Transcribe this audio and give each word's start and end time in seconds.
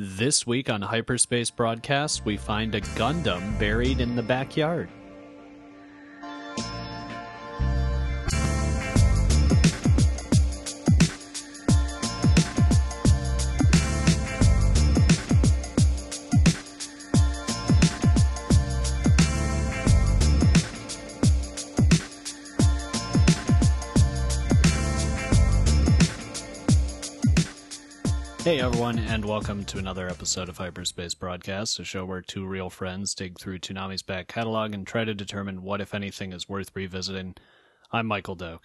This 0.00 0.46
week 0.46 0.70
on 0.70 0.80
Hyperspace 0.80 1.50
Broadcast, 1.50 2.24
we 2.24 2.36
find 2.36 2.72
a 2.76 2.80
Gundam 2.80 3.58
buried 3.58 3.98
in 3.98 4.14
the 4.14 4.22
backyard. 4.22 4.88
And 29.08 29.24
welcome 29.24 29.64
to 29.64 29.78
another 29.78 30.06
episode 30.06 30.50
of 30.50 30.58
Hyperspace 30.58 31.14
Broadcast, 31.14 31.80
a 31.80 31.84
show 31.84 32.04
where 32.04 32.20
two 32.20 32.44
real 32.44 32.68
friends 32.68 33.14
dig 33.14 33.38
through 33.38 33.58
Toonami's 33.58 34.02
back 34.02 34.28
catalog 34.28 34.74
and 34.74 34.86
try 34.86 35.02
to 35.02 35.14
determine 35.14 35.62
what, 35.62 35.80
if 35.80 35.94
anything, 35.94 36.34
is 36.34 36.46
worth 36.46 36.70
revisiting. 36.74 37.34
I'm 37.90 38.06
Michael 38.06 38.34
Doak. 38.34 38.64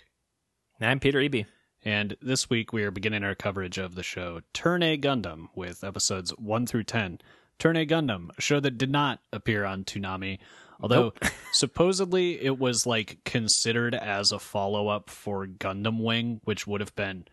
And 0.81 0.89
I'm 0.89 0.99
Peter 0.99 1.19
Eby. 1.19 1.45
And 1.85 2.17
this 2.21 2.49
week 2.49 2.73
we 2.73 2.83
are 2.83 2.91
beginning 2.91 3.23
our 3.23 3.35
coverage 3.35 3.77
of 3.77 3.95
the 3.95 4.03
show 4.03 4.41
Turn 4.51 4.83
A 4.83 4.97
Gundam 4.97 5.47
with 5.55 5.81
episodes 5.81 6.31
1 6.31 6.67
through 6.67 6.83
10. 6.83 7.19
Turn 7.57 7.77
A 7.77 7.85
Gundam, 7.85 8.27
a 8.37 8.41
show 8.41 8.59
that 8.59 8.77
did 8.77 8.91
not 8.91 9.19
appear 9.31 9.63
on 9.63 9.85
Toonami, 9.85 10.39
although 10.81 11.13
Nope. 11.21 11.31
supposedly 11.53 12.43
it 12.43 12.59
was 12.59 12.85
like 12.85 13.19
considered 13.23 13.95
as 13.95 14.33
a 14.33 14.39
follow 14.39 14.89
up 14.89 15.09
for 15.09 15.47
Gundam 15.47 16.03
Wing, 16.03 16.41
which 16.43 16.67
would 16.67 16.81
have 16.81 16.95
been 16.97 17.23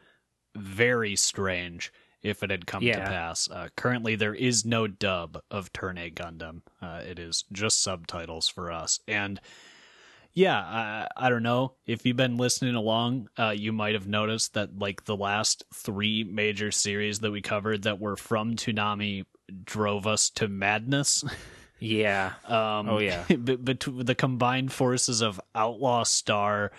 very 0.55 1.17
strange 1.17 1.93
if 2.23 2.43
it 2.43 2.51
had 2.51 2.67
come 2.67 2.83
to 2.83 3.01
pass. 3.11 3.49
Uh, 3.51 3.69
currently, 3.77 4.15
there 4.17 4.35
is 4.35 4.65
no 4.65 4.87
dub 4.87 5.41
of 5.51 5.73
Turn 5.73 5.99
A 5.99 6.11
Gundam. 6.11 6.63
Uh, 6.83 7.03
it 7.09 7.19
is 7.19 7.45
just 7.53 7.83
subtitles 7.83 8.49
for 8.49 8.71
us. 8.71 9.01
And 9.09 9.41
yeah, 10.33 10.59
I, 10.59 11.09
I 11.17 11.29
don't 11.31 11.43
know 11.43 11.73
if 11.87 12.07
you've 12.07 12.17
been 12.17 12.37
listening 12.37 12.75
along. 12.77 13.29
Uh, 13.39 13.55
you 13.57 13.73
might 13.73 13.95
have 13.95 14.07
noticed 14.07 14.55
that 14.55 14.79
like 14.79 15.05
the 15.05 15.17
last 15.17 15.65
three 15.75 16.25
major 16.25 16.71
series 16.71 17.19
that 17.21 17.31
we 17.33 17.41
covered 17.43 17.83
that 17.83 17.99
were 18.01 18.17
from 18.17 18.55
Toonami 18.55 19.25
drove 19.65 20.07
us 20.07 20.31
to 20.31 20.47
madness. 20.49 21.25
Yeah. 21.81 22.35
Um, 22.47 22.89
Oh, 22.89 22.99
yeah. 22.99 23.25
but, 23.39 23.65
but 23.65 23.81
the 24.07 24.15
combined 24.15 24.73
forces 24.73 25.21
of 25.23 25.41
Outlaw 25.55 26.05
Star, 26.05 26.71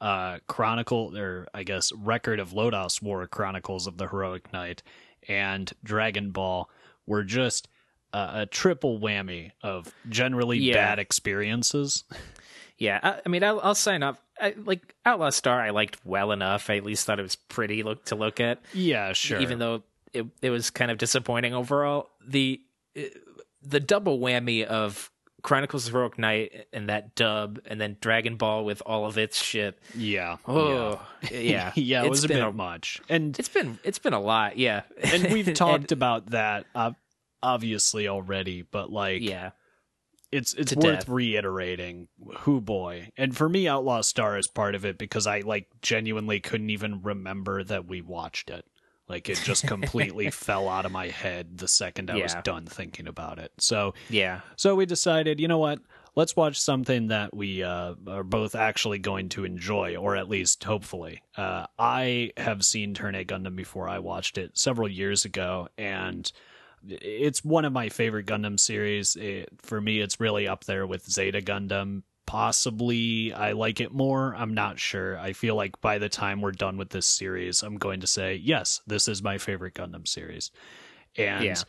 uh, 0.00 0.38
Chronicle, 0.46 1.16
or 1.16 1.46
I 1.54 1.62
guess 1.64 1.92
Record 1.92 2.38
of 2.40 2.50
Lodoss 2.50 3.02
War 3.02 3.26
Chronicles 3.26 3.86
of 3.86 3.96
the 3.98 4.08
Heroic 4.08 4.52
Knight, 4.52 4.82
and 5.28 5.72
Dragon 5.84 6.30
Ball 6.30 6.68
were 7.06 7.24
just 7.24 7.68
uh, 8.12 8.30
a 8.34 8.46
triple 8.46 8.98
whammy 8.98 9.50
of 9.62 9.92
generally 10.08 10.58
Yeah. 10.58 10.74
bad 10.74 10.98
experiences. 10.98 12.04
Yeah. 12.78 13.00
I, 13.02 13.20
I 13.24 13.28
mean, 13.28 13.42
I'll, 13.42 13.60
I'll 13.60 13.74
sign 13.74 14.02
up. 14.02 14.22
I, 14.40 14.54
like 14.64 14.94
Outlaw 15.04 15.30
Star, 15.30 15.60
I 15.60 15.70
liked 15.70 15.98
well 16.04 16.30
enough. 16.32 16.70
I 16.70 16.76
at 16.76 16.84
least 16.84 17.04
thought 17.06 17.18
it 17.18 17.22
was 17.22 17.34
pretty 17.36 17.82
look 17.82 18.04
to 18.06 18.14
look 18.14 18.38
at, 18.40 18.60
Yeah, 18.72 19.12
sure. 19.12 19.40
even 19.40 19.58
though 19.58 19.82
it 20.12 20.26
it 20.40 20.50
was 20.50 20.70
kind 20.70 20.90
of 20.90 20.96
disappointing 20.98 21.54
overall. 21.54 22.08
The 22.24 22.60
the 23.62 23.80
double 23.80 24.18
whammy 24.20 24.64
of 24.64 25.10
Chronicles 25.42 25.86
of 25.86 25.92
Heroic 25.92 26.18
Knight 26.18 26.66
and 26.72 26.88
that 26.88 27.14
dub, 27.14 27.60
and 27.66 27.80
then 27.80 27.96
Dragon 28.00 28.36
Ball 28.36 28.64
with 28.64 28.82
all 28.84 29.06
of 29.06 29.16
its 29.18 29.40
shit. 29.42 29.78
yeah. 29.94 30.36
Oh, 30.46 31.00
yeah, 31.30 31.72
yeah, 31.76 32.02
it 32.02 32.06
It's 32.06 32.10
was 32.10 32.24
a 32.24 32.28
been 32.28 32.44
bit 32.44 32.54
much. 32.54 33.00
And 33.08 33.38
It's 33.38 33.48
been 33.48 33.78
it's 33.84 33.98
been 33.98 34.14
a 34.14 34.20
lot. 34.20 34.58
Yeah, 34.58 34.82
and 35.02 35.32
we've 35.32 35.54
talked 35.54 35.92
about 35.92 36.30
that 36.30 36.66
uh, 36.74 36.92
obviously 37.42 38.08
already, 38.08 38.62
but 38.62 38.90
like 38.90 39.22
yeah, 39.22 39.50
it's 40.32 40.54
it's 40.54 40.74
worth 40.74 40.82
death. 41.00 41.08
reiterating. 41.08 42.08
Who 42.40 42.60
boy, 42.60 43.10
and 43.16 43.36
for 43.36 43.48
me, 43.48 43.68
Outlaw 43.68 44.00
Star 44.00 44.36
is 44.38 44.48
part 44.48 44.74
of 44.74 44.84
it 44.84 44.98
because 44.98 45.26
I 45.26 45.40
like 45.40 45.68
genuinely 45.82 46.40
couldn't 46.40 46.70
even 46.70 47.00
remember 47.02 47.62
that 47.64 47.86
we 47.86 48.00
watched 48.02 48.50
it. 48.50 48.64
Like 49.08 49.28
it 49.28 49.40
just 49.42 49.66
completely 49.66 50.30
fell 50.32 50.68
out 50.68 50.84
of 50.84 50.92
my 50.92 51.08
head 51.08 51.58
the 51.58 51.68
second 51.68 52.10
I 52.10 52.16
was 52.16 52.34
done 52.44 52.66
thinking 52.66 53.06
about 53.06 53.38
it. 53.38 53.52
So 53.58 53.94
yeah. 54.10 54.40
so 54.56 54.74
we 54.74 54.86
decided, 54.86 55.40
you 55.40 55.48
know 55.48 55.58
what? 55.58 55.80
Let's 56.14 56.34
watch 56.34 56.60
something 56.60 57.08
that 57.08 57.34
we 57.34 57.62
uh, 57.62 57.94
are 58.08 58.24
both 58.24 58.54
actually 58.54 58.98
going 58.98 59.28
to 59.30 59.44
enjoy, 59.44 59.96
or 59.96 60.16
at 60.16 60.28
least 60.28 60.64
hopefully. 60.64 61.22
Uh, 61.36 61.66
I 61.78 62.32
have 62.36 62.64
seen 62.64 62.92
Turn 62.92 63.14
A 63.14 63.24
Gundam 63.24 63.54
before. 63.54 63.88
I 63.88 64.00
watched 64.00 64.36
it 64.36 64.58
several 64.58 64.88
years 64.88 65.24
ago, 65.24 65.68
and 65.78 66.30
it's 66.86 67.44
one 67.44 67.64
of 67.64 67.72
my 67.72 67.88
favorite 67.88 68.26
Gundam 68.26 68.58
series. 68.58 69.16
It, 69.16 69.48
for 69.58 69.80
me, 69.80 70.00
it's 70.00 70.20
really 70.20 70.48
up 70.48 70.64
there 70.64 70.86
with 70.86 71.08
Zeta 71.08 71.40
Gundam. 71.40 72.02
Possibly, 72.28 73.32
I 73.32 73.52
like 73.52 73.80
it 73.80 73.90
more. 73.90 74.34
I'm 74.36 74.52
not 74.52 74.78
sure. 74.78 75.18
I 75.18 75.32
feel 75.32 75.54
like 75.54 75.80
by 75.80 75.96
the 75.96 76.10
time 76.10 76.42
we're 76.42 76.52
done 76.52 76.76
with 76.76 76.90
this 76.90 77.06
series, 77.06 77.62
I'm 77.62 77.78
going 77.78 78.00
to 78.00 78.06
say, 78.06 78.34
yes, 78.34 78.82
this 78.86 79.08
is 79.08 79.22
my 79.22 79.38
favorite 79.38 79.72
Gundam 79.72 80.06
series. 80.06 80.50
And 81.16 81.42
Yeah. 81.42 81.62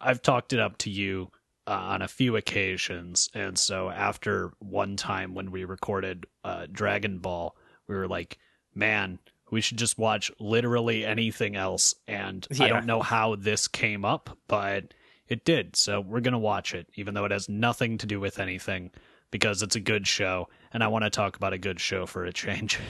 I've 0.00 0.20
talked 0.20 0.52
it 0.52 0.58
up 0.58 0.78
to 0.78 0.90
you 0.90 1.30
uh, 1.68 1.70
on 1.70 2.02
a 2.02 2.08
few 2.08 2.34
occasions. 2.34 3.30
And 3.34 3.56
so 3.56 3.88
after 3.88 4.52
one 4.58 4.96
time 4.96 5.32
when 5.32 5.52
we 5.52 5.64
recorded 5.64 6.26
uh, 6.42 6.66
Dragon 6.72 7.18
Ball, 7.20 7.54
we 7.86 7.94
were 7.94 8.08
like, 8.08 8.36
man, 8.74 9.20
we 9.52 9.60
should 9.60 9.78
just 9.78 9.96
watch 9.96 10.32
literally 10.40 11.04
anything 11.04 11.54
else. 11.54 11.94
And 12.08 12.48
I 12.58 12.66
don't 12.66 12.86
know 12.86 13.00
how 13.00 13.36
this 13.36 13.68
came 13.68 14.04
up, 14.04 14.36
but 14.48 14.92
it 15.28 15.44
did. 15.44 15.76
So 15.76 16.00
we're 16.00 16.20
going 16.20 16.32
to 16.32 16.38
watch 16.38 16.74
it, 16.74 16.88
even 16.96 17.14
though 17.14 17.26
it 17.26 17.30
has 17.30 17.48
nothing 17.48 17.98
to 17.98 18.06
do 18.06 18.18
with 18.18 18.40
anything, 18.40 18.90
because 19.30 19.62
it's 19.62 19.76
a 19.76 19.80
good 19.80 20.06
show. 20.06 20.48
And 20.72 20.82
I 20.82 20.88
want 20.88 21.04
to 21.04 21.10
talk 21.10 21.36
about 21.36 21.52
a 21.52 21.58
good 21.58 21.80
show 21.80 22.06
for 22.06 22.24
a 22.24 22.32
change. 22.32 22.78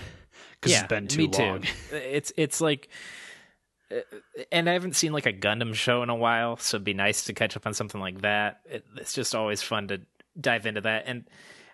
Because 0.55 0.73
yeah, 0.73 0.81
it's 0.81 0.89
been 0.89 1.07
too 1.09 1.19
me 1.19 1.29
long. 1.29 1.63
Too. 1.63 1.69
It's 1.97 2.33
it's 2.37 2.61
like, 2.61 2.89
uh, 3.91 4.01
and 4.53 4.69
I 4.69 4.75
haven't 4.75 4.95
seen 4.95 5.13
like 5.13 5.25
a 5.25 5.33
Gundam 5.33 5.75
show 5.75 6.03
in 6.03 6.11
a 6.11 6.15
while, 6.15 6.59
so 6.59 6.77
it'd 6.77 6.85
be 6.85 6.93
nice 6.93 7.25
to 7.25 7.33
catch 7.33 7.57
up 7.57 7.67
on 7.67 7.73
something 7.73 8.01
like 8.01 8.21
that. 8.21 8.61
It, 8.67 8.85
it's 8.97 9.15
just 9.15 9.35
always 9.35 9.63
fun 9.63 9.89
to 9.89 10.03
dive 10.39 10.67
into 10.67 10.83
that. 10.83 11.05
And 11.07 11.25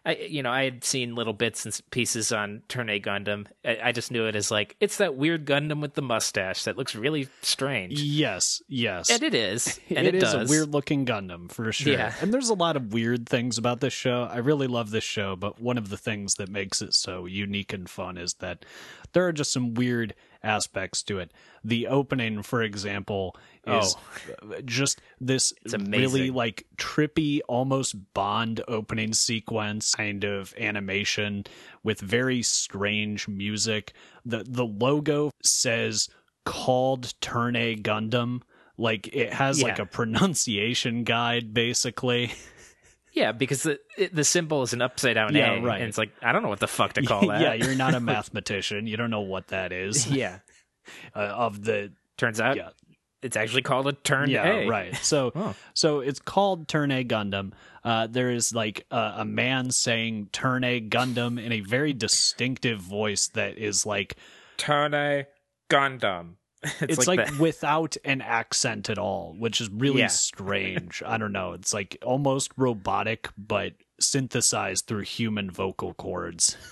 I, 0.07 0.15
you 0.15 0.41
know, 0.41 0.53
I 0.53 0.63
had 0.63 0.85
seen 0.85 1.17
little 1.17 1.33
bits 1.33 1.65
and 1.65 1.79
pieces 1.91 2.31
on 2.31 2.63
Turn 2.69 2.89
A 2.89 3.01
Gundam. 3.01 3.47
I, 3.65 3.79
I 3.87 3.93
just 3.93 4.13
knew 4.13 4.27
it 4.27 4.37
as 4.37 4.53
like 4.53 4.77
it's 4.79 4.99
that 4.99 5.17
weird 5.17 5.45
Gundam 5.47 5.81
with 5.83 5.95
the 5.95 6.03
mustache 6.03 6.63
that 6.63 6.77
looks 6.77 6.95
really 6.95 7.29
strange, 7.43 8.01
Yes, 8.01 8.63
yes. 8.69 9.11
and 9.11 9.23
it 9.25 9.35
is, 9.35 9.81
and 9.91 10.07
it 10.07 10.15
it, 10.15 10.23
is 10.23 10.33
does. 10.33 10.49
a 10.49 10.53
weird 10.53 10.69
looking 10.73 11.05
Gundam 11.07 11.51
for 11.51 11.73
sure. 11.73 11.93
Yeah. 11.93 12.15
And 12.21 12.33
there's 12.33 12.51
a 12.51 12.55
lot 12.55 12.77
of 12.77 12.93
weird 12.93 13.29
things 13.29 13.59
about 13.59 13.81
this 13.81 13.93
show. 13.93 14.29
I 14.31 14.39
really 14.39 14.69
love 14.69 14.91
this 14.93 15.05
show, 15.05 15.35
but 15.35 15.61
one 15.61 15.77
of 15.77 15.89
the 15.91 15.97
things 15.97 16.37
that 16.37 16.49
makes 16.49 16.81
it 16.81 16.95
so 16.95 17.27
unique 17.27 17.73
and 17.73 17.91
fun 17.91 18.17
is 18.17 18.35
that 18.35 18.65
there 19.13 19.27
are 19.27 19.33
just 19.33 19.53
some 19.53 19.75
weird 19.75 20.15
aspects 20.47 21.03
to 21.03 21.19
it. 21.19 21.33
The 21.65 21.89
opening, 21.89 22.43
for 22.43 22.63
example, 22.63 23.37
oh. 23.67 23.79
is 23.81 23.97
just 24.65 25.01
this 25.21 25.53
Oh. 25.67 26.01
really 26.01 26.31
like 26.31 26.67
trippy, 26.77 27.41
almost 27.49 28.15
Bond 28.15 28.63
opening 28.69 29.13
sequence 29.13 29.95
kind 29.95 30.25
of 30.25 30.55
animation 30.59 31.45
with 31.83 32.01
very 32.01 32.43
strange 32.43 33.29
music. 33.29 33.93
The 34.25 34.45
the 34.49 34.65
logo 34.65 35.33
says 35.43 36.09
called 36.45 37.13
Turn 37.21 37.57
A 37.57 37.77
Gundam. 37.77 38.43
Like 38.79 39.09
it 39.15 39.33
has 39.33 39.63
like 39.63 39.79
a 39.79 39.87
pronunciation 39.87 41.05
guide 41.05 41.53
basically. 41.53 42.33
Yeah, 43.17 43.33
because 43.33 43.65
the 43.65 43.81
it, 43.97 44.15
the 44.15 44.23
symbol 44.25 44.63
is 44.63 44.73
an 44.75 44.83
upside 44.83 45.15
down 45.15 45.35
Yeah, 45.35 45.55
A, 45.55 45.63
right. 45.63 45.81
and 45.81 45.89
it's 45.89 45.99
like 45.99 46.11
I 46.23 46.31
don't 46.33 46.43
know 46.43 46.49
what 46.51 46.61
the 46.61 46.69
fuck 46.69 46.93
to 46.93 47.03
call 47.07 47.27
that. 47.29 47.41
yeah, 47.41 47.55
you're 47.55 47.75
not 47.75 47.95
a 47.95 48.01
mathematician. 48.15 48.87
You 48.87 48.97
don't 48.97 49.11
know 49.11 49.23
what 49.23 49.49
that 49.49 49.73
is. 49.73 50.07
yeah. 50.11 50.39
Uh, 51.17 51.21
of 51.21 51.65
the 51.65 51.93
Turns 52.19 52.41
out 52.41 52.57
yeah, 52.57 52.69
it's 53.23 53.37
actually 53.37 53.63
called 53.63 53.89
a 53.89 53.93
turn 53.93 54.31
yeah, 54.31 54.45
A. 54.47 54.67
right. 54.69 54.95
So 54.97 55.33
Oh. 55.35 55.55
so 55.75 56.01
it's 56.01 56.21
called 56.21 56.69
Turn 56.69 56.91
A 56.93 57.03
Gundam. 57.05 57.53
Uh, 57.83 58.07
there 58.07 58.31
is 58.31 58.55
like 58.55 58.85
a, 58.91 59.15
a 59.19 59.25
man 59.25 59.71
saying 59.71 60.29
Turn 60.33 60.63
A 60.65 60.81
Gundam 60.81 61.43
in 61.43 61.53
a 61.53 61.61
very 61.61 61.93
distinctive 61.93 62.81
voice 62.81 63.29
that 63.29 63.59
is 63.59 63.85
like 63.87 64.17
Turn 64.59 64.93
A 64.95 65.27
Gundam. 65.71 66.35
It's, 66.81 66.99
it's, 66.99 67.07
like, 67.07 67.19
like, 67.19 67.39
without 67.39 67.97
an 68.05 68.21
accent 68.23 68.91
at 68.91 68.99
all, 68.99 69.35
which 69.39 69.61
is 69.61 69.69
really 69.71 70.01
Yeah. 70.01 70.07
strange. 70.09 71.03
I 71.05 71.17
don't 71.17 71.33
know. 71.33 71.53
It's 71.53 71.73
like 71.73 71.99
almost 72.03 72.51
robotic, 72.57 73.29
but 73.37 73.75
synthesized 74.01 74.87
through 74.87 75.03
human 75.03 75.51
vocal 75.51 75.95
cords. 75.95 76.57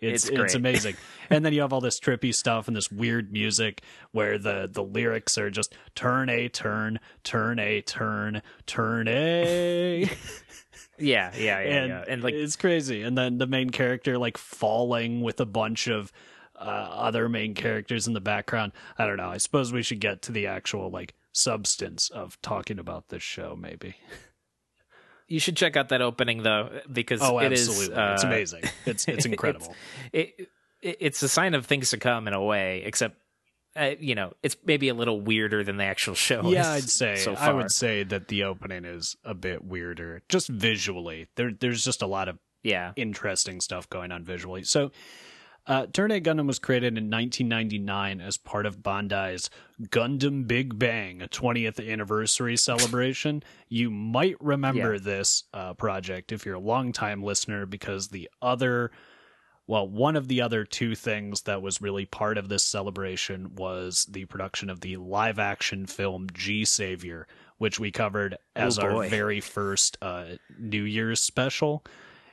It's 0.00 0.28
It's 0.28 0.40
it's, 0.40 0.54
amazing. 0.56 0.96
and 1.30 1.44
then 1.44 1.52
you 1.52 1.60
have 1.60 1.72
all 1.72 1.80
this 1.80 2.00
trippy 2.00 2.34
stuff 2.34 2.66
and 2.66 2.76
this 2.76 2.90
weird 2.90 3.32
music 3.32 3.82
where 4.10 4.36
the 4.36 4.68
the 4.70 4.82
lyrics 4.82 5.38
are 5.38 5.48
just 5.48 5.76
turn 5.94 6.28
a 6.28 6.48
turn, 6.48 6.98
turn 7.22 7.60
a 7.60 7.80
turn, 7.82 8.42
turn 8.66 9.06
a 9.06 10.10
yeah, 10.98 11.30
yeah, 11.32 11.32
yeah, 11.36 11.58
and, 11.60 11.88
yeah. 11.88 12.04
And 12.08 12.22
like 12.22 12.34
it's 12.34 12.56
crazy. 12.56 13.02
And 13.02 13.16
then 13.16 13.38
the 13.38 13.46
main 13.46 13.70
character 13.70 14.18
like 14.18 14.36
falling 14.38 15.20
with 15.20 15.40
a 15.40 15.46
bunch 15.46 15.86
of 15.86 16.12
other 16.68 17.28
main 17.28 17.54
characters 17.54 18.06
in 18.06 18.12
the 18.14 18.20
background. 18.20 18.72
I 18.98 19.06
don't 19.06 19.16
know. 19.16 19.28
I 19.28 19.38
suppose 19.38 19.72
we 19.72 19.82
should 19.82 20.00
get 20.00 20.22
to 20.22 20.32
the 20.32 20.46
actual 20.46 20.90
like 20.90 21.14
substance 21.32 22.08
of 22.10 22.40
talking 22.42 22.78
about 22.78 23.08
this 23.08 23.22
show, 23.22 23.56
maybe. 23.58 23.96
You 25.28 25.40
should 25.40 25.56
check 25.56 25.76
out 25.76 25.88
that 25.90 26.02
opening 26.02 26.42
though, 26.42 26.80
because 26.92 27.20
Oh, 27.22 27.38
it 27.38 27.52
is, 27.52 27.68
absolutely! 27.68 27.96
uh, 27.96 28.14
it's 28.14 28.24
amazing. 28.24 28.62
It's 28.84 29.08
it's 29.08 29.24
incredible. 29.26 29.74
it, 30.12 30.34
it 30.82 30.96
it's 31.00 31.22
a 31.22 31.28
sign 31.28 31.54
of 31.54 31.64
things 31.66 31.90
to 31.90 31.96
come 31.96 32.28
in 32.28 32.34
a 32.34 32.42
way, 32.42 32.82
except 32.84 33.16
uh, 33.74 33.92
you 33.98 34.14
know 34.14 34.34
it's 34.42 34.56
maybe 34.66 34.88
a 34.90 34.94
little 34.94 35.20
weirder 35.20 35.64
than 35.64 35.78
the 35.78 35.84
actual 35.84 36.14
show. 36.14 36.42
yeah, 36.50 36.74
is 36.74 36.84
I'd 36.84 36.90
say 36.90 37.16
so 37.16 37.34
I 37.34 37.52
would 37.52 37.70
say 37.70 38.02
that 38.02 38.28
the 38.28 38.44
opening 38.44 38.84
is 38.84 39.16
a 39.24 39.32
bit 39.32 39.64
weirder, 39.64 40.22
just 40.28 40.48
visually. 40.48 41.28
There, 41.36 41.50
there's 41.58 41.82
just 41.84 42.02
a 42.02 42.06
lot 42.06 42.28
of 42.28 42.38
Yeah, 42.62 42.92
interesting 42.96 43.60
stuff 43.62 43.88
going 43.88 44.12
on 44.12 44.24
visually. 44.24 44.64
So, 44.64 44.90
uh, 45.66 45.86
Turn 45.86 46.10
A 46.10 46.20
Gundam 46.20 46.46
was 46.46 46.58
created 46.58 46.98
in 46.98 47.04
1999 47.10 48.20
as 48.20 48.36
part 48.36 48.66
of 48.66 48.78
Bandai's 48.82 49.48
Gundam 49.90 50.46
Big 50.46 50.78
Bang 50.78 51.22
a 51.22 51.28
20th 51.28 51.86
anniversary 51.90 52.56
celebration. 52.56 53.42
You 53.68 53.90
might 53.90 54.36
remember 54.40 54.94
Yeah. 54.94 55.00
this 55.00 55.44
uh, 55.54 55.74
project 55.74 56.32
if 56.32 56.44
you're 56.44 56.56
a 56.56 56.60
longtime 56.60 57.22
listener, 57.22 57.64
because 57.66 58.08
the 58.08 58.28
other, 58.40 58.90
well, 59.66 59.88
one 59.88 60.16
of 60.16 60.26
the 60.28 60.40
other 60.40 60.64
two 60.64 60.94
things 60.96 61.42
that 61.42 61.62
was 61.62 61.80
really 61.80 62.06
part 62.06 62.38
of 62.38 62.48
this 62.48 62.64
celebration 62.64 63.54
was 63.54 64.06
the 64.10 64.24
production 64.24 64.68
of 64.68 64.80
the 64.80 64.96
live 64.96 65.38
action 65.38 65.86
film 65.86 66.26
G 66.34 66.64
Savior, 66.64 67.26
which 67.58 67.78
we 67.78 67.92
covered 67.92 68.36
as 68.56 68.78
Oh, 68.78 68.82
our 68.82 69.08
very 69.08 69.40
first 69.40 69.96
uh, 70.02 70.24
New 70.58 70.82
Year's 70.82 71.20
special. 71.20 71.84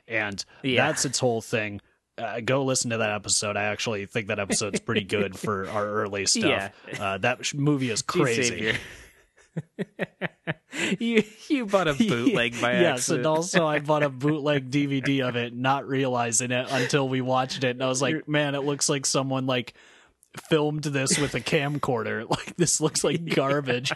And 0.08 0.44
Yeah. 0.64 0.86
that's 0.88 1.04
its 1.04 1.20
whole 1.20 1.40
thing. 1.40 1.80
Uh, 2.18 2.40
go 2.40 2.64
listen 2.64 2.90
to 2.90 2.98
that 2.98 3.12
episode. 3.12 3.56
I 3.56 3.64
actually 3.64 4.04
think 4.06 4.28
that 4.28 4.38
episode's 4.38 4.80
pretty 4.80 5.04
good 5.04 5.38
for 5.38 5.68
our 5.68 5.86
early 5.86 6.26
stuff. 6.26 6.72
Uh, 6.98 7.18
that 7.18 7.54
movie 7.54 7.90
is 7.90 8.02
crazy. 8.02 8.74
You 10.98 11.24
you 11.48 11.66
bought 11.66 11.88
a 11.88 11.94
bootleg 11.94 12.60
by 12.60 12.72
yes, 12.72 13.00
accident. 13.00 13.18
and 13.18 13.26
also 13.26 13.66
I 13.66 13.80
bought 13.80 14.02
a 14.02 14.08
bootleg 14.08 14.70
DVD 14.70 15.28
of 15.28 15.36
it, 15.36 15.54
not 15.54 15.86
realizing 15.86 16.52
it 16.52 16.68
until 16.70 17.08
we 17.08 17.20
watched 17.20 17.64
it, 17.64 17.70
and 17.70 17.82
I 17.82 17.88
was 17.88 18.00
like, 18.00 18.28
"Man, 18.28 18.54
it 18.54 18.60
looks 18.60 18.88
like 18.88 19.04
someone 19.04 19.46
like 19.46 19.74
filmed 20.48 20.84
this 20.84 21.18
with 21.18 21.34
a 21.34 21.40
camcorder. 21.40 22.28
Like 22.30 22.56
this 22.56 22.80
looks 22.80 23.02
like 23.04 23.34
garbage." 23.34 23.92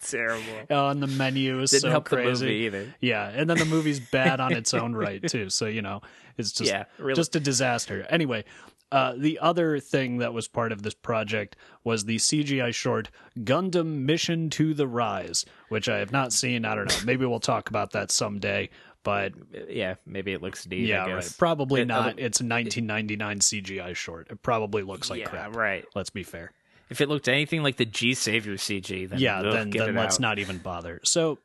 terrible. 0.10 0.42
Oh, 0.70 0.88
and 0.88 1.02
the 1.02 1.06
menu 1.06 1.60
is 1.60 1.70
Didn't 1.70 1.82
so 1.82 1.90
help 1.90 2.04
crazy. 2.06 2.26
the 2.26 2.52
movie 2.52 2.54
either. 2.66 2.94
Yeah, 3.00 3.28
and 3.28 3.48
then 3.48 3.58
the 3.58 3.64
movie's 3.64 4.00
bad 4.12 4.40
on 4.40 4.52
its 4.52 4.74
own 4.74 4.94
right 4.94 5.26
too. 5.26 5.50
So 5.50 5.66
you 5.66 5.82
know, 5.82 6.00
it's 6.36 6.52
just 6.52 6.70
Yeah, 6.70 6.84
really. 6.98 7.14
just 7.14 7.34
a 7.36 7.40
disaster. 7.40 8.06
Anyway, 8.10 8.44
uh, 8.92 9.14
the 9.16 9.38
other 9.40 9.80
thing 9.80 10.18
that 10.18 10.32
was 10.32 10.46
part 10.48 10.70
of 10.72 10.82
this 10.82 10.94
project 10.94 11.56
was 11.84 12.04
the 12.04 12.16
CGI 12.16 12.72
short 12.74 13.10
Gundam 13.40 14.02
Mission 14.04 14.48
to 14.50 14.74
the 14.74 14.86
Rise, 14.86 15.44
which 15.70 15.88
I 15.88 15.98
have 15.98 16.12
not 16.12 16.32
seen. 16.32 16.64
I 16.64 16.74
don't 16.74 16.88
know. 16.88 17.04
Maybe 17.04 17.26
we'll 17.26 17.40
talk 17.40 17.68
about 17.68 17.92
that 17.92 18.10
someday. 18.10 18.70
But 19.02 19.34
Yeah, 19.68 19.94
maybe 20.04 20.32
it 20.32 20.42
looks 20.42 20.66
neat. 20.66 20.86
yeah, 20.88 21.06
right. 21.08 21.34
Probably 21.38 21.82
It- 21.82 21.86
not. 21.86 21.98
other- 22.00 22.14
It's 22.18 22.40
a 22.40 22.44
1999 22.44 23.38
CGI 23.38 23.94
short. 23.94 24.26
It 24.32 24.42
probably 24.42 24.82
looks 24.82 25.10
like 25.10 25.20
yeah, 25.20 25.26
crap. 25.28 25.54
right. 25.54 25.84
Let's 25.94 26.10
be 26.10 26.24
fair. 26.24 26.50
If 26.88 27.00
it 27.00 27.08
looked 27.08 27.28
anything 27.28 27.62
like 27.62 27.76
the 27.76 27.84
G 27.84 28.14
Savior 28.14 28.54
CG, 28.54 29.08
then 29.08 29.18
yeah, 29.18 29.40
ugh, 29.40 29.52
then 29.52 29.70
then 29.70 29.94
let's 29.94 30.16
out. 30.16 30.20
not 30.20 30.38
even 30.38 30.58
bother. 30.58 31.00
So 31.04 31.38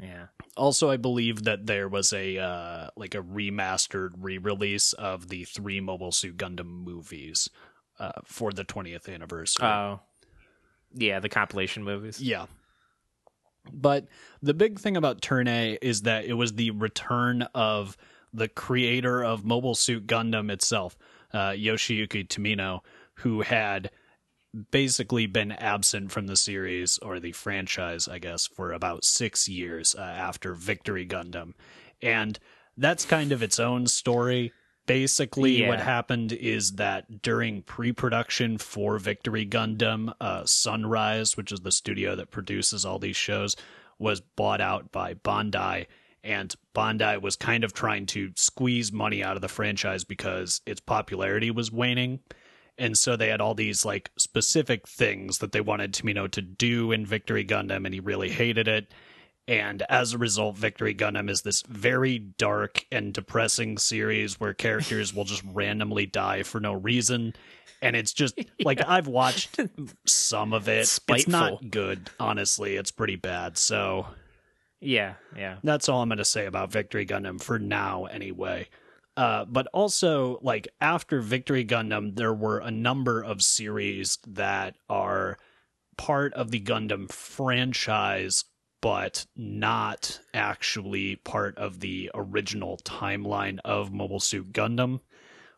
Yeah, 0.00 0.26
Also, 0.56 0.90
I 0.90 0.96
believe 0.96 1.44
that 1.44 1.66
there 1.66 1.88
was 1.88 2.12
a 2.12 2.38
uh, 2.38 2.88
like 2.96 3.14
a 3.14 3.22
remastered 3.22 4.10
re-release 4.18 4.92
of 4.94 5.28
the 5.28 5.44
three 5.44 5.80
Mobile 5.80 6.12
Suit 6.12 6.36
Gundam 6.36 6.66
movies 6.84 7.48
uh, 8.00 8.12
for 8.24 8.52
the 8.52 8.64
20th 8.64 9.12
anniversary. 9.12 9.66
oh, 9.66 10.00
yeah, 10.92 11.20
the 11.20 11.28
compilation 11.28 11.84
movies. 11.84 12.20
yeah. 12.20 12.46
But 13.72 14.08
the 14.42 14.52
big 14.52 14.78
thing 14.78 14.96
about 14.96 15.22
Turn 15.22 15.48
A 15.48 15.78
is 15.80 16.02
that 16.02 16.26
it 16.26 16.34
was 16.34 16.52
the 16.52 16.70
return 16.72 17.42
of 17.54 17.96
the 18.32 18.48
creator 18.48 19.24
of 19.24 19.44
Mobile 19.44 19.74
Suit 19.74 20.06
Gundam 20.06 20.50
itself, 20.50 20.98
uh, 21.32 21.50
Yoshiyuki 21.50 22.28
Tomino, 22.28 22.80
who 23.14 23.40
had 23.40 23.90
basically 24.70 25.26
been 25.26 25.52
absent 25.52 26.12
from 26.12 26.26
the 26.26 26.36
series 26.36 26.98
or 26.98 27.20
the 27.20 27.32
franchise, 27.32 28.08
I 28.08 28.18
guess, 28.18 28.46
for 28.46 28.72
about 28.72 29.04
six 29.04 29.48
years 29.48 29.94
uh, 29.94 30.00
after 30.02 30.54
Victory 30.54 31.06
Gundam. 31.06 31.54
And 32.02 32.38
that's 32.76 33.04
kind 33.04 33.32
of 33.32 33.42
its 33.42 33.58
own 33.58 33.86
story. 33.86 34.52
Basically, 34.86 35.62
Yeah. 35.62 35.68
what 35.68 35.80
happened 35.80 36.32
is 36.32 36.72
that 36.72 37.22
during 37.22 37.62
pre 37.62 37.92
production 37.92 38.58
for 38.58 38.98
Victory 38.98 39.46
Gundam, 39.46 40.12
uh, 40.20 40.44
Sunrise, 40.44 41.36
which 41.36 41.50
is 41.52 41.60
the 41.60 41.72
studio 41.72 42.14
that 42.16 42.30
produces 42.30 42.84
all 42.84 42.98
these 42.98 43.16
shows, 43.16 43.56
was 43.98 44.20
bought 44.20 44.60
out 44.60 44.92
by 44.92 45.14
Bandai. 45.14 45.86
And 46.22 46.54
Bandai 46.74 47.20
was 47.20 47.36
kind 47.36 47.64
of 47.64 47.72
trying 47.72 48.06
to 48.06 48.32
squeeze 48.36 48.92
money 48.92 49.22
out 49.22 49.36
of 49.36 49.42
the 49.42 49.48
franchise 49.48 50.04
because 50.04 50.60
its 50.66 50.80
popularity 50.80 51.50
was 51.50 51.70
waning. 51.72 52.20
And 52.76 52.98
so 52.98 53.16
they 53.16 53.28
had 53.28 53.40
all 53.40 53.54
these 53.54 53.84
like 53.84 54.10
specific 54.18 54.88
things 54.88 55.38
that 55.38 55.52
they 55.52 55.60
wanted 55.60 55.92
Tomino 55.92 56.30
to 56.32 56.42
do 56.42 56.92
in 56.92 57.06
Victory 57.06 57.44
Gundam, 57.44 57.84
and 57.84 57.94
he 57.94 58.00
really 58.00 58.30
hated 58.30 58.66
it. 58.68 58.92
And 59.46 59.82
as 59.90 60.14
a 60.14 60.18
result, 60.18 60.56
Victory 60.56 60.94
Gundam 60.94 61.28
is 61.28 61.42
this 61.42 61.62
very 61.68 62.18
dark 62.18 62.86
and 62.90 63.12
depressing 63.12 63.76
series 63.76 64.40
where 64.40 64.54
characters 64.54 65.12
will 65.14 65.24
just 65.24 65.42
randomly 65.52 66.06
die 66.06 66.42
for 66.42 66.60
no 66.60 66.72
reason. 66.72 67.34
And 67.82 67.94
it's 67.94 68.12
just 68.12 68.38
like 68.64 68.80
I've 68.86 69.06
watched 69.06 69.60
some 70.06 70.52
of 70.52 70.68
it. 70.68 70.80
It's 70.80 71.28
not 71.28 71.70
good, 71.70 72.10
honestly. 72.18 72.76
It's 72.76 72.90
pretty 72.90 73.16
bad. 73.16 73.58
So 73.58 74.06
Yeah, 74.80 75.14
yeah. 75.36 75.56
that's 75.62 75.88
all 75.88 76.02
I'm 76.02 76.08
going 76.08 76.18
to 76.18 76.24
say 76.24 76.46
about 76.46 76.72
Victory 76.72 77.06
Gundam 77.06 77.40
for 77.40 77.58
now, 77.58 78.06
anyway. 78.06 78.68
Uh, 79.16 79.44
but 79.44 79.68
also, 79.72 80.38
like 80.42 80.66
after 80.80 81.20
Victory 81.20 81.64
Gundam, 81.64 82.16
there 82.16 82.34
were 82.34 82.58
a 82.58 82.70
number 82.70 83.22
of 83.22 83.42
series 83.42 84.18
that 84.26 84.76
are 84.88 85.38
part 85.96 86.34
of 86.34 86.50
the 86.50 86.60
Gundam 86.60 87.10
franchise, 87.10 88.44
but 88.82 89.26
not 89.36 90.20
actually 90.34 91.16
part 91.16 91.56
of 91.58 91.80
the 91.80 92.10
original 92.14 92.78
timeline 92.84 93.60
of 93.64 93.92
Mobile 93.92 94.20
Suit 94.20 94.52
Gundam. 94.52 95.00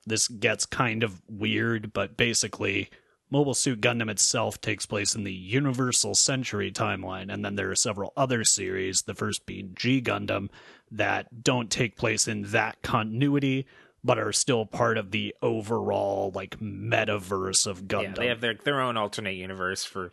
This 0.05 0.29
gets 0.29 0.67
kind 0.67 1.03
of 1.03 1.23
weird, 1.27 1.93
but 1.95 2.17
basically, 2.17 2.91
Mobile 3.37 3.53
Suit 3.53 3.83
Gundam 3.83 4.09
itself 4.11 4.63
takes 4.63 4.87
place 4.87 5.15
in 5.15 5.23
the 5.25 5.33
Universal 5.33 6.15
Century 6.15 6.73
timeline, 6.73 7.31
and 7.31 7.45
then 7.45 7.55
there 7.55 7.71
are 7.71 7.75
several 7.77 8.15
other 8.17 8.45
series, 8.45 9.03
the 9.03 9.15
first 9.15 9.45
being 9.45 9.73
G 9.75 10.01
Gundam, 10.01 10.49
that 10.91 11.45
don't 11.45 11.71
take 11.71 11.97
place 11.99 12.27
in 12.27 12.45
that 12.53 12.81
continuity, 12.81 13.67
but 14.03 14.19
are 14.19 14.33
still 14.33 14.65
part 14.65 14.97
of 14.97 15.11
the 15.11 15.35
overall 15.43 16.33
like 16.35 16.59
metaverse 16.61 17.67
of 17.67 17.83
Gundam. 17.83 18.03
Yeah, 18.05 18.13
they 18.15 18.27
have 18.29 18.41
their 18.41 18.55
their 18.55 18.81
own 18.81 18.97
alternate 18.97 19.37
universe 19.37 19.85
for 19.85 20.13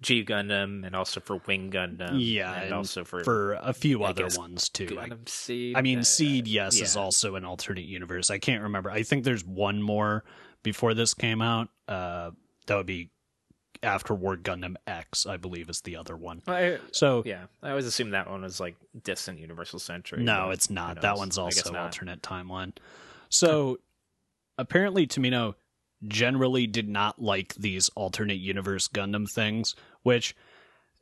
G 0.00 0.24
Gundam 0.24 0.86
and 0.86 0.94
also 0.94 1.18
for 1.18 1.38
Wing 1.48 1.72
Gundam. 1.72 2.18
yeah, 2.20 2.54
and, 2.54 2.64
and 2.66 2.74
also 2.74 3.02
for, 3.04 3.24
for 3.24 3.54
a 3.54 3.72
few 3.72 4.04
I 4.04 4.10
other 4.10 4.22
guess 4.22 4.38
ones 4.38 4.68
too. 4.68 4.96
I, 4.96 5.08
Gundam 5.08 5.28
Seed. 5.28 5.76
I 5.76 5.82
mean, 5.82 5.98
Uh, 5.98 6.04
Seed, 6.04 6.46
yes, 6.46 6.80
is 6.80 6.96
also 6.96 7.34
an 7.34 7.44
alternate 7.44 7.86
universe. 7.86 8.30
I 8.30 8.38
can't 8.38 8.62
remember. 8.62 8.92
I 8.92 9.02
think 9.02 9.24
there's 9.24 9.44
one 9.44 9.82
more 9.82 10.22
before 10.62 10.94
this 10.94 11.14
came 11.14 11.42
out. 11.42 11.68
Uh, 11.88 12.30
that 12.70 12.76
would 12.76 12.86
be 12.86 13.10
after 13.82 14.14
War 14.14 14.36
Gundam 14.36 14.76
X, 14.86 15.26
I 15.26 15.38
believe, 15.38 15.68
is 15.68 15.80
the 15.80 15.96
other 15.96 16.16
one. 16.16 16.40
I, 16.46 16.78
So 16.92 17.24
yeah, 17.26 17.46
I 17.64 17.70
always 17.70 17.84
assumed 17.84 18.14
that 18.14 18.30
one 18.30 18.42
was 18.42 18.60
like 18.60 18.76
distant 19.02 19.40
Universal 19.40 19.80
Century. 19.80 20.22
No, 20.22 20.50
it's 20.50 20.70
not. 20.70 21.00
That 21.00 21.16
one's 21.16 21.36
also 21.36 21.74
alternate 21.74 22.22
timeline. 22.22 22.74
So 23.28 23.78
apparently 24.56 25.08
Tomino 25.08 25.54
generally 26.06 26.68
did 26.68 26.88
not 26.88 27.20
like 27.20 27.54
these 27.54 27.88
alternate 27.96 28.38
universe 28.38 28.86
Gundam 28.86 29.28
things, 29.28 29.74
which 30.04 30.36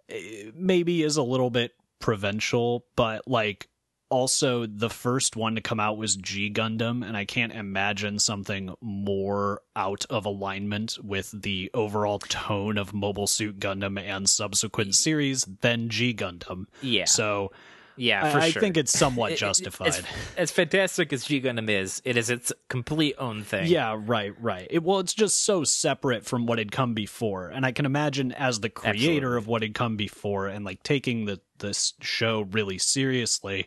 eh, 0.08 0.50
maybe 0.54 1.02
is 1.02 1.18
a 1.18 1.22
little 1.22 1.50
bit 1.50 1.72
provincial, 1.98 2.86
but 2.96 3.28
like 3.28 3.68
also 4.10 4.66
the 4.66 4.90
first 4.90 5.36
one 5.36 5.54
to 5.54 5.60
come 5.60 5.80
out 5.80 5.98
was 5.98 6.16
G 6.16 6.50
Gundam, 6.50 7.06
and 7.06 7.16
I 7.16 7.24
can't 7.24 7.52
imagine 7.52 8.18
something 8.18 8.74
more 8.80 9.62
out 9.76 10.04
of 10.10 10.24
alignment 10.24 10.98
with 11.02 11.30
the 11.42 11.70
overall 11.74 12.18
tone 12.18 12.78
of 12.78 12.94
Mobile 12.94 13.26
Suit 13.26 13.58
Gundam 13.60 14.00
and 14.00 14.28
subsequent 14.28 14.94
series 14.94 15.44
than 15.60 15.88
G 15.88 16.14
Gundam. 16.14 16.66
Yeah, 16.80 17.04
So 17.06 17.52
yeah, 17.98 18.30
for 18.30 18.38
I, 18.38 18.46
I 18.46 18.50
think 18.52 18.76
it's 18.76 18.96
somewhat 18.96 19.36
justified. 19.36 19.88
As, 19.88 20.02
as 20.36 20.50
fantastic 20.52 21.12
as 21.12 21.24
G 21.24 21.40
Gundam 21.40 21.68
is, 21.68 22.00
it 22.04 22.16
is 22.16 22.30
its 22.30 22.52
complete 22.68 23.16
own 23.18 23.42
thing. 23.42 23.66
yeah, 23.66 23.96
right, 23.98 24.32
right. 24.40 24.66
It, 24.70 24.82
well, 24.82 25.00
it's 25.00 25.14
just 25.14 25.44
so 25.44 25.64
separate 25.64 26.24
from 26.24 26.46
what 26.46 26.58
had 26.58 26.70
come 26.72 26.94
before, 26.94 27.48
and 27.48 27.66
I 27.66 27.72
can 27.72 27.86
imagine 27.86 28.32
as 28.32 28.60
the 28.60 28.70
creator 28.70 28.98
Absolutely. 28.98 29.38
of 29.38 29.46
what 29.48 29.62
had 29.62 29.74
come 29.74 29.96
before 29.96 30.46
and 30.46 30.64
like 30.64 30.82
taking 30.82 31.24
the 31.26 31.40
this 31.58 31.94
show 32.00 32.42
really 32.42 32.78
seriously, 32.78 33.66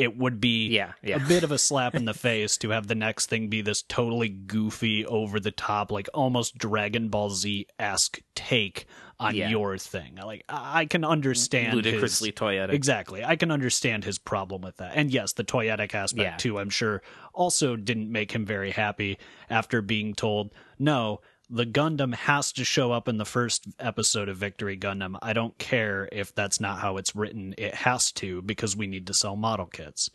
it 0.00 0.16
would 0.16 0.40
be 0.40 0.68
Yeah, 0.68 0.92
yeah. 1.02 1.16
a 1.16 1.28
bit 1.28 1.44
of 1.44 1.52
a 1.52 1.58
slap 1.58 1.94
in 1.94 2.06
the 2.06 2.14
face 2.14 2.56
to 2.58 2.70
have 2.70 2.86
the 2.86 2.94
next 2.94 3.26
thing 3.26 3.48
be 3.48 3.60
this 3.60 3.82
totally 3.82 4.28
goofy, 4.30 5.04
over 5.04 5.38
the 5.38 5.50
top, 5.50 5.92
like 5.92 6.08
almost 6.14 6.56
Dragon 6.56 7.08
Ball 7.08 7.30
Z 7.30 7.66
esque 7.78 8.20
take 8.34 8.86
on 9.18 9.34
Yeah. 9.36 9.50
your 9.50 9.76
thing. 9.76 10.16
Like 10.16 10.44
I 10.48 10.86
can 10.86 11.04
understand 11.04 11.66
his- 11.68 11.74
ludicrously 11.84 12.32
toyetic 12.32 12.72
Exactly. 12.72 13.22
I 13.22 13.36
can 13.36 13.50
understand 13.50 14.04
his 14.04 14.18
problem 14.18 14.62
with 14.62 14.78
that. 14.78 14.92
And 14.94 15.10
yes, 15.10 15.34
the 15.34 15.44
toyetic 15.44 15.94
aspect 15.94 16.22
Yeah. 16.22 16.36
too, 16.36 16.58
I'm 16.58 16.70
sure, 16.70 17.02
also 17.34 17.76
didn't 17.76 18.10
make 18.10 18.32
him 18.32 18.46
very 18.46 18.70
happy 18.70 19.18
after 19.50 19.82
being 19.82 20.14
told, 20.14 20.54
no, 20.78 21.20
the 21.50 21.66
Gundam 21.66 22.14
has 22.14 22.52
to 22.52 22.64
show 22.64 22.92
up 22.92 23.08
in 23.08 23.18
the 23.18 23.24
first 23.24 23.66
episode 23.80 24.28
of 24.28 24.36
Victory 24.36 24.78
Gundam. 24.78 25.18
I 25.20 25.32
don't 25.32 25.58
care 25.58 26.08
if 26.12 26.32
that's 26.34 26.60
not 26.60 26.78
how 26.78 26.96
it's 26.96 27.16
written. 27.16 27.54
It 27.58 27.74
has 27.74 28.12
to 28.12 28.40
because 28.42 28.76
we 28.76 28.86
need 28.86 29.08
to 29.08 29.14
sell 29.14 29.34
model 29.34 29.66
kits, 29.66 30.10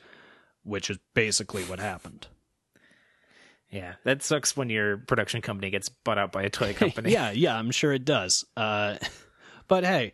which 0.63 0.89
is 0.89 0.97
basically 1.13 1.63
what 1.63 1.79
happened. 1.79 2.27
yeah 3.69 3.95
that 4.05 4.23
sucks 4.23 4.55
when 4.55 4.69
your 4.69 4.97
production 4.97 5.41
company 5.41 5.69
gets 5.69 5.89
bought 5.89 6.17
out 6.17 6.31
by 6.31 6.43
a 6.43 6.49
toy 6.49 6.73
company 6.83 7.11
yeah, 7.11 7.31
yeah, 7.31 7.57
I'm 7.57 7.71
sure 7.71 7.91
it 7.91 8.05
does. 8.05 8.45
Uh, 8.55 8.95
but 9.67 9.83
hey, 9.83 10.13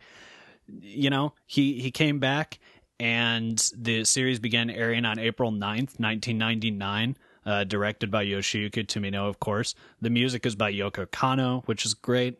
you 0.66 1.10
know, 1.10 1.34
he 1.46 1.80
he 1.80 1.90
came 1.90 2.18
back 2.18 2.58
and 2.98 3.58
the 3.76 4.04
series 4.04 4.38
began 4.38 4.70
airing 4.70 5.04
on 5.04 5.18
April 5.18 5.50
9th, 5.50 5.98
1999. 5.98 7.16
Uh, 7.44 7.64
directed 7.64 8.08
by 8.08 8.24
Yoshiyuki 8.24 8.86
Tomino, 8.86 9.28
of 9.28 9.40
course. 9.40 9.74
The 10.00 10.10
music 10.10 10.46
is 10.46 10.54
by 10.54 10.72
Yoko 10.72 11.06
Kanno, 11.06 11.66
which 11.66 11.84
is 11.84 11.92
great. 11.92 12.38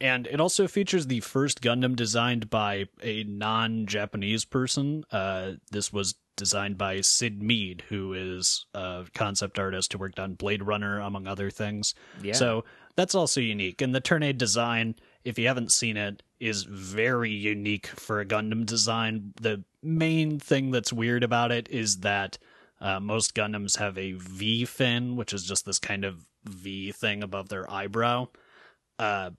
And 0.00 0.26
it 0.26 0.40
also 0.40 0.66
features 0.66 1.06
the 1.06 1.20
first 1.20 1.60
Gundam 1.60 1.94
designed 1.94 2.48
by 2.48 2.86
a 3.02 3.22
non 3.24 3.86
Japanese 3.86 4.44
person. 4.44 5.04
Uh, 5.12 5.52
this 5.70 5.92
was 5.92 6.14
designed 6.36 6.78
by 6.78 7.02
Syd 7.02 7.42
Mead, 7.42 7.82
who 7.88 8.14
is 8.14 8.64
a 8.72 9.04
concept 9.14 9.58
artist 9.58 9.92
who 9.92 9.98
worked 9.98 10.18
on 10.18 10.34
Blade 10.34 10.62
Runner, 10.62 10.98
among 10.98 11.26
other 11.26 11.50
things. 11.50 11.94
Yeah. 12.22 12.32
So 12.32 12.64
that's 12.96 13.14
also 13.14 13.42
unique. 13.42 13.82
And 13.82 13.94
the 13.94 14.00
Turn 14.00 14.22
A 14.22 14.32
design, 14.32 14.94
if 15.22 15.38
you 15.38 15.46
haven't 15.46 15.70
seen 15.70 15.98
it, 15.98 16.22
is 16.40 16.62
very 16.64 17.30
unique 17.30 17.88
for 17.88 18.20
a 18.20 18.26
Gundam 18.26 18.64
design. 18.64 19.34
The 19.38 19.62
main 19.82 20.38
thing 20.38 20.70
that's 20.70 20.94
weird 20.94 21.22
about 21.22 21.52
it 21.52 21.68
is 21.68 21.98
that 21.98 22.38
uh, 22.80 23.00
most 23.00 23.34
Gundams 23.34 23.78
have 23.78 23.96
a 23.98 24.12
V 24.12 24.64
fin, 24.64 25.16
which 25.16 25.32
is 25.32 25.44
just 25.44 25.66
this 25.66 25.78
kind 25.78 26.04
of 26.04 26.24
V 26.44 26.92
thing 26.92 27.22
above 27.22 27.48
their 27.48 27.70
eyebrow. 27.70 28.28
Uh, 28.98 29.30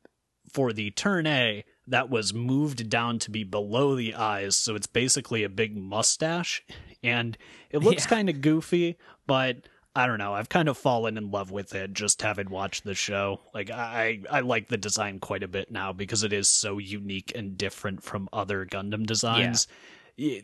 for 0.51 0.73
the 0.73 0.91
Turn 0.91 1.27
A, 1.27 1.63
that 1.87 2.09
was 2.09 2.33
moved 2.33 2.89
down 2.89 3.19
to 3.19 3.31
be 3.31 3.43
below 3.43 3.95
the 3.95 4.15
eyes, 4.15 4.55
so 4.55 4.75
it's 4.75 4.87
basically 4.87 5.43
a 5.43 5.49
big 5.49 5.77
mustache, 5.77 6.63
and 7.03 7.37
it 7.69 7.79
looks 7.79 8.03
Yeah. 8.05 8.09
kind 8.09 8.29
of 8.29 8.41
goofy, 8.41 8.97
but 9.27 9.67
I 9.95 10.07
don't 10.07 10.17
know. 10.19 10.33
I've 10.33 10.49
kind 10.49 10.69
of 10.69 10.77
fallen 10.77 11.17
in 11.17 11.31
love 11.31 11.51
with 11.51 11.75
it 11.75 11.93
just 11.93 12.21
having 12.21 12.49
watched 12.49 12.85
the 12.85 12.95
show. 12.95 13.41
Like 13.53 13.69
I, 13.69 14.21
I 14.31 14.39
like 14.39 14.69
the 14.69 14.77
design 14.77 15.19
quite 15.19 15.43
a 15.43 15.47
bit 15.49 15.69
now 15.69 15.91
because 15.93 16.23
it 16.23 16.31
is 16.33 16.47
so 16.47 16.77
unique 16.77 17.33
and 17.35 17.57
different 17.57 18.01
from 18.01 18.29
other 18.31 18.65
Gundam 18.65 19.05
designs. 19.05 19.67
Y- 19.69 19.75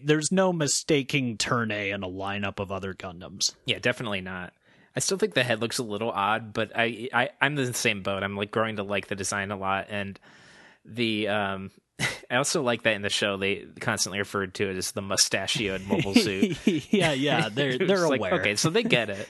There's 0.04 0.32
no 0.32 0.52
mistaking 0.54 1.38
Turn 1.38 1.72
A 1.72 1.92
in 1.92 2.04
a 2.04 2.08
lineup 2.10 2.60
of 2.60 2.72
other 2.72 2.94
Gundams. 2.94 3.54
Yeah, 3.66 3.80
definitely 3.80 4.22
not. 4.22 4.54
I 4.96 5.00
still 5.00 5.18
think 5.18 5.36
the 5.36 5.44
head 5.44 5.62
looks 5.62 5.78
a 5.78 5.84
little 5.84 6.10
odd, 6.10 6.54
but 6.54 6.72
I, 6.76 7.08
I 7.14 7.30
I'm 7.40 7.58
in 7.58 7.66
the 7.66 7.74
same 7.74 8.02
boat. 8.02 8.24
I'm 8.24 8.36
like 8.36 8.50
growing 8.50 8.78
to 8.78 8.84
like 8.84 9.08
the 9.08 9.16
design 9.16 9.52
a 9.52 9.58
lot, 9.58 9.88
and 9.90 10.20
the 10.86 11.28
um, 11.28 11.72
I 12.32 12.36
also 12.38 12.64
like 12.64 12.84
that 12.84 12.96
in 12.96 13.02
the 13.02 13.10
show 13.10 13.38
they 13.38 13.66
constantly 13.80 14.20
referred 14.20 14.56
to 14.56 14.70
it 14.70 14.76
as 14.78 14.92
the 14.92 15.02
mustachioed 15.02 15.86
mobile 15.88 16.16
suit. 16.16 16.58
yeah, 16.92 17.14
yeah, 17.14 17.50
they're 17.54 17.78
they're 17.78 18.08
like, 18.08 18.20
aware. 18.20 18.34
okay, 18.40 18.56
so 18.56 18.70
they 18.70 18.84
get 18.84 19.10
it. 19.10 19.30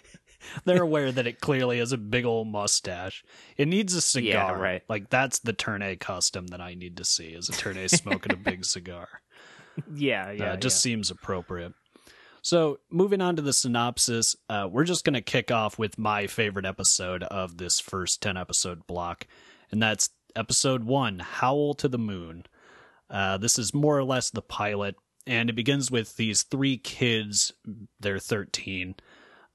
they're 0.65 0.83
aware 0.83 1.11
that 1.11 1.27
it 1.27 1.41
clearly 1.41 1.79
has 1.79 1.91
a 1.91 1.97
big 1.97 2.25
old 2.25 2.47
mustache. 2.47 3.23
It 3.57 3.67
needs 3.67 3.93
a 3.93 4.01
cigar. 4.01 4.57
right. 4.57 4.83
Like 4.87 5.09
that's 5.09 5.39
the 5.39 5.53
Turn 5.53 5.81
A 5.81 5.95
custom 5.95 6.47
that 6.47 6.61
I 6.61 6.75
need 6.75 6.97
to 6.97 7.03
see 7.05 7.27
is 7.27 7.49
a 7.49 7.53
Turn 7.53 7.77
A 7.77 7.89
smoking 7.89 8.31
a 8.33 8.37
big 8.37 8.63
cigar. 8.63 9.07
Yeah, 9.93 10.27
Uh, 10.29 10.31
yeah, 10.31 10.53
it 10.53 10.61
just 10.61 10.81
seems 10.81 11.11
appropriate. 11.11 11.73
So, 12.41 12.79
moving 12.89 13.21
on 13.21 13.35
to 13.35 13.41
the 13.41 13.51
synopsis, 13.51 14.35
uh, 14.49 14.69
we're 14.71 14.85
just 14.85 15.03
going 15.03 15.15
to 15.15 15.21
kick 15.21 15.51
off 15.51 15.77
with 15.77 15.97
my 15.97 16.27
favorite 16.27 16.65
episode 16.65 17.23
of 17.23 17.57
this 17.57 17.79
first 17.79 18.21
10 18.21 18.37
episode 18.37 18.87
block, 18.87 19.27
and 19.71 19.81
that's 19.81 20.09
episode 20.35 20.83
one 20.83 21.19
Howl 21.19 21.73
to 21.73 21.87
the 21.87 21.97
Moon. 21.97 22.45
Uh, 23.09 23.37
this 23.37 23.59
is 23.59 23.73
more 23.73 23.97
or 23.97 24.03
less 24.03 24.29
the 24.29 24.41
pilot, 24.41 24.95
and 25.25 25.49
it 25.49 25.57
begins 25.57 25.91
with 25.91 26.15
these 26.15 26.43
three 26.43 26.77
kids, 26.77 27.51
they're 27.99 28.19
13, 28.19 28.95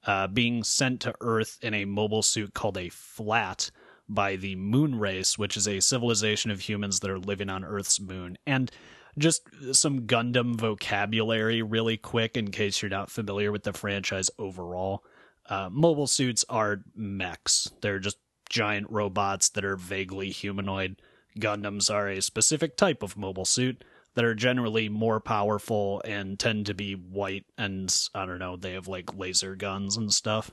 uh, 0.05 0.27
being 0.27 0.63
sent 0.63 1.01
to 1.01 1.15
Earth 1.21 1.57
in 1.61 1.73
a 1.73 1.85
mobile 1.85 2.21
suit 2.21 2.53
called 2.53 2.77
a 2.77 2.89
flat 2.89 3.71
by 4.09 4.35
the 4.35 4.55
moon 4.55 4.99
race, 4.99 5.37
which 5.37 5.55
is 5.55 5.67
a 5.67 5.79
civilization 5.79 6.51
of 6.51 6.59
humans 6.59 6.99
that 6.99 7.09
are 7.09 7.19
living 7.19 7.49
on 7.49 7.63
Earth's 7.63 7.99
moon. 7.99 8.37
And 8.45 8.69
just 9.17 9.47
some 9.73 10.01
Gundam 10.01 10.55
vocabulary, 10.55 11.61
really 11.61 11.97
quick, 11.97 12.37
in 12.37 12.51
case 12.51 12.81
you're 12.81 12.89
not 12.89 13.11
familiar 13.11 13.51
with 13.51 13.63
the 13.63 13.73
franchise 13.73 14.29
overall. 14.39 15.03
Uh, 15.49 15.69
mobile 15.71 16.07
suits 16.07 16.45
are 16.49 16.83
mechs, 16.95 17.69
they're 17.81 17.99
just 17.99 18.17
giant 18.49 18.87
robots 18.89 19.49
that 19.49 19.65
are 19.65 19.75
vaguely 19.75 20.29
humanoid. 20.29 21.01
Gundams 21.39 21.93
are 21.93 22.07
a 22.07 22.21
specific 22.21 22.77
type 22.77 23.01
of 23.03 23.17
mobile 23.17 23.45
suit 23.45 23.83
that 24.15 24.25
are 24.25 24.35
generally 24.35 24.89
more 24.89 25.19
powerful 25.19 26.01
and 26.05 26.39
tend 26.39 26.67
to 26.67 26.73
be 26.73 26.93
white 26.93 27.45
and 27.57 27.93
I 28.13 28.25
don't 28.25 28.39
know, 28.39 28.55
they 28.55 28.73
have 28.73 28.87
like 28.87 29.17
laser 29.17 29.55
guns 29.55 29.97
and 29.97 30.13
stuff. 30.13 30.51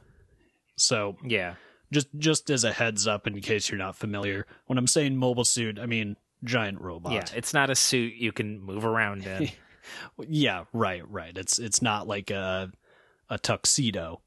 So 0.76 1.17
yeah. 1.23 1.55
just 1.93 2.09
just 2.17 2.49
as 2.49 2.64
a 2.64 2.73
heads 2.73 3.07
up 3.07 3.26
in 3.26 3.40
case 3.40 3.69
you're 3.71 3.79
not 3.79 3.97
familiar, 3.97 4.47
when 4.67 4.79
I'm 4.79 4.87
saying 4.87 5.17
mobile 5.17 5.45
suit, 5.45 5.79
I 5.79 5.87
mean 5.87 6.17
giant 6.44 6.80
robot. 6.80 7.12
Yeah, 7.12 7.25
it's 7.35 7.52
not 7.54 7.70
a 7.70 7.75
suit 7.75 8.14
you 8.14 8.32
can 8.32 8.61
move 8.61 8.85
around 8.85 9.26
in. 9.26 9.49
Yeah, 10.28 10.64
right, 10.73 11.02
right. 11.11 11.37
It's 11.37 11.59
it's 11.59 11.82
not 11.82 12.06
like 12.06 12.30
a 12.30 12.70
a 13.28 13.38
tuxedo. 13.38 14.20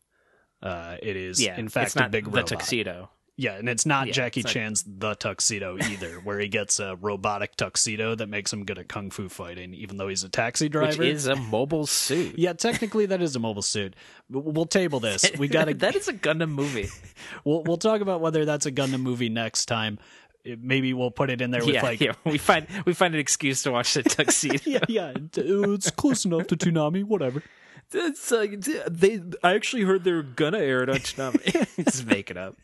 Uh, 0.62 0.98
it 1.01 1.15
is 1.15 1.41
yeah, 1.41 1.58
in 1.58 1.70
fact 1.70 1.88
it's 1.88 1.96
not 1.96 2.08
a 2.08 2.10
big 2.10 2.25
the 2.25 2.32
robot. 2.32 2.48
tuxedo. 2.48 3.10
Yeah, 3.36 3.53
and 3.55 3.67
it's 3.67 3.86
not 3.86 4.05
Yeah, 4.08 4.13
Jackie 4.13 4.41
it's 4.41 4.48
like- 4.48 4.53
Chan's 4.53 4.84
The 4.86 5.15
Tuxedo 5.15 5.75
either, 5.79 6.20
where 6.24 6.38
he 6.39 6.48
gets 6.48 6.79
a 6.79 6.96
robotic 6.98 7.55
tuxedo 7.55 8.13
that 8.13 8.29
makes 8.29 8.53
him 8.53 8.63
good 8.63 8.77
at 8.77 8.88
kung 8.88 9.10
fu 9.10 9.27
fighting, 9.27 9.74
even 9.74 9.98
though 9.98 10.08
he's 10.08 10.24
a 10.24 10.29
taxi 10.29 10.70
driver. 10.70 11.00
Which 11.00 11.00
is 11.00 11.25
a 11.25 11.36
mobile 11.36 11.88
suit. 11.88 12.38
yeah, 12.38 12.53
technically 12.53 13.08
that 13.08 13.24
is 13.24 13.36
a 13.36 13.39
mobile 13.39 13.63
suit. 13.63 13.96
We'll 14.29 14.43
we'll 14.43 14.65
table 14.67 15.00
this. 15.00 15.32
We 15.39 15.48
got 15.48 15.65
to 15.65 15.74
that 15.86 15.96
is 15.96 16.08
a 16.08 16.13
Gundam 16.13 16.51
movie. 16.51 16.89
we'll 17.46 17.63
we'll 17.63 17.77
talk 17.77 18.01
about 18.01 18.22
whether 18.22 18.46
that's 18.46 18.65
a 18.67 18.72
Gundam 18.72 19.01
movie 19.01 19.29
next 19.29 19.65
time. 19.65 19.98
It- 20.43 20.62
Maybe 20.62 20.93
we'll 20.93 21.12
put 21.12 21.29
it 21.29 21.41
in 21.41 21.51
there 21.51 21.63
with 21.65 21.75
yeah, 21.75 21.83
like 21.83 22.01
yeah. 22.01 22.13
We 22.25 22.38
find 22.38 22.67
we 22.85 22.93
find 22.93 23.13
an 23.13 23.19
excuse 23.19 23.63
to 23.63 23.71
watch 23.71 23.93
the 23.93 24.03
tuxedo. 24.03 24.59
yeah, 24.65 24.79
yeah, 24.89 25.13
it's 25.35 25.89
close 25.91 26.25
enough 26.25 26.47
to 26.47 26.57
Toonami, 26.57 27.03
whatever. 27.03 27.41
It's 27.91 28.31
like 28.31 28.59
they. 28.62 29.21
I 29.43 29.53
actually 29.55 29.83
heard 29.83 30.03
they 30.03 30.12
were 30.12 30.23
gonna 30.23 30.57
air 30.59 30.83
it 30.83 30.89
on 30.89 30.97
Toonami. 30.97 31.85
Just 31.85 32.05
make 32.05 32.29
it 32.31 32.38
up. 32.38 32.55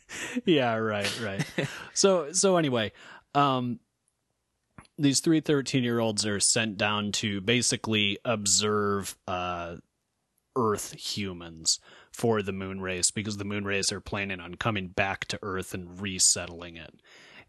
yeah 0.46 0.76
right 0.76 1.22
right 1.22 1.46
so 1.94 2.32
so 2.32 2.58
anyway 2.58 2.92
um 3.36 3.80
these 4.98 5.20
three 5.22 5.40
13 5.40 5.84
year 5.84 6.00
olds 6.00 6.26
are 6.26 6.40
sent 6.40 6.78
down 6.78 7.12
to 7.14 7.42
basically 7.42 8.18
observe 8.26 9.16
uh 9.28 9.76
earth 10.56 10.94
humans 10.94 11.80
for 12.12 12.42
the 12.42 12.52
moon 12.52 12.82
race 12.82 13.12
because 13.12 13.38
the 13.38 13.46
moon 13.46 13.64
race 13.64 13.92
are 13.92 14.02
planning 14.02 14.40
on 14.40 14.56
coming 14.56 14.88
back 14.88 15.26
to 15.26 15.40
earth 15.42 15.74
and 15.74 16.02
resettling 16.02 16.76
it 16.76 16.96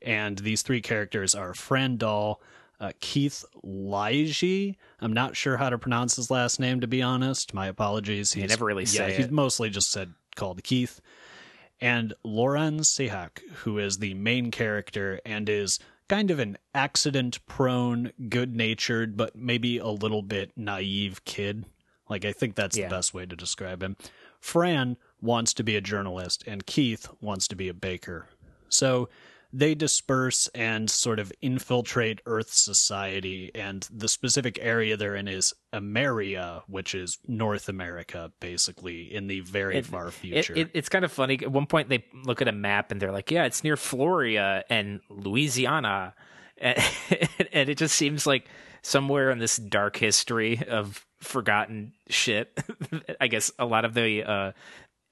and 0.03 0.39
these 0.39 0.63
three 0.63 0.81
characters 0.81 1.35
are 1.35 1.55
Fran 1.55 1.97
Doll, 1.97 2.41
uh, 2.81 2.93
Keith 3.01 3.45
Laije. 3.65 4.77
I'm 5.01 5.13
not 5.13 5.37
sure 5.37 5.57
how 5.57 5.71
to 5.71 5.79
pronounce 5.79 6.17
his 6.17 6.31
last 6.31 6.61
name, 6.61 6.81
to 6.81 6.87
be 6.87 7.03
honest. 7.03 7.53
My 7.55 7.67
apologies. 7.67 8.33
They 8.33 8.47
never 8.47 8.65
really 8.65 8.85
yeah, 8.85 9.09
say 9.09 9.15
he's 9.15 9.31
mostly 9.31 9.71
just 9.71 9.91
said 9.91 10.13
called 10.37 10.63
Keith 10.63 11.01
and 11.81 12.15
Lauren 12.23 12.81
Cehack, 12.81 13.41
who 13.65 13.79
is 13.79 13.99
the 13.99 14.15
main 14.15 14.51
character 14.51 15.21
and 15.25 15.49
is 15.49 15.79
kind 16.09 16.31
of 16.31 16.39
an 16.39 16.59
accident 16.75 17.45
prone, 17.47 18.13
good 18.29 18.55
natured, 18.55 19.17
but 19.17 19.37
maybe 19.37 19.79
a 19.79 19.87
little 19.87 20.23
bit 20.23 20.53
naive 20.57 21.25
kid. 21.25 21.65
Like, 22.09 22.25
I 22.25 22.33
think 22.33 22.55
that's 22.55 22.77
Yeah. 22.77 22.89
the 22.89 22.95
best 22.97 23.15
way 23.15 23.25
to 23.27 23.37
describe 23.37 23.83
him. 23.83 23.97
Fran 24.41 24.97
wants 25.21 25.55
to 25.55 25.63
be 25.63 25.77
a 25.77 25.81
journalist, 25.81 26.43
and 26.47 26.67
Keith 26.67 27.09
wants 27.21 27.47
to 27.49 27.55
be 27.57 27.69
a 27.69 27.75
baker. 27.75 28.27
So 28.69 29.09
they 29.53 29.75
disperse 29.75 30.49
and 30.55 30.89
sort 30.91 31.19
of 31.19 31.33
infiltrate 31.43 32.21
Earth 32.27 32.53
society, 32.53 33.51
and 33.55 33.87
the 33.93 34.09
specific 34.09 34.59
area 34.63 34.97
they're 34.97 35.17
in 35.17 35.27
is 35.29 35.53
Ameria, 35.75 36.63
which 36.69 36.95
is 36.95 37.19
North 37.27 37.69
America, 37.69 38.33
basically, 38.41 39.13
in 39.13 39.27
the 39.27 39.41
very 39.41 39.79
It- 39.79 39.87
far 39.87 40.09
It, 40.09 40.13
future. 40.15 40.55
it, 40.57 40.71
it's 40.75 40.89
kind 40.89 41.05
of 41.05 41.13
funny. 41.13 41.35
At 41.43 41.51
one 41.51 41.67
point, 41.67 41.89
they 41.89 42.05
look 42.25 42.41
at 42.41 42.49
a 42.49 42.53
map 42.53 42.91
and 42.93 43.01
they're 43.01 43.13
like, 43.13 43.31
"Yeah, 43.31 43.45
it's 43.45 43.65
near 43.65 43.77
Floria 43.77 44.63
and 44.71 45.01
Louisiana," 45.09 46.15
and, 46.59 46.79
and 47.53 47.69
it 47.69 47.79
just 47.79 47.95
seems 47.95 48.27
like 48.27 48.47
somewhere 48.83 49.31
in 49.31 49.39
this 49.39 49.57
dark 49.57 49.97
history 49.97 50.63
of 50.69 51.05
forgotten 51.21 51.93
shit. 52.09 52.59
I 53.21 53.27
guess 53.29 53.51
a 53.59 53.65
lot 53.67 53.85
of 53.85 53.95
the 53.95 54.23
uh, 54.25 54.53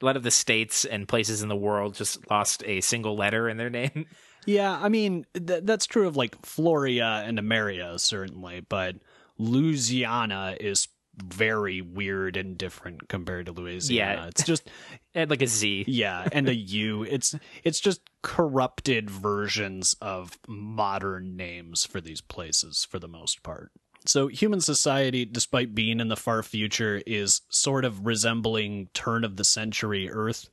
a 0.00 0.04
lot 0.04 0.16
of 0.16 0.23
the 0.23 0.30
states 0.30 0.85
and 0.85 1.09
places 1.09 1.42
in 1.42 1.49
the 1.49 1.57
world 1.57 1.95
just 1.95 2.30
lost 2.30 2.62
a 2.64 2.80
single 2.83 3.16
letter 3.16 3.49
in 3.49 3.57
their 3.57 3.71
name. 3.71 4.07
Yeah, 4.49 4.78
I 4.81 4.88
mean 4.88 5.26
th- 5.35 5.64
that's 5.64 5.85
true 5.87 6.07
of 6.09 6.17
like 6.17 6.40
Floria 6.40 7.23
and 7.28 7.38
Ameria 7.38 8.00
certainly, 8.00 8.61
but 8.61 8.97
Louisiana 9.37 10.57
is 10.59 10.88
very 11.23 11.83
weird 11.83 12.37
and 12.37 12.57
different 12.57 13.09
compared 13.09 13.47
to 13.47 13.52
Louisiana. 13.52 14.23
Yeah. 14.23 14.28
It's 14.28 14.45
just 14.45 14.71
And 15.14 15.28
like 15.28 15.43
a 15.43 15.47
Z. 15.47 15.85
yeah, 15.87 16.26
and 16.33 16.49
a 16.49 16.55
U. 16.85 17.02
It's 17.02 17.35
it's 17.62 17.78
just 17.81 18.00
corrupted 18.23 19.11
versions 19.11 19.95
of 20.00 20.38
modern 20.47 21.37
names 21.37 21.85
for 21.85 22.00
these 22.00 22.21
places 22.23 22.87
for 22.88 22.99
the 22.99 23.09
most 23.09 23.43
part. 23.43 23.71
So 24.07 24.28
human 24.28 24.62
society, 24.62 25.26
despite 25.26 25.75
being 25.75 26.00
in 26.00 26.09
the 26.09 26.17
far 26.17 26.43
future, 26.43 27.02
is 27.07 27.43
sort 27.50 27.85
of 27.85 28.07
resembling 28.07 28.88
turn 28.95 29.25
of 29.25 29.37
the 29.37 29.45
century 29.45 30.09
Earth, 30.11 30.49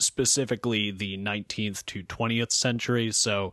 specifically 0.00 0.90
the 0.90 1.16
19th 1.16 1.84
to 1.86 2.02
20th 2.02 2.52
century. 2.52 3.10
So 3.12 3.52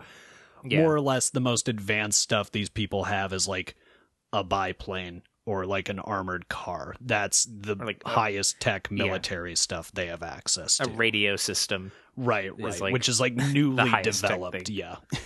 Yeah. 0.66 0.82
more 0.82 0.94
or 0.96 1.02
less 1.02 1.30
the 1.30 1.40
most 1.40 1.68
advanced 1.70 2.20
stuff 2.22 2.52
these 2.52 2.70
people 2.70 3.06
have 3.06 3.34
is 3.34 3.48
like 3.48 3.76
a 4.34 4.44
biplane 4.44 5.22
or 5.46 5.66
like 5.66 5.88
an 5.90 6.00
armored 6.00 6.50
car. 6.50 6.96
That's 7.00 7.46
the 7.46 7.76
like 7.76 8.04
highest 8.04 8.60
tech 8.60 8.92
military 8.92 9.56
stuff 9.56 9.92
they 9.94 10.08
have 10.08 10.24
access 10.24 10.78
to. 10.78 10.86
A 10.86 10.90
radio 10.90 11.36
system. 11.38 11.92
right, 12.18 12.52
right. 12.60 12.82
like 12.82 12.92
which 12.94 13.08
is 13.08 13.20
like 13.22 13.36
newly 13.54 13.90
developed. 14.04 14.70
Yeah. 14.70 14.98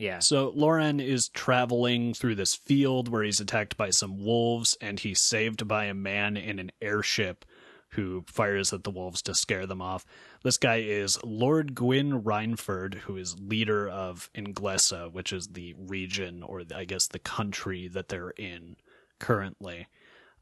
Yeah. 0.00 0.20
So 0.20 0.52
Loren 0.54 1.00
is 1.00 1.28
traveling 1.28 2.14
through 2.14 2.36
this 2.36 2.54
field 2.54 3.08
where 3.08 3.24
he's 3.24 3.40
attacked 3.40 3.76
by 3.76 3.90
some 3.90 4.24
wolves 4.24 4.76
and 4.80 5.00
he's 5.00 5.20
saved 5.20 5.66
by 5.66 5.86
a 5.86 5.92
man 5.94 6.36
in 6.36 6.60
an 6.60 6.70
airship 6.80 7.44
who 7.90 8.24
fires 8.28 8.72
at 8.72 8.84
the 8.84 8.92
wolves 8.92 9.22
to 9.22 9.34
scare 9.34 9.66
them 9.66 9.82
off. 9.82 10.06
This 10.44 10.56
guy 10.56 10.76
is 10.76 11.18
Lord 11.24 11.74
Gwyn 11.74 12.22
Rhineford, 12.22 12.94
who 12.94 13.16
is 13.16 13.40
leader 13.40 13.88
of 13.88 14.30
Inglesa, 14.34 15.12
which 15.12 15.32
is 15.32 15.48
the 15.48 15.74
region 15.76 16.42
or 16.44 16.62
I 16.74 16.84
guess 16.84 17.08
the 17.08 17.18
country 17.18 17.88
that 17.88 18.08
they're 18.08 18.30
in 18.30 18.76
currently. 19.18 19.88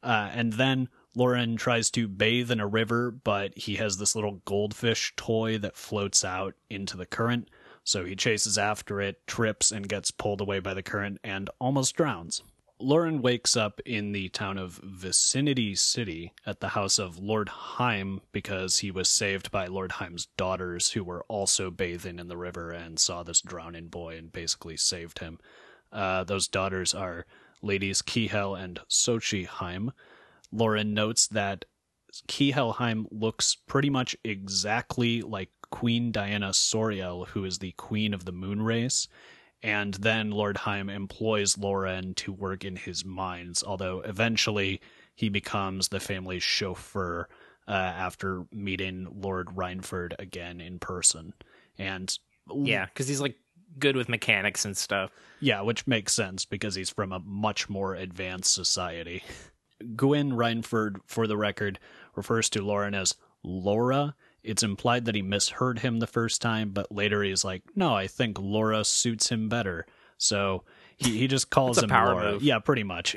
Uh, 0.03 0.29
and 0.31 0.53
then 0.53 0.89
Lauren 1.15 1.57
tries 1.57 1.89
to 1.91 2.07
bathe 2.07 2.51
in 2.51 2.59
a 2.59 2.67
river, 2.67 3.09
but 3.09 3.57
he 3.57 3.77
has 3.77 3.97
this 3.97 4.15
little 4.15 4.41
goldfish 4.45 5.13
toy 5.15 5.57
that 5.57 5.75
floats 5.75 6.23
out 6.23 6.53
into 6.69 6.95
the 6.95 7.07
current. 7.07 7.49
So 7.83 8.05
he 8.05 8.15
chases 8.15 8.57
after 8.57 9.01
it, 9.01 9.25
trips, 9.25 9.71
and 9.71 9.89
gets 9.89 10.11
pulled 10.11 10.41
away 10.41 10.59
by 10.59 10.75
the 10.75 10.83
current 10.83 11.19
and 11.23 11.49
almost 11.59 11.95
drowns. 11.95 12.43
Lauren 12.79 13.23
wakes 13.23 13.57
up 13.57 13.81
in 13.85 14.11
the 14.11 14.29
town 14.29 14.57
of 14.59 14.79
Vicinity 14.83 15.73
City 15.73 16.33
at 16.45 16.59
the 16.59 16.69
house 16.69 16.99
of 16.99 17.17
Lord 17.17 17.49
Heim 17.49 18.21
because 18.31 18.79
he 18.79 18.91
was 18.91 19.09
saved 19.09 19.49
by 19.49 19.65
Lord 19.65 19.93
Heim's 19.93 20.27
daughters 20.37 20.91
who 20.91 21.03
were 21.03 21.23
also 21.23 21.71
bathing 21.71 22.19
in 22.19 22.27
the 22.27 22.37
river 22.37 22.69
and 22.69 22.99
saw 22.99 23.23
this 23.23 23.41
drowning 23.41 23.87
boy 23.87 24.17
and 24.17 24.31
basically 24.31 24.77
saved 24.77 25.19
him. 25.19 25.39
Uh, 25.91 26.23
those 26.23 26.47
daughters 26.47 26.93
are 26.93 27.25
ladies 27.63 28.03
Kihel 28.03 28.59
and 28.59 28.79
Sochi 28.87 29.47
Heim. 29.47 29.91
Lauren 30.51 30.93
notes 30.93 31.25
that 31.27 31.65
Kihel 32.27 32.75
Heim 32.75 33.07
looks 33.09 33.55
pretty 33.55 33.89
much 33.89 34.15
exactly 34.23 35.23
like 35.23 35.49
Queen 35.71 36.11
Diana 36.11 36.53
Soreil, 36.53 37.25
who 37.25 37.43
is 37.43 37.57
the 37.57 37.71
queen 37.71 38.13
of 38.13 38.25
the 38.25 38.31
moon 38.31 38.61
race. 38.61 39.07
And 39.63 39.93
then 39.95 40.31
Lord 40.31 40.57
Heim 40.57 40.89
employs 40.89 41.57
Lauren 41.57 42.13
to 42.15 42.31
work 42.31 42.63
in 42.63 42.75
his 42.75 43.03
mines, 43.03 43.63
although 43.63 44.01
eventually 44.01 44.81
he 45.15 45.29
becomes 45.29 45.87
the 45.87 45.99
family's 45.99 46.43
chauffeur 46.43 47.27
uh, 47.67 47.71
after 47.71 48.45
meeting 48.51 49.07
Lord 49.11 49.47
Rhineford 49.47 50.13
again 50.19 50.61
in 50.61 50.79
person. 50.79 51.33
And 51.77 52.15
Yeah, 52.53 52.85
because 52.85 53.07
he's 53.07 53.19
like 53.19 53.35
good 53.79 53.95
with 53.95 54.09
mechanics 54.09 54.63
and 54.63 54.77
stuff. 54.77 55.11
yeah, 55.39 55.61
which 55.61 55.85
makes 55.87 56.13
sense 56.13 56.45
because 56.45 56.75
he's 56.75 56.89
from 56.89 57.11
a 57.11 57.19
much 57.19 57.67
more 57.67 57.95
advanced 57.95 58.53
society. 58.53 59.23
Gwyn 59.95 60.31
Rhineford, 60.31 60.97
for 61.05 61.27
the 61.27 61.37
record, 61.37 61.79
refers 62.15 62.49
to 62.51 62.61
Lauren 62.63 62.95
as 62.95 63.15
Laura. 63.43 64.15
It's 64.47 64.63
implied 64.63 65.05
that 65.05 65.15
he 65.15 65.21
misheard 65.21 65.79
him 65.79 65.99
the 65.99 66.07
first 66.07 66.41
time, 66.41 66.69
but 66.69 66.91
later 66.91 67.21
he's 67.21 67.43
like, 67.43 67.63
no, 67.75 67.93
I 67.95 68.07
think 68.07 68.39
Laura 68.39 68.83
suits 68.83 69.29
him 69.29 69.49
better. 69.49 69.85
So 70.17 70.63
he, 70.95 71.17
he 71.17 71.27
just 71.27 71.49
calls 71.49 71.81
him 71.81 71.89
Laura. 71.89 72.33
move. 72.33 72.43
Yeah, 72.43 72.59
pretty 72.59 72.83
much. 72.83 73.15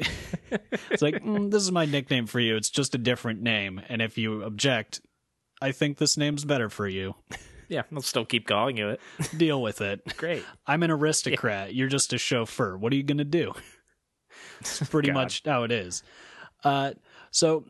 it's 0.90 1.02
like, 1.02 1.22
mm, 1.22 1.50
this 1.50 1.62
is 1.62 1.72
my 1.72 1.86
nickname 1.86 2.26
for 2.26 2.40
you. 2.40 2.56
It's 2.56 2.70
just 2.70 2.94
a 2.94 2.98
different 2.98 3.40
name. 3.42 3.80
And 3.88 4.02
if 4.02 4.18
you 4.18 4.42
object, 4.42 5.00
I 5.62 5.72
think 5.72 5.98
this 5.98 6.16
name's 6.16 6.44
better 6.44 6.68
for 6.68 6.86
you. 6.86 7.14
Yeah, 7.70 7.82
I'll 7.94 8.02
still 8.02 8.24
keep 8.24 8.48
calling 8.48 8.76
you 8.76 8.88
it. 8.88 9.00
Deal 9.38 9.62
with 9.62 9.80
it. 9.80 10.16
Great. 10.16 10.44
I'm 10.66 10.82
an 10.82 10.90
aristocrat. 10.90 11.72
You're 11.72 11.86
just 11.86 12.12
a 12.12 12.18
chauffeur. 12.18 12.76
What 12.76 12.92
are 12.92 12.96
you 12.96 13.04
going 13.04 13.18
to 13.18 13.24
do? 13.24 13.52
It's 14.58 14.82
pretty 14.88 15.10
God. 15.10 15.14
much 15.14 15.42
how 15.44 15.62
it 15.62 15.70
is. 15.70 16.02
Uh, 16.64 16.94
so 17.30 17.64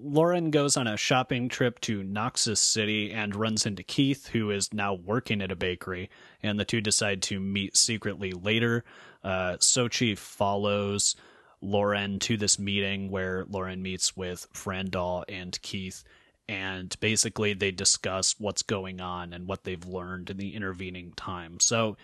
Lauren 0.00 0.50
goes 0.50 0.76
on 0.76 0.86
a 0.86 0.96
shopping 0.96 1.48
trip 1.48 1.80
to 1.80 2.02
Nocis 2.02 2.58
City 2.58 3.12
and 3.12 3.34
runs 3.34 3.66
into 3.66 3.82
Keith, 3.82 4.28
who 4.28 4.50
is 4.50 4.72
now 4.72 4.94
working 4.94 5.42
at 5.42 5.50
a 5.50 5.56
bakery, 5.56 6.10
and 6.42 6.58
the 6.58 6.64
two 6.64 6.80
decide 6.80 7.22
to 7.22 7.40
meet 7.40 7.76
secretly 7.76 8.32
later. 8.32 8.84
Uh, 9.24 9.56
Sochi 9.58 10.16
follows 10.16 11.16
Lauren 11.60 12.18
to 12.20 12.36
this 12.36 12.58
meeting 12.58 13.10
where 13.10 13.44
Lauren 13.48 13.82
meets 13.82 14.16
with 14.16 14.46
Fran 14.52 14.90
Doll 14.90 15.24
and 15.28 15.60
Keith, 15.62 16.04
and 16.48 16.94
basically 17.00 17.52
they 17.52 17.70
discuss 17.70 18.36
what's 18.38 18.62
going 18.62 19.00
on 19.00 19.32
and 19.32 19.46
what 19.48 19.64
they've 19.64 19.84
learned 19.84 20.30
in 20.30 20.36
the 20.36 20.54
intervening 20.54 21.12
time. 21.16 21.58
So 21.60 21.96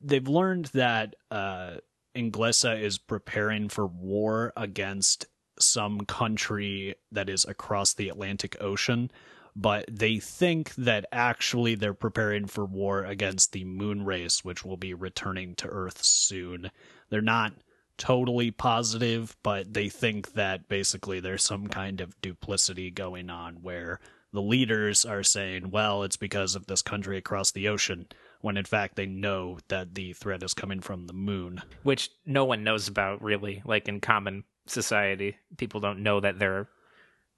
they've 0.00 0.28
learned 0.28 0.66
that 0.66 1.16
uh, 1.30 1.76
Inglesa 2.14 2.80
is 2.80 2.98
preparing 2.98 3.68
for 3.68 3.86
war 3.86 4.52
against 4.56 5.26
some 5.62 6.00
country 6.00 6.94
that 7.10 7.28
is 7.28 7.44
across 7.44 7.94
the 7.94 8.08
Atlantic 8.08 8.56
Ocean, 8.60 9.10
but 9.54 9.84
they 9.90 10.18
think 10.18 10.74
that 10.76 11.06
actually 11.12 11.74
they're 11.74 11.94
preparing 11.94 12.46
for 12.46 12.64
war 12.64 13.04
against 13.04 13.52
the 13.52 13.64
moon 13.64 14.04
race, 14.04 14.44
which 14.44 14.64
will 14.64 14.76
be 14.76 14.94
returning 14.94 15.54
to 15.56 15.68
Earth 15.68 16.02
soon. 16.02 16.70
They're 17.10 17.20
not 17.20 17.52
totally 17.98 18.50
positive, 18.50 19.36
but 19.42 19.74
they 19.74 19.88
think 19.88 20.32
that 20.32 20.68
basically 20.68 21.20
there's 21.20 21.44
some 21.44 21.68
kind 21.68 22.00
of 22.00 22.20
duplicity 22.22 22.90
going 22.90 23.30
on 23.30 23.56
where 23.56 24.00
the 24.32 24.40
leaders 24.40 25.04
are 25.04 25.22
saying, 25.22 25.70
well, 25.70 26.02
it's 26.02 26.16
because 26.16 26.54
of 26.54 26.66
this 26.66 26.80
country 26.80 27.18
across 27.18 27.52
the 27.52 27.68
ocean, 27.68 28.06
when 28.40 28.56
in 28.56 28.64
fact 28.64 28.96
they 28.96 29.06
know 29.06 29.58
that 29.68 29.94
the 29.94 30.14
threat 30.14 30.42
is 30.42 30.54
coming 30.54 30.80
from 30.80 31.06
the 31.06 31.12
moon. 31.12 31.60
Which 31.82 32.10
no 32.24 32.44
one 32.46 32.64
knows 32.64 32.88
about 32.88 33.22
really. 33.22 33.62
Like 33.64 33.88
in 33.88 34.00
common 34.00 34.44
society, 34.72 35.36
people 35.56 35.80
don't 35.80 36.02
know 36.02 36.20
that 36.20 36.38
there 36.38 36.58
are 36.58 36.68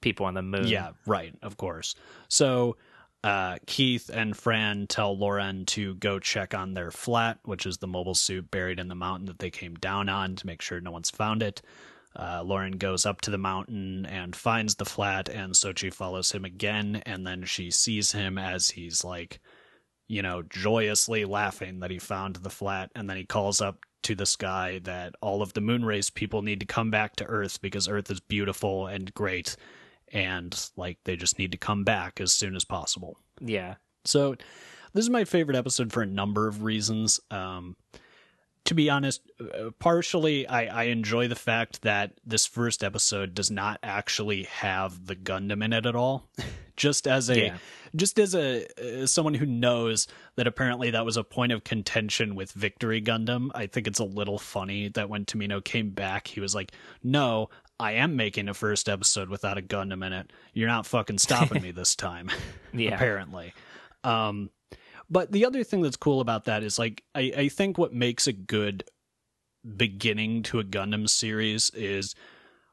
people 0.01 0.27
on 0.27 0.35
the 0.35 0.43
moon. 0.43 0.67
Yeah, 0.67 0.91
right, 1.07 1.35
of 1.43 1.57
course. 1.57 1.95
So 2.29 2.77
uh, 3.25 3.57
Keith 3.67 4.11
and 4.13 4.37
Fran 4.37 4.87
tell 4.87 5.17
Lauren 5.17 5.65
to 5.67 5.95
go 5.95 6.19
check 6.19 6.55
on 6.55 6.75
their 6.75 6.91
flat, 6.91 7.39
which 7.45 7.65
is 7.65 7.79
the 7.79 7.87
mobile 7.87 8.15
suit 8.15 8.51
buried 8.51 8.79
in 8.79 8.89
the 8.89 8.95
mountain 8.95 9.27
that 9.27 9.39
they 9.39 9.51
came 9.51 9.75
down 9.75 10.09
on 10.09 10.37
to 10.37 10.47
make 10.47 10.61
sure 10.61 10.81
no 10.81 10.91
one's 10.91 11.11
found 11.11 11.43
it. 11.43 11.63
Uh, 12.17 12.43
Lauren 12.45 12.73
goes 12.73 13.07
up 13.07 13.23
to 13.23 13.31
the 13.31 13.39
mountain 13.39 14.07
and 14.07 14.37
finds 14.37 14.77
the 14.77 14.85
flat, 14.85 15.29
and 15.29 15.55
Sochi 15.55 15.93
follows 15.93 16.31
him 16.31 16.45
again, 16.45 17.03
and 17.07 17.27
then 17.27 17.45
she 17.45 17.71
sees 17.71 18.13
him 18.13 18.39
as 18.39 18.69
he's 18.71 19.03
like, 19.05 19.41
you 20.07 20.23
know, 20.23 20.43
joyously 20.43 21.25
laughing 21.25 21.81
that 21.81 21.91
he 21.91 21.99
found 21.99 22.37
the 22.37 22.51
flat, 22.51 22.91
and 22.95 23.09
then 23.11 23.17
he 23.17 23.25
calls 23.25 23.61
up 23.61 23.79
to 24.05 24.15
the 24.15 24.27
sky 24.27 24.81
that 24.85 25.15
all 25.21 25.43
of 25.43 25.53
the 25.53 25.61
moon 25.61 25.85
race 25.85 26.11
people 26.11 26.43
need 26.43 26.61
to 26.61 26.67
come 26.67 26.91
back 26.91 27.17
to 27.17 27.25
Earth 27.25 27.61
because 27.61 27.89
Earth 27.89 28.11
is 28.11 28.21
beautiful 28.21 28.87
and 28.87 29.13
great, 29.15 29.57
and 30.13 30.71
like 30.77 30.99
they 31.05 31.17
just 31.17 31.39
need 31.39 31.53
to 31.53 31.59
come 31.59 31.85
back 31.85 32.21
as 32.21 32.33
soon 32.33 32.55
as 32.57 32.65
possible. 32.65 33.19
Yeah. 33.41 33.75
So 34.05 34.37
this 34.93 35.05
is 35.05 35.11
my 35.11 35.25
favorite 35.25 35.57
episode 35.57 35.93
for 35.93 36.03
a 36.03 36.07
number 36.07 36.47
of 36.47 36.63
reasons. 36.63 37.19
Um, 37.31 37.77
to 38.65 38.75
be 38.75 38.89
honest, 38.91 39.21
uh, 39.41 39.71
partially 39.79 40.47
I, 40.47 40.83
I 40.83 40.85
enjoy 40.85 41.29
the 41.29 41.35
fact 41.35 41.83
that 41.83 42.13
this 42.25 42.47
first 42.47 42.83
episode 42.83 43.35
does 43.35 43.51
not 43.51 43.79
actually 43.83 44.45
have 44.45 45.07
the 45.07 45.15
Gundam 45.17 45.63
in 45.65 45.73
it 45.73 45.87
at 45.87 45.95
all. 45.95 46.29
just 46.77 47.07
as 47.07 47.31
a 47.31 47.39
Yeah. 47.39 47.57
just 47.95 48.19
as 48.19 48.35
a 48.35 49.03
uh, 49.03 49.07
someone 49.07 49.35
who 49.35 49.47
knows 49.47 50.09
that 50.37 50.47
apparently 50.47 50.91
that 50.91 51.05
was 51.05 51.17
a 51.17 51.23
point 51.25 51.53
of 51.53 51.63
contention 51.63 52.35
with 52.35 52.51
Victory 52.53 53.01
Gundam, 53.01 53.51
I 53.55 53.67
think 53.67 53.87
it's 53.87 54.01
a 54.01 54.05
little 54.05 54.39
funny 54.39 54.89
that 54.89 55.09
when 55.09 55.25
Tomino 55.25 55.63
came 55.63 55.91
back, 55.91 56.27
he 56.27 56.41
was 56.41 56.55
like, 56.55 56.73
"No, 57.03 57.51
I 57.79 57.93
am 57.93 58.17
making 58.17 58.49
a 58.49 58.55
first 58.55 58.89
episode 58.89 59.29
without 59.29 59.57
a 59.59 59.63
Gundam 59.63 60.05
in 60.05 60.13
it. 60.13 60.33
You're 60.53 60.69
not 60.69 60.87
fucking 60.87 61.19
stopping 61.19 61.63
me 61.63 61.71
this 61.71 61.95
time." 61.95 62.31
Yeah. 62.73 62.95
apparently. 62.95 63.55
Um, 64.03 64.51
but 65.11 65.33
the 65.33 65.45
other 65.45 65.65
thing 65.65 65.83
that's 65.83 65.97
cool 65.97 66.21
about 66.21 66.45
that 66.45 66.63
is 66.63 66.79
like 66.79 67.03
I, 67.15 67.33
I 67.37 67.49
think 67.49 67.79
what 67.79 67.93
makes 67.93 68.27
a 68.27 68.33
good 68.33 68.85
beginning 69.77 70.43
to 70.45 70.59
a 70.61 70.65
Gundam 70.65 71.09
series 71.09 71.71
is 71.71 72.15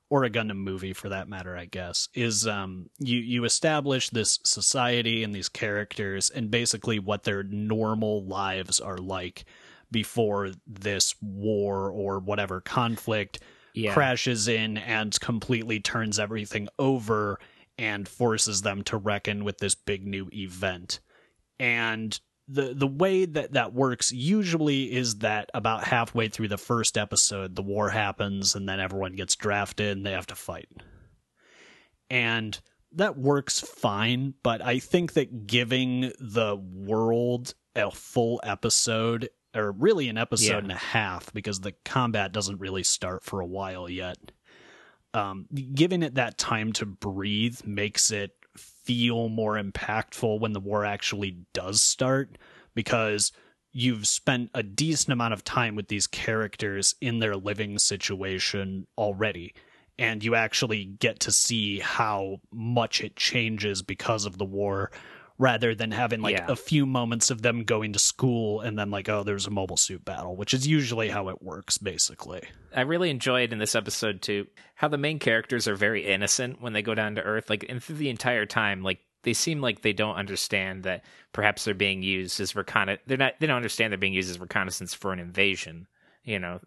or 0.09 0.25
a 0.25 0.29
Gundam 0.29 0.57
movie 0.57 0.91
for 0.91 1.07
that 1.07 1.29
matter, 1.29 1.55
I 1.55 1.65
guess, 1.65 2.09
is 2.13 2.45
um, 2.45 2.89
you 2.99 3.19
you 3.19 3.45
establish 3.45 4.09
this 4.09 4.39
society 4.43 5.23
and 5.23 5.33
these 5.33 5.47
characters 5.49 6.29
and 6.29 6.51
basically 6.51 6.99
what 6.99 7.23
their 7.23 7.43
normal 7.43 8.25
lives 8.25 8.79
are 8.81 8.97
like 8.97 9.45
before 9.89 10.51
this 10.67 11.15
war 11.21 11.89
or 11.89 12.19
whatever 12.19 12.59
conflict 12.61 13.39
Yeah. 13.73 13.93
crashes 13.93 14.47
in 14.49 14.77
and 14.77 15.17
completely 15.19 15.79
turns 15.79 16.19
everything 16.19 16.67
over 16.77 17.39
and 17.77 18.07
forces 18.07 18.61
them 18.61 18.83
to 18.83 18.97
reckon 18.97 19.43
with 19.45 19.59
this 19.59 19.75
big 19.75 20.05
new 20.05 20.29
event. 20.33 20.99
And 21.61 22.19
the 22.47 22.73
the 22.73 22.87
way 22.87 23.25
that 23.25 23.53
that 23.53 23.71
works 23.73 24.11
usually 24.11 24.91
is 24.91 25.19
that 25.19 25.49
about 25.53 25.83
halfway 25.83 26.27
through 26.27 26.47
the 26.47 26.57
first 26.57 26.97
episode 26.97 27.55
the 27.55 27.61
war 27.61 27.89
happens 27.89 28.55
and 28.55 28.67
then 28.67 28.79
everyone 28.79 29.15
gets 29.15 29.35
drafted 29.35 29.95
and 29.95 30.05
they 30.05 30.11
have 30.11 30.25
to 30.27 30.35
fight. 30.35 30.67
And 32.09 32.59
that 32.93 33.17
works 33.17 33.59
fine, 33.61 34.33
but 34.43 34.61
I 34.61 34.79
think 34.79 35.13
that 35.13 35.47
giving 35.47 36.11
the 36.19 36.57
world 36.57 37.53
a 37.75 37.89
full 37.91 38.41
episode 38.43 39.29
or 39.55 39.71
really 39.71 40.09
an 40.09 40.17
episode 40.17 40.49
Yeah. 40.51 40.57
and 40.57 40.71
a 40.71 40.75
half 40.75 41.31
because 41.33 41.59
the 41.61 41.73
combat 41.85 42.31
doesn't 42.33 42.59
really 42.59 42.83
start 42.83 43.23
for 43.23 43.39
a 43.39 43.45
while 43.45 43.87
yet. 43.89 44.17
Um, 45.13 45.45
giving 45.73 46.03
it 46.03 46.15
that 46.15 46.37
time 46.37 46.73
to 46.73 46.85
breathe 46.85 47.59
makes 47.65 48.11
it 48.11 48.31
feel 48.83 49.29
more 49.29 49.61
impactful 49.61 50.39
when 50.39 50.53
the 50.53 50.59
war 50.59 50.85
actually 50.85 51.37
does 51.53 51.81
start 51.81 52.37
because 52.73 53.31
you've 53.73 54.07
spent 54.07 54.49
a 54.53 54.63
decent 54.63 55.13
amount 55.13 55.33
of 55.33 55.43
time 55.43 55.75
with 55.75 55.87
these 55.87 56.07
characters 56.07 56.95
in 57.01 57.19
their 57.19 57.35
living 57.35 57.79
situation 57.79 58.85
already 58.97 59.53
and 59.97 60.23
you 60.23 60.33
actually 60.33 60.85
get 60.85 61.19
to 61.19 61.31
see 61.31 61.79
how 61.79 62.37
much 62.51 63.01
it 63.01 63.15
changes 63.15 63.81
because 63.83 64.25
of 64.25 64.37
the 64.37 64.45
war 64.45 64.91
rather 65.41 65.73
than 65.73 65.89
having 65.91 66.21
like 66.21 66.37
Yeah. 66.37 66.45
a 66.47 66.55
few 66.55 66.85
moments 66.85 67.31
of 67.31 67.41
them 67.41 67.63
going 67.63 67.93
to 67.93 67.99
school 67.99 68.61
and 68.61 68.77
then 68.77 68.91
like 68.91 69.09
oh 69.09 69.23
there's 69.23 69.47
a 69.47 69.51
mobile 69.51 69.75
suit 69.77 70.05
battle 70.05 70.35
which 70.35 70.53
is 70.53 70.67
usually 70.67 71.09
how 71.09 71.29
it 71.29 71.41
works 71.41 71.77
basically 71.79 72.43
I 72.75 72.81
really 72.81 73.09
enjoyed 73.09 73.51
in 73.51 73.57
this 73.59 73.73
episode 73.75 74.21
too 74.21 74.45
how 74.75 74.87
the 74.87 74.97
main 74.97 75.17
characters 75.19 75.67
are 75.67 75.75
very 75.75 76.05
innocent 76.05 76.61
when 76.61 76.73
they 76.73 76.81
go 76.81 76.93
down 76.95 77.15
to 77.15 77.21
Earth. 77.21 77.49
Like, 77.49 77.65
and 77.69 77.83
through 77.83 77.97
the 77.97 78.09
entire 78.09 78.45
time, 78.45 78.81
like 78.81 78.99
they 79.23 79.33
seem 79.33 79.61
like 79.61 79.81
they 79.81 79.93
don't 79.93 80.15
understand 80.15 80.83
that 80.83 81.03
perhaps 81.33 81.63
they're 81.65 81.73
being 81.75 82.01
used 82.01 82.39
as 82.39 82.55
recon. 82.55 82.97
They're 83.05 83.17
not. 83.17 83.33
They 83.39 83.45
don't 83.47 83.57
understand 83.57 83.91
they're 83.91 83.97
being 83.99 84.13
used 84.13 84.31
as 84.31 84.39
reconnaissance 84.39 84.93
for 84.95 85.11
an 85.13 85.19
invasion. 85.19 85.87
You 86.23 86.39
know, 86.39 86.61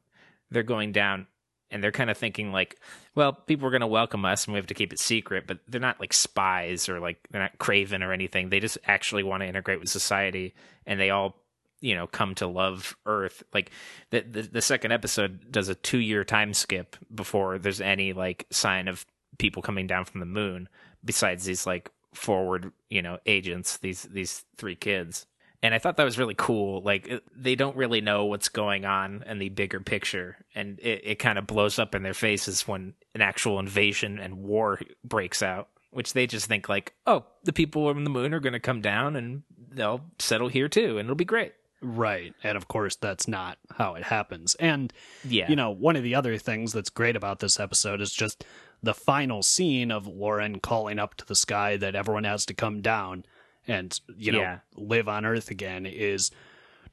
they're 0.50 0.62
going 0.62 0.92
down 0.92 1.26
and 1.74 1.82
they're 1.82 1.92
kind 1.92 2.08
of 2.08 2.16
thinking 2.16 2.52
like, 2.52 2.78
well, 3.16 3.32
people 3.32 3.66
are 3.66 3.70
going 3.70 3.80
to 3.80 3.86
welcome 3.88 4.24
us 4.24 4.46
and 4.46 4.54
we 4.54 4.58
have 4.58 4.68
to 4.68 4.74
keep 4.74 4.92
it 4.92 5.00
secret. 5.00 5.44
But 5.46 5.58
they're 5.68 5.80
not 5.80 5.98
like 5.98 6.12
spies 6.12 6.88
or 6.88 7.00
like 7.00 7.18
they're 7.30 7.42
not 7.42 7.58
craven 7.58 8.02
or 8.02 8.12
anything. 8.12 8.48
They 8.48 8.60
just 8.60 8.78
actually 8.86 9.24
want 9.24 9.42
to 9.42 9.48
integrate 9.48 9.80
with 9.80 9.88
society, 9.90 10.54
and 10.86 10.98
they 10.98 11.10
all 11.10 11.36
you 11.80 11.94
know 11.96 12.06
come 12.06 12.34
to 12.36 12.46
love 12.46 12.96
earth 13.04 13.42
like 13.52 13.70
the 14.10 14.20
the, 14.20 14.42
the 14.42 14.62
second 14.62 14.92
episode 14.92 15.50
does 15.50 15.68
a 15.68 15.74
two 15.74 15.98
year 15.98 16.24
time 16.24 16.54
skip 16.54 16.96
before 17.14 17.58
there's 17.58 17.80
any 17.80 18.14
like 18.14 18.46
sign 18.50 18.88
of 18.88 19.04
people 19.38 19.60
coming 19.60 19.86
down 19.86 20.04
from 20.04 20.20
the 20.20 20.26
moon 20.26 20.68
besides 21.04 21.44
these 21.44 21.66
like 21.66 21.90
forward 22.14 22.72
you 22.88 23.02
know 23.02 23.18
agents 23.26 23.76
these 23.78 24.04
these 24.04 24.44
three 24.56 24.76
kids 24.76 25.26
and 25.64 25.74
i 25.74 25.78
thought 25.78 25.96
that 25.96 26.04
was 26.04 26.18
really 26.18 26.34
cool. 26.36 26.82
Like 26.82 27.08
it- 27.08 27.24
they 27.34 27.54
don't 27.54 27.76
really 27.76 28.00
know 28.00 28.26
what's 28.26 28.48
going 28.50 28.84
on 28.84 29.24
in 29.26 29.38
the 29.38 29.48
bigger 29.48 29.80
picture. 29.80 30.36
And 30.54 30.78
it, 30.80 31.00
it 31.04 31.18
kind 31.18 31.38
of 31.38 31.46
blows 31.46 31.78
up 31.78 31.94
in 31.94 32.02
their 32.02 32.14
faces 32.14 32.68
when 32.68 32.94
an 33.14 33.22
actual 33.22 33.58
invasion 33.58 34.18
and 34.18 34.42
war 34.42 34.78
breaks 35.02 35.42
out 35.42 35.68
which 35.90 36.12
they 36.12 36.26
just 36.26 36.46
think 36.46 36.68
like 36.68 36.92
oh 37.06 37.24
the 37.44 37.52
people 37.52 37.86
on 37.86 38.02
the 38.02 38.10
moon 38.10 38.34
are 38.34 38.40
going 38.40 38.52
to 38.52 38.60
come 38.60 38.80
down 38.80 39.14
and 39.16 39.42
they'll 39.70 40.00
settle 40.18 40.48
here 40.48 40.68
too 40.68 40.98
and 40.98 41.06
it'll 41.06 41.14
be 41.14 41.24
great. 41.24 41.54
Right. 41.80 42.34
And 42.42 42.56
of 42.56 42.66
course 42.68 42.96
that's 42.96 43.28
not 43.28 43.58
how 43.76 43.94
it 43.94 44.02
happens. 44.02 44.54
And 44.56 44.92
yeah. 45.22 45.48
you 45.48 45.56
know, 45.56 45.70
one 45.70 45.96
of 45.96 46.02
the 46.02 46.14
other 46.14 46.36
things 46.36 46.72
that's 46.72 46.90
great 46.90 47.16
about 47.16 47.38
this 47.38 47.58
episode 47.60 48.00
is 48.00 48.12
just 48.12 48.44
the 48.82 48.94
final 48.94 49.42
scene 49.42 49.90
of 49.90 50.06
Lauren 50.06 50.60
calling 50.60 50.98
up 50.98 51.14
to 51.14 51.24
the 51.26 51.34
sky 51.34 51.76
that 51.78 51.94
everyone 51.94 52.24
has 52.24 52.44
to 52.46 52.54
come 52.54 52.82
down 52.82 53.24
and, 53.66 53.98
you 54.16 54.32
know, 54.32 54.40
Yeah. 54.40 54.58
live 54.76 55.08
on 55.08 55.24
Earth 55.24 55.50
again 55.50 55.86
is 55.86 56.30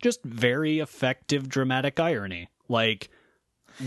just 0.01 0.23
very 0.23 0.79
effective 0.79 1.47
dramatic 1.49 1.99
irony. 1.99 2.49
Like, 2.67 3.09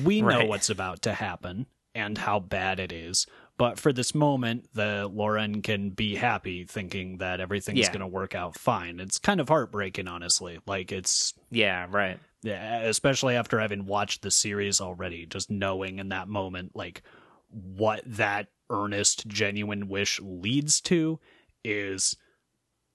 we 0.05 0.21
know 0.21 0.29
Right. 0.41 0.49
what's 0.49 0.71
about 0.71 1.03
to 1.03 1.15
happen 1.15 1.67
and 1.95 2.19
how 2.19 2.41
bad 2.41 2.81
it 2.81 2.93
is. 2.93 3.27
But 3.57 3.79
for 3.79 3.93
this 3.93 4.15
moment, 4.15 4.69
the 4.75 5.09
Lauren 5.13 5.63
can 5.63 5.91
be 5.91 6.17
happy 6.17 6.65
thinking 6.65 7.19
that 7.19 7.41
everything's 7.41 7.79
Yeah. 7.79 7.93
going 7.93 8.01
to 8.01 8.07
work 8.07 8.35
out 8.35 8.59
fine. 8.59 8.99
It's 8.99 9.19
kind 9.19 9.41
of 9.41 9.49
heartbreaking, 9.49 10.09
honestly. 10.09 10.59
Like, 10.67 10.91
it's 10.91 11.35
Yeah, 11.51 11.87
right. 11.89 12.19
yeah, 12.43 12.81
especially 12.81 13.37
after 13.37 13.61
having 13.61 13.87
watched 13.87 14.23
the 14.23 14.33
series 14.33 14.81
already, 14.81 15.25
just 15.27 15.51
knowing 15.51 16.01
in 16.01 16.09
that 16.09 16.27
moment 16.27 16.75
like 16.75 17.03
what 17.49 18.03
that 18.05 18.49
earnest, 18.71 19.29
genuine 19.29 19.87
wish 19.89 20.19
leads 20.21 20.81
to 20.81 21.21
is 21.63 22.17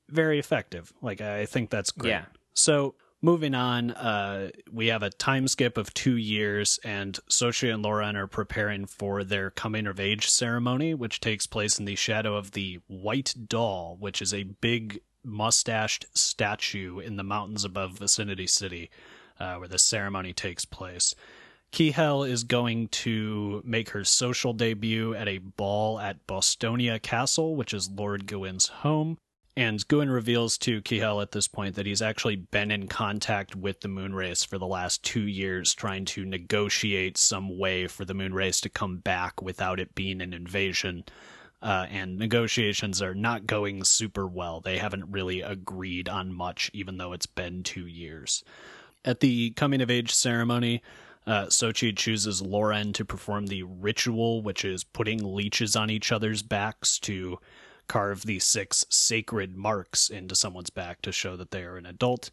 very 0.10 0.40
effective. 0.40 0.92
Like 1.02 1.22
I 1.22 1.46
think 1.46 1.70
that's 1.70 1.92
great. 1.92 2.12
Yeah. 2.12 2.26
So 2.54 2.96
moving 3.22 3.54
on, 3.56 3.92
uh, 3.92 4.50
we 4.72 4.88
have 4.88 5.04
a 5.04 5.10
time 5.10 5.48
skip 5.48 5.78
of 5.78 5.94
two 5.94 6.16
years, 6.16 6.80
and 6.84 7.20
Sochi 7.30 7.74
and 7.74 7.84
Lauren 7.84 8.16
are 8.16 8.28
preparing 8.28 8.86
for 8.86 9.24
their 9.24 9.50
coming 9.50 9.88
of 9.88 10.00
age 10.00 10.30
ceremony, 10.30 10.94
which 10.94 11.20
takes 11.20 11.48
place 11.48 11.80
in 11.80 11.86
the 11.86 11.96
shadow 11.96 12.36
of 12.36 12.52
the 12.52 12.80
White 12.88 13.36
Doll, 13.48 13.98
which 14.00 14.22
is 14.22 14.34
a 14.34 14.44
big 14.44 15.02
mustached 15.24 16.06
statue 16.14 17.00
in 17.00 17.18
the 17.18 17.24
mountains 17.24 17.66
above 17.66 18.00
Vicinity 18.00 18.48
City, 18.48 18.90
uh, 19.40 19.56
where 19.56 19.68
the 19.68 19.80
ceremony 19.80 20.34
takes 20.34 20.66
place. 20.66 21.14
Kihel 21.72 22.28
is 22.28 22.44
going 22.44 22.88
to 22.88 23.62
make 23.64 23.90
her 23.90 24.04
social 24.04 24.54
debut 24.54 25.14
at 25.14 25.28
a 25.28 25.38
ball 25.38 26.00
at 26.00 26.26
Bostonia 26.26 27.00
Castle, 27.00 27.56
which 27.56 27.74
is 27.74 27.92
Lord 27.92 28.26
Gawain's 28.26 28.68
home. 28.68 29.18
And 29.60 29.86
Gawain 29.90 30.10
reveals 30.10 30.58
to 30.60 30.82
Kihel 30.82 31.22
at 31.22 31.34
this 31.34 31.50
point 31.50 31.76
that 31.76 31.86
he's 31.86 32.02
actually 32.02 32.38
been 32.38 32.72
in 32.72 32.88
contact 32.88 33.58
with 33.58 33.82
the 33.82 33.90
moon 33.90 34.16
race 34.16 34.42
for 34.42 34.58
the 34.58 34.66
last 34.66 35.04
two 35.04 35.28
years, 35.28 35.74
trying 35.74 36.06
to 36.06 36.24
negotiate 36.24 37.18
some 37.18 37.58
way 37.58 37.86
for 37.86 38.06
the 38.06 38.14
moon 38.14 38.34
race 38.34 38.62
to 38.62 38.70
come 38.70 39.00
back 39.00 39.42
without 39.42 39.82
it 39.82 39.96
being 39.96 40.22
an 40.22 40.32
invasion. 40.32 41.04
Uh, 41.62 41.88
and 41.90 42.18
negotiations 42.18 43.02
are 43.02 43.14
not 43.14 43.48
going 43.48 43.84
super 43.84 44.26
well. 44.26 44.62
They 44.62 44.78
haven't 44.78 45.12
really 45.12 45.42
agreed 45.42 46.08
on 46.08 46.32
much, 46.32 46.72
even 46.74 46.96
though 46.96 47.12
it's 47.12 47.26
been 47.26 47.62
two 47.62 47.86
years. 47.86 48.46
At 49.04 49.20
the 49.20 49.50
coming 49.58 49.82
of 49.82 49.92
age 49.92 50.14
ceremony, 50.16 50.82
uh, 51.28 51.48
Sochi 51.48 51.94
chooses 51.94 52.42
Loren 52.42 52.94
to 52.94 53.04
perform 53.04 53.48
the 53.48 53.64
ritual, 53.64 54.42
which 54.42 54.64
is 54.64 54.86
putting 54.86 55.36
leeches 55.36 55.76
on 55.76 55.90
each 55.90 56.14
other's 56.14 56.44
backs 56.44 56.98
to 57.00 57.40
carve 57.90 58.26
the 58.26 58.40
six 58.40 58.86
sacred 58.90 59.58
marks 59.58 60.10
into 60.10 60.36
someone's 60.36 60.70
back 60.70 61.02
to 61.02 61.12
show 61.12 61.36
that 61.36 61.52
they 61.52 61.64
are 61.64 61.76
an 61.76 61.86
adult. 61.86 62.32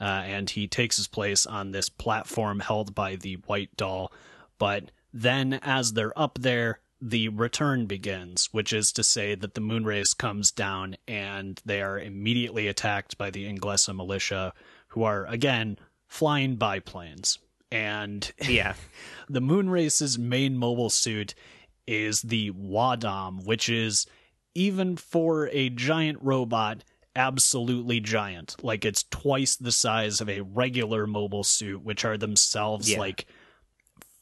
Uh, 0.00 0.22
and 0.24 0.50
he 0.50 0.66
takes 0.66 0.96
his 0.96 1.06
place 1.06 1.44
on 1.44 1.70
this 1.70 1.88
platform 1.90 2.60
held 2.60 2.94
by 2.94 3.16
the 3.16 3.34
white 3.46 3.76
doll. 3.76 4.10
But 4.58 4.90
then, 5.12 5.60
as 5.62 5.92
they're 5.92 6.18
up 6.18 6.38
there, 6.40 6.80
the 7.00 7.28
return 7.28 7.86
begins, 7.86 8.48
which 8.52 8.72
is 8.72 8.92
to 8.92 9.02
say 9.02 9.34
that 9.34 9.54
the 9.54 9.60
moon 9.60 9.84
race 9.84 10.14
comes 10.14 10.50
down 10.50 10.96
and 11.06 11.60
they 11.64 11.82
are 11.82 11.98
immediately 11.98 12.68
attacked 12.68 13.18
by 13.18 13.30
the 13.30 13.52
Inglesa 13.52 13.94
militia, 13.94 14.54
who 14.88 15.02
are, 15.02 15.26
again, 15.26 15.78
flying 16.06 16.56
biplanes. 16.56 17.38
And 17.70 18.30
Yeah. 18.40 18.74
the 19.28 19.40
moon 19.40 19.68
race's 19.68 20.18
main 20.18 20.56
mobile 20.56 20.90
suit 20.90 21.34
is 21.86 22.22
the 22.22 22.50
Wadam, 22.52 23.44
which 23.44 23.68
is 23.68 24.06
even 24.54 24.96
for 24.96 25.48
a 25.52 25.68
giant 25.70 26.18
robot, 26.22 26.84
absolutely 27.16 28.00
giant. 28.00 28.56
Like 28.62 28.84
it's 28.84 29.04
twice 29.10 29.56
the 29.56 29.72
size 29.72 30.20
of 30.20 30.28
a 30.28 30.40
regular 30.42 31.06
mobile 31.06 31.44
suit, 31.44 31.82
which 31.82 32.04
are 32.04 32.16
themselves 32.16 32.90
Yeah. 32.90 32.98
like 32.98 33.26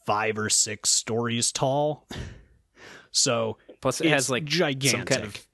five 0.05 0.37
or 0.37 0.49
six 0.49 0.89
stories 0.89 1.51
tall. 1.51 2.07
So 3.13 3.57
Plus, 3.81 3.99
it 3.99 4.07
has 4.07 4.29
like 4.29 4.45
gigantic. 4.45 5.07
kind 5.09 5.23
of. 5.23 5.47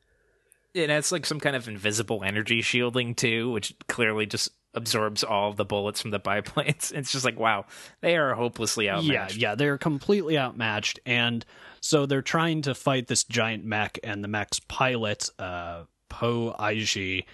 It 0.76 0.92
has 0.92 1.12
like 1.12 1.26
some 1.26 1.40
kind 1.40 1.56
of 1.56 1.68
invisible 1.68 2.24
energy 2.24 2.62
shielding 2.62 3.16
too, 3.16 3.50
which 3.50 3.74
clearly 3.88 4.28
just 4.28 4.52
absorbs 4.78 5.24
all 5.24 5.52
the 5.52 5.66
bullets 5.66 6.02
from 6.02 6.12
the 6.12 6.20
biplanes. 6.20 6.92
It's 6.96 7.12
just 7.12 7.26
like 7.26 7.38
wow, 7.40 7.66
they 8.02 8.16
are 8.16 8.34
hopelessly 8.34 8.90
outmatched. 8.90 9.36
Yeah, 9.36 9.50
yeah, 9.50 9.56
they're 9.56 9.78
completely 9.78 10.38
outmatched, 10.38 11.00
and 11.06 11.44
so 11.82 12.06
they're 12.06 12.22
trying 12.22 12.62
to 12.64 12.74
fight 12.76 13.08
this 13.08 13.24
giant 13.26 13.66
mech, 13.66 14.00
and 14.04 14.24
the 14.24 14.28
mech's 14.28 14.60
pilot, 14.62 15.30
uh, 15.40 15.84
Poe 16.10 16.56
Aijee, 16.58 17.26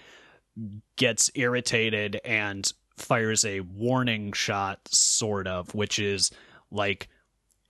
gets 0.96 1.30
irritated 1.34 2.20
and 2.24 2.70
fires 2.96 3.44
a 3.44 3.60
warning 3.60 4.32
shot, 4.32 4.80
sort 4.90 5.46
of, 5.46 5.74
which 5.74 5.98
is 5.98 6.30
like 6.70 7.08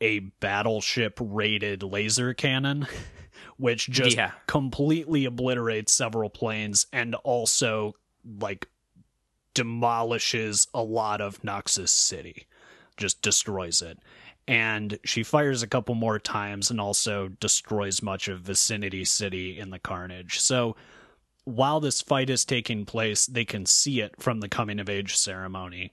a 0.01 0.19
battleship 0.41 1.19
rated 1.21 1.83
laser 1.83 2.35
cannon, 2.35 2.87
which 3.57 3.89
just 3.89 4.17
Yeah. 4.17 4.33
completely 4.47 5.25
obliterates 5.25 5.95
several 5.95 6.29
planes 6.29 6.87
and 6.93 7.15
also 7.17 7.95
like 8.39 8.69
demolishes 9.55 10.67
a 10.75 10.83
lot 10.83 11.21
of 11.21 11.43
Nocis 11.43 11.89
City, 11.89 12.47
just 12.97 13.23
destroys 13.23 13.83
it. 13.83 13.99
And 14.47 14.99
she 15.05 15.23
fires 15.23 15.63
a 15.63 15.67
couple 15.67 15.95
more 15.95 16.19
times 16.19 16.71
and 16.71 16.81
also 16.81 17.29
destroys 17.29 18.03
much 18.03 18.29
of 18.29 18.41
Vicinity 18.41 19.05
City 19.05 19.59
in 19.59 19.71
the 19.71 19.79
carnage. 19.79 20.39
So 20.39 20.77
while 21.45 21.81
this 21.81 22.03
fight 22.03 22.31
is 22.31 22.45
taking 22.45 22.85
place, 22.85 23.27
they 23.27 23.45
can 23.45 23.65
see 23.67 24.01
it 24.01 24.21
from 24.21 24.41
the 24.41 24.49
coming 24.49 24.81
of 24.81 24.91
age 24.91 25.17
ceremony. 25.17 25.93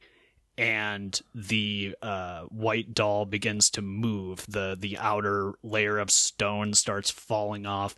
And 0.58 1.19
the 1.34 1.95
uh, 2.02 2.41
white 2.43 2.93
doll 2.93 3.26
begins 3.26 3.69
to 3.71 3.82
move. 3.82 4.45
the 4.47 4.76
The 4.78 4.97
outer 4.97 5.54
layer 5.63 5.97
of 5.97 6.12
stone 6.12 6.74
starts 6.74 7.10
falling 7.10 7.65
off, 7.65 7.95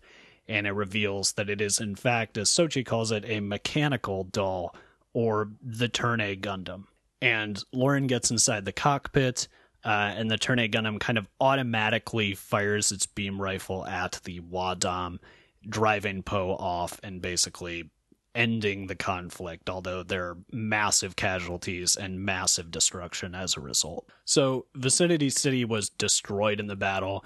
and 0.47 0.67
it 0.67 0.71
reveals 0.71 1.33
that 1.33 1.49
it 1.49 1.61
is, 1.61 1.79
in 1.79 1.95
fact, 1.95 2.37
as 2.37 2.49
Sochi 2.49 2.85
calls 2.85 3.11
it, 3.11 3.25
a 3.27 3.39
mechanical 3.39 4.23
doll 4.23 4.75
or 5.13 5.51
the 5.61 5.87
Turn 5.87 6.21
A 6.21 6.35
Gundam. 6.35 6.85
And 7.21 7.61
Lauren 7.71 8.07
gets 8.07 8.31
inside 8.31 8.65
the 8.65 8.71
cockpit, 8.71 9.47
uh, 9.85 10.13
and 10.15 10.29
the 10.29 10.37
Turn 10.37 10.59
A 10.59 10.67
Gundam 10.67 10.99
kind 10.99 11.17
of 11.17 11.27
automatically 11.39 12.35
fires 12.35 12.91
its 12.91 13.05
beam 13.05 13.41
rifle 13.41 13.85
at 13.85 14.19
the 14.23 14.41
Wadam, 14.41 15.19
driving 15.67 16.23
Poe 16.23 16.51
off 16.51 16.99
and 17.03 17.21
basically 17.21 17.89
ending 18.35 18.87
the 18.87 18.95
conflict, 18.95 19.69
although 19.69 20.03
there 20.03 20.25
are 20.25 20.37
massive 20.51 21.15
casualties 21.15 21.95
and 21.95 22.19
massive 22.19 22.71
destruction 22.71 23.35
as 23.35 23.55
a 23.55 23.61
result. 23.61 24.09
So, 24.25 24.65
Vicinity 24.75 25.29
City 25.29 25.65
was 25.65 25.89
destroyed 25.89 26.59
in 26.59 26.67
the 26.67 26.75
battle, 26.75 27.23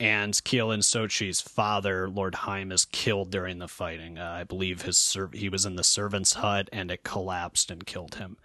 and 0.00 0.32
Kihel 0.32 0.72
and 0.72 0.82
Sochi's 0.82 1.42
father, 1.42 2.08
Lord 2.08 2.34
Heim, 2.34 2.72
is 2.72 2.86
killed 2.86 3.30
during 3.30 3.58
the 3.58 3.68
fighting. 3.68 4.18
Uh, 4.18 4.30
I 4.40 4.44
believe 4.44 4.82
his 4.82 4.96
ser- 4.98 5.30
he 5.32 5.50
was 5.50 5.66
in 5.66 5.76
the 5.76 5.84
servant's 5.84 6.32
hut 6.32 6.70
and 6.72 6.90
it 6.90 7.04
collapsed 7.04 7.70
and 7.70 7.84
killed 7.84 8.14
him. 8.14 8.38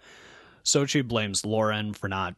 Sochi 0.62 1.06
blames 1.06 1.46
Lauren 1.46 1.94
for 1.94 2.08
not 2.08 2.34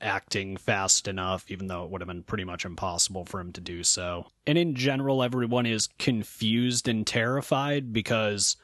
acting 0.00 0.56
fast 0.56 1.06
enough, 1.06 1.44
even 1.50 1.66
though 1.68 1.84
it 1.84 1.90
would 1.90 2.00
have 2.00 2.08
been 2.08 2.22
pretty 2.22 2.44
much 2.44 2.64
impossible 2.64 3.24
for 3.26 3.38
him 3.40 3.52
to 3.52 3.60
do 3.60 3.84
so. 3.84 4.26
And 4.46 4.56
in 4.56 4.74
general, 4.74 5.22
everyone 5.22 5.66
is 5.66 5.88
confused 5.98 6.88
and 6.88 7.06
terrified 7.06 7.92
because, 7.92 8.56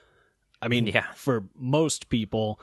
I 0.63 0.69
mean, 0.69 0.87
Yeah. 0.87 1.13
for 1.15 1.45
most 1.55 2.09
people, 2.09 2.59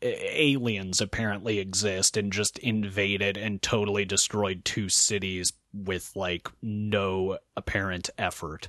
aliens 0.00 1.00
apparently 1.00 1.58
exist 1.58 2.16
and 2.16 2.32
just 2.32 2.58
invaded 2.60 3.36
and 3.36 3.60
totally 3.60 4.04
destroyed 4.04 4.64
two 4.64 4.88
cities 4.88 5.52
with 5.74 6.12
like 6.14 6.48
no 6.62 7.38
apparent 7.56 8.10
effort. 8.16 8.68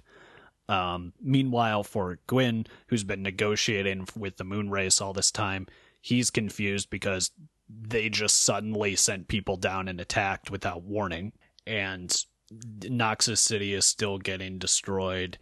Um, 0.67 1.13
meanwhile, 1.21 1.83
for 1.83 2.19
Gwyn, 2.27 2.65
who's 2.87 3.03
been 3.03 3.21
negotiating 3.21 4.07
with 4.17 4.37
the 4.37 4.43
moon 4.43 4.69
race 4.69 4.99
all 4.99 5.13
this 5.13 5.31
time, 5.31 5.67
he's 6.01 6.31
confused 6.31 6.89
because 6.89 7.31
they 7.69 8.09
just 8.09 8.41
suddenly 8.41 8.95
sent 8.95 9.27
people 9.27 9.57
down 9.57 9.87
and 9.87 9.99
attacked 9.99 10.49
without 10.49 10.83
warning, 10.83 11.33
and 11.65 12.25
Nocis 12.51 13.39
City 13.39 13.73
is 13.73 13.85
still 13.85 14.17
getting 14.17 14.57
destroyed, 14.59 15.37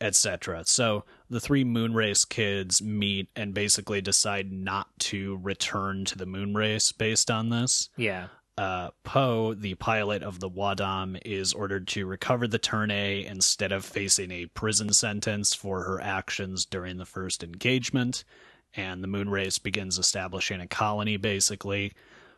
etc. 0.00 0.64
So 0.66 1.04
the 1.30 1.40
three 1.40 1.64
Moonrace 1.64 2.28
kids 2.28 2.82
meet 2.82 3.28
and 3.36 3.54
basically 3.54 4.00
decide 4.00 4.52
not 4.52 4.88
to 5.00 5.38
return 5.42 6.04
to 6.06 6.18
the 6.18 6.26
Moonrace 6.26 6.96
based 6.96 7.30
on 7.30 7.48
this 7.48 7.88
Yeah. 7.96 8.28
Uh, 8.58 8.90
Poe, 9.02 9.54
the 9.54 9.74
pilot 9.74 10.22
of 10.22 10.40
the 10.40 10.50
Wadam, 10.50 11.20
is 11.24 11.52
ordered 11.52 11.88
to 11.88 12.06
recover 12.06 12.46
the 12.46 12.58
Turn 12.58 12.90
A 12.90 13.24
instead 13.24 13.72
of 13.72 13.84
facing 13.84 14.30
a 14.30 14.46
prison 14.46 14.92
sentence 14.92 15.54
for 15.54 15.84
her 15.84 16.00
actions 16.00 16.64
during 16.66 16.98
the 16.98 17.06
first 17.06 17.42
engagement. 17.42 18.24
And 18.74 19.02
the 19.02 19.08
Moonrace 19.08 19.62
begins 19.62 19.98
establishing 19.98 20.60
a 20.60 20.66
colony, 20.66 21.16
basically. 21.16 21.92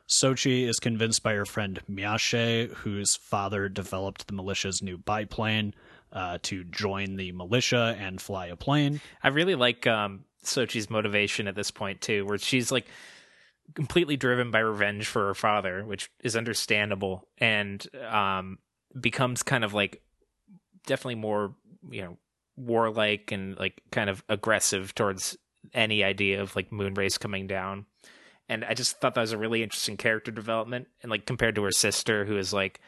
Sochi 0.09 0.69
is 0.69 0.81
convinced 0.81 1.23
by 1.23 1.35
her 1.35 1.47
friend 1.47 1.81
Miyashe, 1.91 2.71
whose 2.73 3.17
father 3.17 3.69
developed 3.69 4.27
the 4.27 4.35
militia's 4.35 4.83
new 4.83 4.99
biplane, 4.99 5.75
uh, 6.13 6.39
to 6.43 6.65
join 6.65 7.17
the 7.17 7.33
militia 7.33 7.97
and 7.99 8.21
fly 8.21 8.47
a 8.47 8.57
plane. 8.57 9.01
I 9.23 9.29
really 9.29 9.57
like 9.57 9.87
um, 9.87 10.25
Sochi's 10.45 10.91
motivation 10.91 11.49
at 11.49 11.57
this 11.57 11.71
point 11.71 12.01
too, 12.01 12.25
where 12.25 12.39
she's 12.39 12.71
like 12.71 12.87
completely 13.75 14.17
driven 14.17 14.51
by 14.51 14.59
revenge 14.61 15.07
for 15.07 15.27
her 15.29 15.35
father, 15.35 15.85
which 15.85 16.11
is 16.23 16.37
understandable, 16.37 17.27
and 17.39 17.87
um, 18.09 18.59
becomes 19.01 19.43
kind 19.43 19.65
of 19.65 19.73
like 19.75 20.03
definitely 20.87 21.15
more 21.17 21.55
you 21.91 22.03
know 22.03 22.19
warlike 22.57 23.33
and 23.33 23.59
like 23.59 23.81
kind 23.91 24.09
of 24.11 24.23
aggressive 24.29 24.95
towards 24.95 25.37
any 25.73 26.05
idea 26.05 26.41
of 26.43 26.55
like 26.55 26.71
Moonrace 26.71 27.19
coming 27.19 27.47
down. 27.47 27.87
And 28.49 28.65
I 28.65 28.75
just 28.75 29.01
thought 29.01 29.15
that 29.15 29.21
was 29.23 29.33
a 29.33 29.39
really 29.39 29.63
interesting 29.63 29.97
character 29.97 30.31
development, 30.31 30.89
and 31.03 31.11
like 31.11 31.25
compared 31.27 31.55
to 31.57 31.63
her 31.65 31.73
sister, 31.73 32.25
who 32.25 32.37
is 32.37 32.53
like 32.53 32.81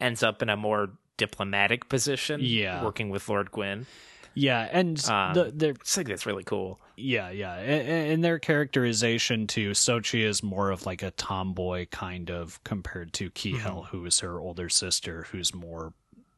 ends 0.00 0.22
up 0.22 0.42
in 0.42 0.48
a 0.48 0.56
more 0.56 0.92
diplomatic 1.16 1.88
position, 1.88 2.40
Yeah. 2.42 2.82
working 2.82 3.10
with 3.10 3.28
Lord 3.28 3.52
Gwyn. 3.52 3.86
Yeah, 4.34 4.68
and 4.72 4.98
Um, 5.08 5.34
the, 5.34 5.52
the 5.54 5.68
I 5.70 5.74
think 5.84 6.08
that's 6.08 6.26
really 6.26 6.44
cool. 6.44 6.80
Yeah, 6.96 7.30
yeah. 7.30 7.54
and, 7.56 8.12
in 8.12 8.20
their 8.20 8.38
characterization 8.38 9.46
too, 9.46 9.70
Sochi 9.70 10.24
is 10.24 10.42
more 10.42 10.70
of 10.70 10.86
like 10.86 11.02
a 11.02 11.10
tomboy 11.12 11.86
kind 11.90 12.30
of 12.30 12.62
compared 12.64 13.12
to 13.14 13.30
Kihel, 13.30 13.86
who 13.88 14.04
is 14.06 14.20
her 14.20 14.40
older 14.40 14.68
sister, 14.68 15.26
who's 15.30 15.54
more 15.54 15.92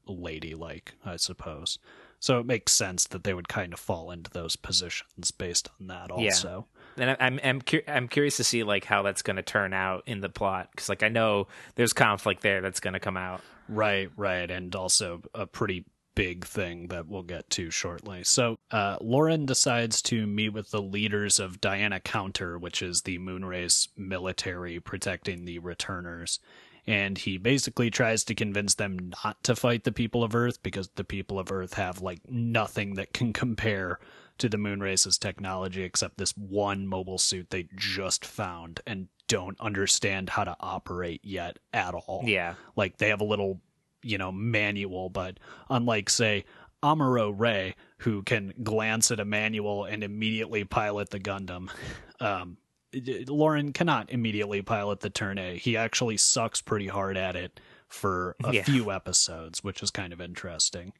ladylike, 0.06 0.94
I 1.04 1.16
suppose. 1.16 1.78
So 2.18 2.38
it 2.40 2.46
makes 2.46 2.72
sense 2.72 3.06
that 3.08 3.24
they 3.24 3.34
would 3.34 3.48
kind 3.48 3.72
of 3.72 3.78
fall 3.80 4.10
into 4.10 4.30
those 4.30 4.56
positions 4.56 5.30
based 5.30 5.68
on 5.80 5.88
that 5.88 6.08
Yeah. 6.10 6.26
also. 6.30 6.66
and 6.98 7.10
I- 7.10 7.16
I'm 7.20 7.38
I'm 7.44 7.60
cu- 7.60 7.82
I'm 7.86 8.08
curious 8.08 8.38
to 8.38 8.44
see 8.44 8.62
like 8.62 8.84
how 8.86 9.02
that's 9.02 9.20
going 9.22 9.36
to 9.36 9.42
turn 9.42 9.74
out 9.74 10.02
in 10.06 10.20
the 10.22 10.30
plot 10.30 10.70
because 10.70 10.88
like 10.88 11.02
I 11.02 11.08
know 11.08 11.46
there's 11.74 11.92
conflict 11.92 12.40
there 12.42 12.62
that's 12.62 12.80
going 12.80 12.94
to 12.94 13.00
come 13.00 13.18
out. 13.18 13.42
Right, 13.68 14.10
right, 14.16 14.50
and 14.50 14.74
also 14.74 15.20
a 15.34 15.44
pretty 15.46 15.84
big 16.16 16.44
thing 16.44 16.88
that 16.88 17.06
we'll 17.06 17.22
get 17.22 17.48
to 17.50 17.70
shortly. 17.70 18.24
So, 18.24 18.56
uh, 18.72 18.96
Lauren 19.00 19.46
decides 19.46 20.02
to 20.02 20.26
meet 20.26 20.48
with 20.48 20.72
the 20.72 20.82
leaders 20.82 21.38
of 21.38 21.60
Diana 21.60 22.00
Counter, 22.00 22.58
which 22.58 22.82
is 22.82 23.02
the 23.02 23.18
Moonrace 23.18 23.86
military 23.96 24.80
protecting 24.80 25.44
the 25.44 25.60
returners. 25.60 26.40
And 26.88 27.18
he 27.18 27.36
basically 27.36 27.90
tries 27.90 28.24
to 28.24 28.34
convince 28.34 28.74
them 28.74 29.10
not 29.24 29.42
to 29.44 29.56
fight 29.56 29.84
the 29.84 29.92
people 29.92 30.24
of 30.24 30.34
Earth 30.34 30.62
because 30.62 30.88
the 30.94 31.04
people 31.04 31.38
of 31.38 31.52
Earth 31.52 31.74
have 31.74 32.00
like 32.00 32.20
nothing 32.28 32.94
that 32.94 33.12
can 33.12 33.32
compare 33.32 33.98
to 34.38 34.48
the 34.48 34.56
Moonrace's 34.56 35.18
technology 35.18 35.82
except 35.82 36.18
this 36.18 36.36
one 36.36 36.86
mobile 36.86 37.18
suit 37.18 37.50
they 37.50 37.68
just 37.76 38.24
found 38.24 38.80
and 38.86 39.08
don't 39.28 39.58
understand 39.60 40.30
how 40.30 40.44
to 40.44 40.56
operate 40.60 41.20
yet 41.24 41.58
at 41.72 41.94
all 41.94 42.22
Yeah, 42.24 42.54
like 42.76 42.98
they 42.98 43.08
have 43.08 43.20
a 43.20 43.24
little 43.24 43.60
you 44.06 44.16
know 44.18 44.30
manual 44.32 45.08
but 45.10 45.38
unlike 45.68 46.08
say 46.08 46.44
amuro 46.82 47.32
ray 47.36 47.74
who 47.98 48.22
can 48.22 48.52
glance 48.62 49.10
at 49.10 49.18
a 49.20 49.24
manual 49.24 49.84
and 49.84 50.04
immediately 50.04 50.64
pilot 50.64 51.10
the 51.10 51.18
gundam 51.20 51.68
um 52.20 52.56
lauren 53.28 53.72
cannot 53.72 54.10
immediately 54.10 54.62
pilot 54.62 55.00
the 55.00 55.10
turn 55.10 55.38
a 55.38 55.56
he 55.56 55.76
actually 55.76 56.16
sucks 56.16 56.60
pretty 56.62 56.86
hard 56.86 57.16
at 57.16 57.36
it 57.36 57.58
for 57.88 58.36
a 58.44 58.52
Yeah. 58.52 58.62
few 58.64 58.90
episodes 58.90 59.62
which 59.64 59.82
is 59.82 59.90
kind 59.90 60.12
of 60.12 60.20
interesting 60.20 60.92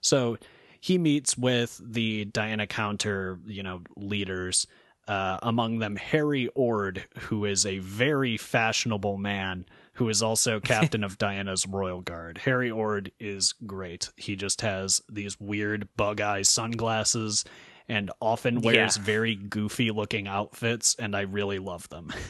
so 0.00 0.38
he 0.80 0.98
meets 0.98 1.36
with 1.36 1.80
the 1.84 2.24
diana 2.26 2.66
counter 2.66 3.38
you 3.46 3.62
know 3.62 3.82
leaders 3.96 4.66
uh, 5.08 5.38
among 5.44 5.78
them 5.78 5.94
Harry 5.94 6.48
Ord, 6.56 7.04
who 7.16 7.44
is 7.44 7.64
a 7.64 7.78
very 7.78 8.36
fashionable 8.36 9.18
man 9.18 9.64
who 9.96 10.08
is 10.08 10.22
also 10.22 10.60
captain 10.74 11.04
of 11.04 11.18
Diana's 11.18 11.66
Royal 11.66 12.00
Guard. 12.00 12.38
Harry 12.38 12.70
Ord 12.70 13.10
is 13.20 13.52
great. 13.66 14.10
He 14.16 14.36
just 14.36 14.60
has 14.62 15.00
these 15.10 15.38
weird 15.40 15.88
bug 15.96 16.20
eye 16.20 16.42
sunglasses 16.42 17.44
and 17.88 18.10
often 18.20 18.60
wears 18.62 18.96
Yeah. 18.96 19.02
very 19.02 19.34
goofy 19.36 19.90
looking 19.90 20.26
outfits, 20.26 20.96
and 20.98 21.14
I 21.14 21.20
really 21.22 21.58
love 21.58 21.88
them. 21.88 22.12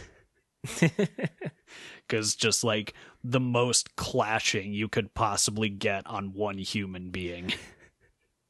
Because 2.09 2.37
just 2.37 2.62
like 2.62 2.94
the 3.24 3.40
most 3.40 3.96
clashing 3.96 4.72
you 4.72 4.87
could 4.88 5.12
possibly 5.14 5.68
get 5.68 6.07
on 6.07 6.33
one 6.35 6.57
human 6.59 7.11
being. 7.11 7.52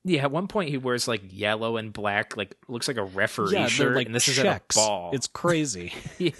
yeah. 0.05 0.24
At 0.24 0.31
one 0.31 0.46
point 0.46 0.68
he 0.68 0.76
wears 0.76 1.09
like 1.09 1.22
yellow 1.31 1.79
and 1.79 1.90
black, 1.92 2.37
like 2.37 2.55
looks 2.68 2.87
like 2.87 2.98
a 2.98 3.05
referee 3.05 3.55
yeah, 3.55 3.66
shirt, 3.66 3.96
like 3.96 4.07
and 4.07 4.14
this 4.14 4.29
is 4.29 4.37
checks. 4.37 4.76
at 4.76 4.83
a 4.83 4.87
ball. 4.87 5.11
It's 5.14 5.26
crazy. 5.26 5.94
yeah. 6.18 6.33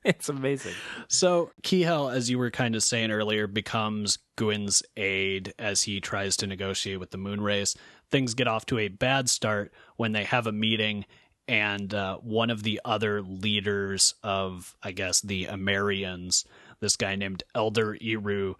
it's 0.04 0.28
amazing. 0.28 0.74
So 1.08 1.50
Kihel, 1.62 2.12
as 2.12 2.30
you 2.30 2.38
were 2.38 2.50
kind 2.50 2.74
of 2.74 2.82
saying 2.82 3.10
earlier, 3.10 3.46
becomes 3.46 4.18
Gwyn's 4.36 4.82
aide 4.96 5.52
as 5.58 5.82
he 5.82 6.00
tries 6.00 6.36
to 6.38 6.46
negotiate 6.46 7.00
with 7.00 7.10
the 7.10 7.18
Moonrace. 7.18 7.76
Things 8.10 8.34
get 8.34 8.48
off 8.48 8.66
to 8.66 8.78
a 8.78 8.88
bad 8.88 9.28
start 9.28 9.72
when 9.96 10.12
they 10.12 10.24
have 10.24 10.46
a 10.46 10.52
meeting, 10.52 11.04
and 11.46 11.92
uh, 11.92 12.16
one 12.18 12.50
of 12.50 12.62
the 12.62 12.80
other 12.84 13.22
leaders 13.22 14.14
of, 14.22 14.74
I 14.82 14.92
guess, 14.92 15.20
the 15.20 15.46
Amerians, 15.46 16.44
this 16.80 16.96
guy 16.96 17.16
named 17.16 17.42
Elder 17.54 17.96
Iru, 18.00 18.54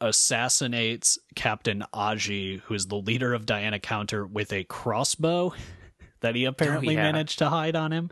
assassinates 0.00 1.18
Captain 1.34 1.84
Aji, 1.94 2.60
who 2.60 2.74
is 2.74 2.86
the 2.86 2.96
leader 2.96 3.34
of 3.34 3.46
Diana 3.46 3.78
Counter, 3.78 4.26
with 4.26 4.52
a 4.52 4.64
crossbow 4.64 5.54
that 6.20 6.34
he 6.34 6.44
apparently 6.44 6.94
yeah. 6.94 7.02
managed 7.02 7.38
to 7.38 7.48
hide 7.48 7.76
on 7.76 7.92
him. 7.92 8.10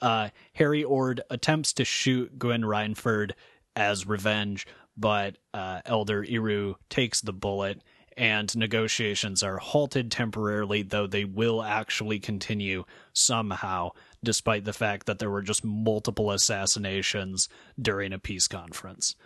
Uh, 0.00 0.28
Harry 0.54 0.84
Ord 0.84 1.22
attempts 1.30 1.72
to 1.74 1.84
shoot 1.84 2.38
Gwen 2.38 2.62
Rhineford 2.62 3.32
as 3.74 4.06
revenge, 4.06 4.66
but 4.96 5.36
uh, 5.54 5.80
Elder 5.84 6.24
Iru 6.24 6.74
takes 6.88 7.20
the 7.20 7.32
bullet, 7.32 7.82
and 8.16 8.54
negotiations 8.56 9.42
are 9.42 9.58
halted 9.58 10.10
temporarily, 10.10 10.82
though 10.82 11.06
they 11.06 11.24
will 11.24 11.62
actually 11.62 12.18
continue 12.18 12.84
somehow, 13.12 13.90
despite 14.24 14.64
the 14.64 14.72
fact 14.72 15.06
that 15.06 15.18
there 15.18 15.30
were 15.30 15.42
just 15.42 15.64
multiple 15.64 16.30
assassinations 16.30 17.48
during 17.80 18.12
a 18.12 18.18
peace 18.18 18.48
conference. 18.48 19.16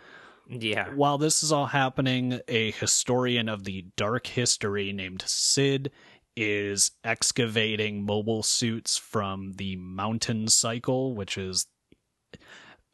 Yeah. 0.49 0.89
While 0.89 1.17
this 1.17 1.43
is 1.43 1.53
all 1.53 1.67
happening, 1.67 2.41
a 2.49 2.71
historian 2.71 3.47
of 3.47 3.63
the 3.63 3.85
dark 3.95 4.27
history 4.27 4.91
named 4.91 5.23
Sid 5.25 5.91
is 6.35 6.91
excavating 7.03 8.05
mobile 8.05 8.43
suits 8.43 8.97
from 8.97 9.53
the 9.53 9.75
mountain 9.75 10.47
cycle, 10.47 11.13
which 11.13 11.37
is 11.37 11.67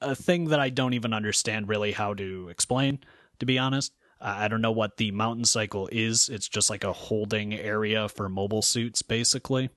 a 0.01 0.15
thing 0.15 0.45
that 0.45 0.59
I 0.59 0.69
don't 0.69 0.93
even 0.93 1.13
understand 1.13 1.67
really 1.67 1.91
how 1.91 2.13
to 2.15 2.49
explain, 2.49 2.99
to 3.39 3.45
be 3.45 3.57
honest. 3.57 3.93
Uh, 4.19 4.35
I 4.37 4.47
don't 4.47 4.61
know 4.61 4.71
what 4.71 4.97
the 4.97 5.11
mountain 5.11 5.45
cycle 5.45 5.87
is. 5.91 6.29
It's 6.29 6.47
just 6.47 6.69
like 6.69 6.83
a 6.83 6.93
holding 6.93 7.53
area 7.53 8.09
for 8.09 8.29
mobile 8.29 8.61
suits, 8.61 9.01
basically. 9.01 9.69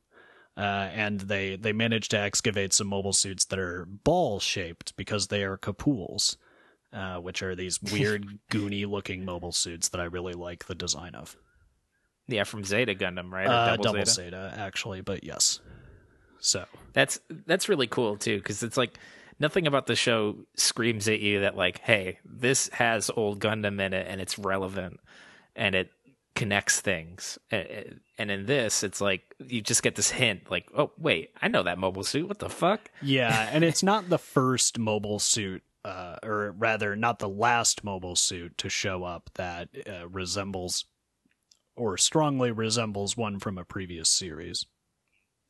Uh, 0.56 0.90
and 0.92 1.20
they 1.20 1.56
they 1.56 1.72
managed 1.72 2.10
to 2.10 2.18
excavate 2.18 2.72
some 2.72 2.88
mobile 2.88 3.12
suits 3.12 3.44
that 3.46 3.58
are 3.58 3.86
ball 3.86 4.40
shaped 4.40 4.94
because 4.96 5.28
they 5.28 5.44
are 5.44 5.56
Kapools, 5.56 6.36
uh, 6.92 7.16
which 7.16 7.42
are 7.42 7.54
these 7.54 7.80
weird 7.92 8.38
goony 8.50 8.86
looking 8.86 9.24
mobile 9.24 9.52
suits 9.52 9.88
that 9.90 10.00
I 10.00 10.04
really 10.04 10.34
like 10.34 10.66
the 10.66 10.74
design 10.74 11.14
of. 11.14 11.36
Yeah, 12.30 12.44
from 12.44 12.64
Zeta 12.64 12.94
Gundam, 12.94 13.30
right? 13.30 13.46
Or 13.46 13.50
Uh, 13.50 13.66
Double, 13.76 13.84
double 13.84 13.98
Zeta? 14.06 14.10
Zeta, 14.10 14.54
actually, 14.56 15.00
but 15.00 15.24
yes. 15.24 15.60
So 16.38 16.64
That's 16.94 17.20
that's 17.46 17.68
really 17.68 17.86
cool 17.86 18.16
too, 18.16 18.38
because 18.38 18.62
it's 18.62 18.76
like 18.76 18.98
nothing 19.38 19.66
about 19.66 19.86
the 19.86 19.94
show 19.94 20.36
screams 20.56 21.06
at 21.08 21.20
you 21.20 21.40
that 21.40 21.56
like, 21.56 21.80
hey, 21.80 22.18
this 22.24 22.68
has 22.68 23.10
old 23.14 23.40
Gundam 23.40 23.80
in 23.80 23.92
it 23.92 24.06
and 24.08 24.20
it's 24.20 24.38
relevant 24.38 25.00
and 25.54 25.74
it 25.74 25.90
connects 26.34 26.80
things. 26.80 27.38
And 27.50 28.30
in 28.30 28.46
this, 28.46 28.82
it's 28.82 29.00
like 29.00 29.34
you 29.38 29.60
just 29.60 29.82
get 29.82 29.96
this 29.96 30.10
hint, 30.10 30.50
like, 30.50 30.66
oh 30.76 30.92
wait, 30.98 31.30
I 31.42 31.48
know 31.48 31.62
that 31.62 31.78
mobile 31.78 32.04
suit. 32.04 32.26
What 32.28 32.38
the 32.38 32.48
fuck? 32.48 32.90
yeah, 33.02 33.48
and 33.52 33.64
it's 33.64 33.82
not 33.82 34.08
the 34.08 34.18
first 34.18 34.78
mobile 34.78 35.18
suit, 35.18 35.62
uh, 35.84 36.16
or 36.22 36.54
rather, 36.56 36.96
not 36.96 37.18
the 37.18 37.28
last 37.28 37.84
mobile 37.84 38.16
suit 38.16 38.56
to 38.58 38.68
show 38.70 39.04
up 39.04 39.30
that 39.34 39.68
uh, 39.86 40.08
resembles 40.08 40.84
or 41.76 41.96
strongly 41.96 42.50
resembles 42.50 43.16
one 43.16 43.38
from 43.38 43.58
a 43.58 43.64
previous 43.64 44.08
series, 44.08 44.64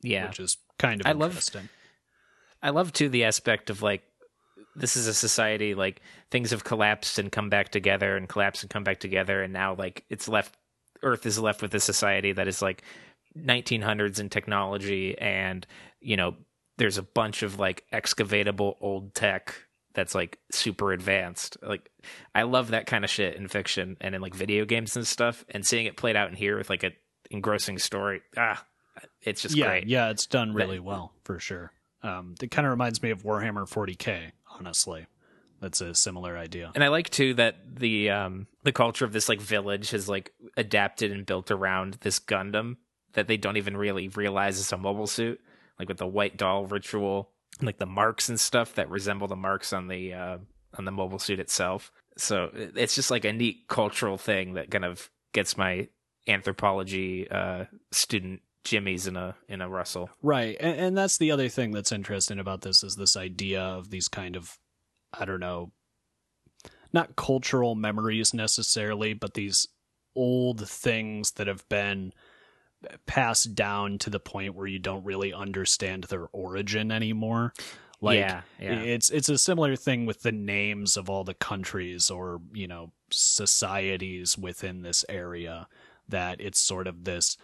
Yeah, 0.01 0.27
which 0.27 0.39
is 0.39 0.57
kind 0.79 1.01
of 1.01 1.07
I 1.07 1.11
love- 1.11 1.31
interesting. 1.31 1.69
I 2.63 2.69
love 2.69 2.93
too 2.93 3.09
the 3.09 3.23
aspect 3.23 3.69
of 3.69 3.81
like 3.81 4.03
this 4.75 4.95
is 4.95 5.07
a 5.07 5.13
society 5.13 5.73
like 5.75 6.01
things 6.29 6.51
have 6.51 6.63
collapsed 6.63 7.17
and 7.19 7.31
come 7.31 7.49
back 7.49 7.69
together 7.69 8.15
and 8.15 8.29
collapsed 8.29 8.63
and 8.63 8.69
come 8.69 8.83
back 8.83 8.99
together 8.99 9.41
and 9.43 9.51
now 9.51 9.73
like 9.75 10.05
it's 10.09 10.27
left 10.29 10.55
earth 11.03 11.25
is 11.25 11.37
left 11.39 11.61
with 11.61 11.73
a 11.73 11.79
society 11.79 12.31
that 12.31 12.47
is 12.47 12.61
like 12.61 12.83
1900s 13.37 14.19
in 14.19 14.29
technology 14.29 15.17
and 15.17 15.65
you 15.99 16.15
know 16.15 16.35
there's 16.77 16.97
a 16.97 17.03
bunch 17.03 17.43
of 17.43 17.59
like 17.59 17.83
excavatable 17.91 18.75
old 18.79 19.13
tech 19.15 19.55
that's 19.93 20.15
like 20.15 20.39
super 20.51 20.91
advanced 20.93 21.57
like 21.61 21.89
i 22.33 22.43
love 22.43 22.69
that 22.69 22.85
kind 22.85 23.03
of 23.03 23.09
shit 23.09 23.35
in 23.35 23.47
fiction 23.47 23.97
and 24.01 24.15
in 24.15 24.21
like 24.21 24.33
video 24.33 24.65
games 24.65 24.95
and 24.95 25.05
stuff 25.05 25.43
and 25.49 25.65
seeing 25.65 25.85
it 25.85 25.97
played 25.97 26.15
out 26.15 26.29
in 26.29 26.35
here 26.35 26.57
with 26.57 26.69
like 26.69 26.83
a 26.83 26.91
engrossing 27.29 27.77
story 27.77 28.21
ah 28.37 28.65
it's 29.21 29.41
just 29.41 29.55
yeah, 29.55 29.67
great 29.67 29.87
yeah, 29.87 30.09
it's 30.09 30.25
done 30.25 30.53
really 30.53 30.77
That- 30.77 30.83
well 30.83 31.13
for 31.23 31.39
sure. 31.39 31.71
Um, 32.03 32.35
it 32.41 32.49
kind 32.49 32.65
of 32.65 32.71
reminds 32.71 33.03
me 33.03 33.11
of 33.11 33.23
Warhammer 33.23 33.69
40k, 33.69 34.31
honestly. 34.57 35.05
That's 35.59 35.81
a 35.81 35.93
similar 35.93 36.35
idea. 36.35 36.71
And 36.73 36.83
I 36.83 36.87
like 36.87 37.09
too 37.09 37.35
that 37.35 37.55
the 37.79 38.09
um 38.09 38.47
the 38.63 38.71
culture 38.71 39.05
of 39.05 39.13
this 39.13 39.29
like 39.29 39.39
village 39.39 39.91
has 39.91 40.09
like 40.09 40.33
adapted 40.57 41.11
and 41.11 41.25
built 41.25 41.51
around 41.51 41.99
this 42.01 42.19
Gundam 42.19 42.77
that 43.13 43.27
they 43.27 43.37
don't 43.37 43.57
even 43.57 43.77
really 43.77 44.07
realize 44.07 44.57
is 44.57 44.71
a 44.71 44.77
mobile 44.77 45.07
suit, 45.07 45.39
like 45.77 45.87
with 45.87 45.97
the 45.97 46.07
white 46.07 46.37
doll 46.37 46.65
ritual, 46.65 47.30
like 47.61 47.77
the 47.77 47.85
marks 47.85 48.29
and 48.29 48.39
stuff 48.39 48.75
that 48.75 48.89
resemble 48.89 49.27
the 49.27 49.35
marks 49.35 49.73
on 49.73 49.87
the 49.87 50.13
uh 50.13 50.37
on 50.77 50.85
the 50.85 50.91
mobile 50.91 51.19
suit 51.19 51.39
itself. 51.39 51.91
So 52.17 52.49
it's 52.53 52.95
just 52.95 53.11
like 53.11 53.25
a 53.25 53.33
neat 53.33 53.67
cultural 53.67 54.17
thing 54.17 54.53
that 54.53 54.71
kind 54.71 54.85
of 54.85 55.09
gets 55.33 55.57
my 55.57 55.87
anthropology 56.27 57.29
uh 57.29 57.65
student 57.91 58.41
jimmies 58.63 59.07
in 59.07 59.15
a 59.15 59.35
in 59.47 59.61
a 59.61 59.69
rustle. 59.69 60.09
Right, 60.21 60.55
and, 60.59 60.79
and 60.79 60.97
that's 60.97 61.17
the 61.17 61.31
other 61.31 61.49
thing 61.49 61.71
that's 61.71 61.91
interesting 61.91 62.39
about 62.39 62.61
this 62.61 62.83
is 62.83 62.95
this 62.95 63.17
idea 63.17 63.61
of 63.61 63.89
these 63.89 64.07
kind 64.07 64.35
of, 64.35 64.57
I 65.13 65.25
don't 65.25 65.39
know, 65.39 65.71
not 66.93 67.15
cultural 67.15 67.75
memories 67.75 68.33
necessarily, 68.33 69.13
but 69.13 69.33
these 69.33 69.67
old 70.15 70.67
things 70.67 71.31
that 71.31 71.47
have 71.47 71.67
been 71.69 72.13
passed 73.05 73.55
down 73.55 73.97
to 73.99 74.09
the 74.09 74.19
point 74.19 74.55
where 74.55 74.67
you 74.67 74.79
don't 74.79 75.03
really 75.03 75.33
understand 75.33 76.05
their 76.05 76.27
origin 76.31 76.91
anymore. 76.91 77.53
Like 78.03 78.17
yeah, 78.19 78.41
yeah. 78.59 78.79
it's 78.79 79.11
it's 79.11 79.29
a 79.29 79.37
similar 79.37 79.75
thing 79.75 80.07
with 80.07 80.23
the 80.23 80.31
names 80.31 80.97
of 80.97 81.09
all 81.09 81.23
the 81.23 81.35
countries 81.35 82.09
or 82.09 82.41
you 82.51 82.67
know 82.67 82.91
societies 83.11 84.37
within 84.37 84.81
this 84.81 85.05
area 85.07 85.67
that 86.09 86.41
it's 86.41 86.59
sort 86.59 86.87
of 86.87 87.03
this 87.03 87.37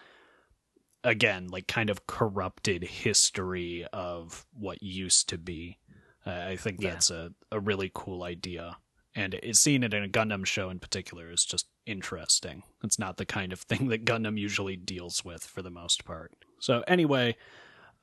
again 1.03 1.47
like 1.47 1.67
kind 1.67 1.89
of 1.89 2.07
corrupted 2.07 2.83
history 2.83 3.85
of 3.93 4.45
what 4.51 4.81
used 4.81 5.29
to 5.29 5.37
be 5.37 5.77
uh, 6.25 6.31
i 6.47 6.55
think 6.55 6.81
Yeah. 6.81 6.91
that's 6.91 7.11
a, 7.11 7.31
a 7.51 7.59
really 7.59 7.91
cool 7.93 8.23
idea 8.23 8.77
and 9.15 9.35
it, 9.35 9.55
seeing 9.55 9.83
it 9.83 9.93
in 9.93 10.03
a 10.03 10.09
gundam 10.09 10.45
show 10.45 10.69
in 10.69 10.79
particular 10.79 11.31
is 11.31 11.45
just 11.45 11.67
interesting 11.87 12.63
it's 12.83 12.99
not 12.99 13.17
the 13.17 13.25
kind 13.25 13.53
of 13.53 13.59
thing 13.61 13.87
that 13.89 14.05
gundam 14.05 14.37
usually 14.37 14.75
deals 14.75 15.23
with 15.25 15.43
for 15.43 15.61
the 15.61 15.71
most 15.71 16.05
part 16.05 16.33
so 16.59 16.83
anyway 16.87 17.35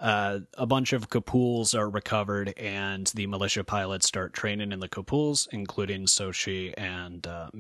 uh, 0.01 0.41
a 0.59 0.67
bunch 0.67 0.93
of 0.93 1.09
Kapools 1.09 1.73
are 1.79 1.89
recovered, 1.89 2.53
and 2.59 3.07
the 3.15 3.27
militia 3.27 3.63
pilots 3.63 4.07
start 4.07 4.33
training 4.33 4.73
in 4.73 4.81
the 4.81 4.89
Kapools, 4.89 5.47
including 5.53 6.07
Sochie 6.07 6.75
and 6.77 7.25
uh. 7.27 7.51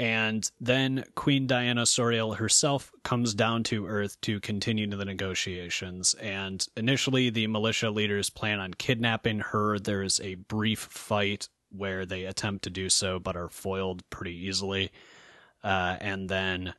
And 0.00 0.48
then 0.60 1.04
Queen 1.16 1.48
Diana 1.48 1.84
Soreil 1.84 2.34
herself 2.34 2.92
comes 3.02 3.34
down 3.34 3.64
to 3.64 3.86
Earth 3.86 4.20
to 4.20 4.38
continue 4.38 4.86
the 4.86 5.04
negotiations. 5.04 6.14
And 6.14 6.64
initially, 6.76 7.30
the 7.30 7.48
militia 7.48 7.90
leaders 7.90 8.30
plan 8.30 8.60
on 8.60 8.74
kidnapping 8.74 9.40
her. 9.40 9.80
There's 9.80 10.20
a 10.20 10.36
brief 10.36 10.78
fight 10.78 11.48
where 11.70 12.06
they 12.06 12.24
attempt 12.24 12.64
to 12.64 12.70
do 12.70 12.88
so, 12.88 13.18
but 13.18 13.36
are 13.36 13.48
foiled 13.48 14.08
pretty 14.10 14.46
easily. 14.46 14.90
Uh, 15.62 15.96
and 16.00 16.28
then 16.28 16.74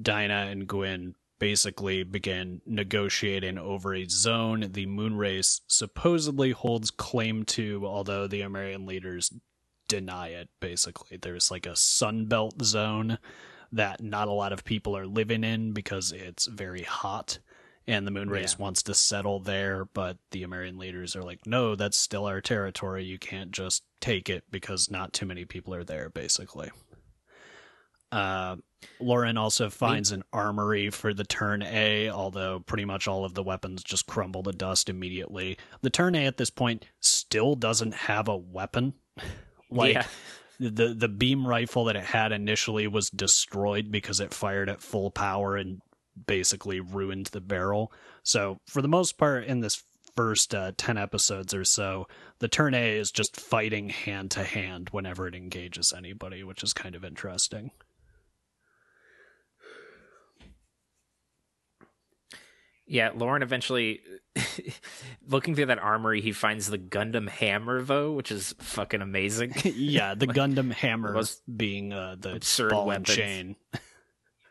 Dinah 0.00 0.48
and 0.50 0.68
Guin 0.68 1.14
basically 1.38 2.02
begin 2.02 2.60
negotiating 2.66 3.58
over 3.58 3.94
a 3.94 4.04
zone 4.04 4.68
the 4.72 4.86
moon 4.86 5.16
race 5.16 5.62
supposedly 5.66 6.50
holds 6.50 6.90
claim 6.90 7.44
to, 7.44 7.84
although 7.86 8.26
the 8.26 8.42
American 8.42 8.86
leaders 8.86 9.32
deny 9.88 10.28
it, 10.28 10.48
basically. 10.60 11.16
There's 11.16 11.50
like 11.50 11.66
a 11.66 11.70
sunbelt 11.70 12.62
zone 12.62 13.18
that 13.72 14.02
not 14.02 14.28
a 14.28 14.32
lot 14.32 14.52
of 14.52 14.64
people 14.64 14.96
are 14.96 15.06
living 15.06 15.42
in 15.42 15.72
because 15.72 16.12
it's 16.12 16.46
very 16.46 16.82
hot. 16.82 17.38
And 17.90 18.06
the 18.06 18.10
moon 18.10 18.30
race 18.30 18.54
Yeah. 18.58 18.62
wants 18.62 18.82
to 18.84 18.94
settle 18.94 19.40
there, 19.40 19.84
but 19.84 20.16
the 20.30 20.42
American 20.44 20.78
leaders 20.78 21.16
are 21.16 21.22
like, 21.22 21.46
no, 21.46 21.74
that's 21.74 21.96
still 21.98 22.26
our 22.26 22.40
territory. 22.40 23.04
You 23.04 23.18
can't 23.18 23.50
just 23.50 23.82
take 24.00 24.28
it 24.30 24.44
because 24.50 24.90
not 24.90 25.12
too 25.12 25.26
many 25.26 25.44
people 25.44 25.74
are 25.74 25.84
there, 25.84 26.08
basically. 26.08 26.70
Uh, 28.12 28.56
Lauren 28.98 29.36
also 29.36 29.70
finds 29.70 30.10
an 30.10 30.24
armory 30.32 30.90
for 30.90 31.14
the 31.14 31.24
turn 31.24 31.62
A, 31.62 32.08
although 32.10 32.60
pretty 32.60 32.84
much 32.84 33.06
all 33.06 33.24
of 33.24 33.34
the 33.34 33.42
weapons 33.42 33.84
just 33.84 34.06
crumble 34.06 34.42
to 34.44 34.52
dust 34.52 34.88
immediately. 34.88 35.58
The 35.82 35.90
turn 35.90 36.14
A 36.14 36.26
at 36.26 36.36
this 36.36 36.50
point 36.50 36.86
still 37.00 37.54
doesn't 37.54 37.94
have 37.94 38.26
a 38.28 38.36
weapon. 38.36 38.94
like 39.70 39.94
Yeah. 39.94 40.06
the 40.58 40.92
the 40.94 41.08
beam 41.08 41.46
rifle 41.46 41.84
that 41.84 41.96
it 41.96 42.04
had 42.04 42.32
initially 42.32 42.86
was 42.86 43.10
destroyed 43.10 43.90
because 43.92 44.18
it 44.20 44.34
fired 44.34 44.68
at 44.68 44.82
full 44.82 45.10
power 45.10 45.56
and 45.56 45.80
basically 46.26 46.80
ruined 46.80 47.26
the 47.26 47.40
barrel. 47.40 47.92
So 48.22 48.58
for 48.66 48.82
the 48.82 48.88
most 48.88 49.18
part 49.18 49.44
in 49.44 49.60
this 49.60 49.82
first 50.16 50.54
uh, 50.54 50.72
10 50.76 50.98
episodes 50.98 51.54
or 51.54 51.64
so, 51.64 52.06
the 52.40 52.48
turn 52.48 52.74
A 52.74 52.96
is 52.96 53.10
just 53.10 53.38
fighting 53.38 53.88
hand 53.88 54.30
to 54.32 54.44
hand 54.44 54.90
whenever 54.90 55.26
it 55.26 55.34
engages 55.34 55.92
anybody, 55.96 56.44
which 56.44 56.62
is 56.62 56.72
kind 56.72 56.94
of 56.94 57.04
interesting. 57.04 57.70
Yeah, 62.90 63.10
Lauren 63.14 63.42
eventually 63.42 64.00
looking 65.28 65.54
through 65.54 65.66
that 65.66 65.78
armory, 65.78 66.20
he 66.20 66.32
finds 66.32 66.68
the 66.68 66.76
Gundam 66.76 67.28
hammer 67.28 67.82
though, 67.82 68.10
which 68.10 68.32
is 68.32 68.52
fucking 68.58 69.00
amazing. 69.00 69.54
yeah, 69.64 70.16
the 70.16 70.26
Gundam 70.26 70.72
hammer 70.72 71.22
being 71.56 71.92
uh, 71.92 72.16
the 72.18 72.68
ball 72.68 72.86
weapons. 72.86 73.08
and 73.10 73.16
chain. 73.16 73.56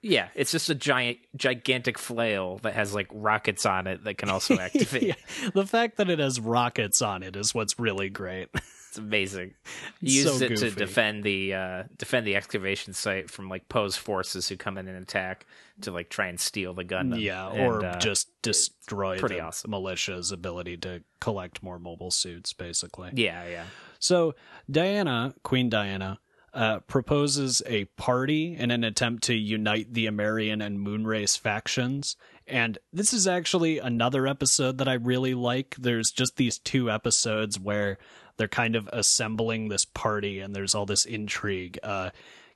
Yeah, 0.02 0.30
it's 0.36 0.52
just 0.52 0.70
a 0.70 0.76
giant 0.76 1.18
gigantic 1.36 1.98
flail 1.98 2.58
that 2.64 2.74
has 2.74 2.94
like 2.94 3.08
rockets 3.12 3.66
on 3.66 3.88
it 3.88 4.04
that 4.04 4.18
can 4.18 4.30
also 4.30 4.58
activate. 4.60 5.04
yeah. 5.04 5.50
The 5.54 5.66
fact 5.66 5.98
that 5.98 6.10
it 6.10 6.20
has 6.20 6.40
rockets 6.40 7.02
on 7.02 7.24
it 7.24 7.36
is 7.36 7.54
what's 7.54 7.78
really 7.80 8.10
great. 8.10 8.50
It's 8.90 8.98
amazing. 8.98 9.54
It's 10.02 10.24
so 10.24 10.44
it 10.46 10.58
to 10.58 10.72
defend 10.72 11.24
the 11.24 11.54
uh 11.54 11.84
defend 11.98 12.26
the 12.26 12.36
excavation 12.38 12.94
site 12.94 13.30
from 13.30 13.50
like 13.50 13.68
Poe's 13.70 13.96
forces 13.98 14.48
who 14.50 14.56
come 14.58 14.78
in 14.78 14.88
and 14.88 14.98
attack 15.04 15.46
to 15.82 15.92
like 15.92 16.10
try 16.10 16.28
and 16.28 16.40
steal 16.40 16.74
the 16.74 16.84
gun. 16.86 17.14
Yeah, 17.20 17.50
And, 17.52 17.62
or 17.62 17.86
uh, 17.86 18.00
just 18.00 18.30
destroy 18.42 19.20
pretty 19.20 19.36
the 19.36 19.42
awesome. 19.42 19.70
militia's 19.72 20.32
ability 20.32 20.78
to 20.78 21.04
collect 21.22 21.62
more 21.62 21.78
mobile 21.78 22.10
suits, 22.12 22.54
basically. 22.54 23.12
Yeah, 23.14 23.48
yeah. 23.48 23.66
So 24.00 24.34
Diana, 24.72 25.36
Queen 25.44 25.70
Diana, 25.70 26.20
uh, 26.54 26.80
proposes 26.80 27.62
a 27.66 27.86
party 27.86 28.56
in 28.58 28.72
an 28.72 28.84
attempt 28.84 29.24
to 29.24 29.34
unite 29.36 29.94
the 29.94 30.08
Amerian 30.08 30.62
and 30.62 30.80
Moonrace 30.80 31.38
factions. 31.38 32.16
And 32.48 32.78
this 32.92 33.14
is 33.14 33.28
actually 33.28 33.78
another 33.80 34.26
episode 34.28 34.80
that 34.80 34.88
I 34.88 34.94
really 34.94 35.34
like. 35.36 35.76
There's 35.78 36.12
just 36.12 36.36
these 36.38 36.58
two 36.58 36.90
episodes 36.90 37.60
where 37.60 37.98
they're 38.38 38.48
kind 38.48 38.76
of 38.76 38.90
assembling 38.92 39.68
this 39.70 39.86
party 39.86 40.40
and 40.40 40.56
there's 40.56 40.74
all 40.74 40.86
this 40.86 41.06
intrigue. 41.06 41.78
Uh, 41.84 42.10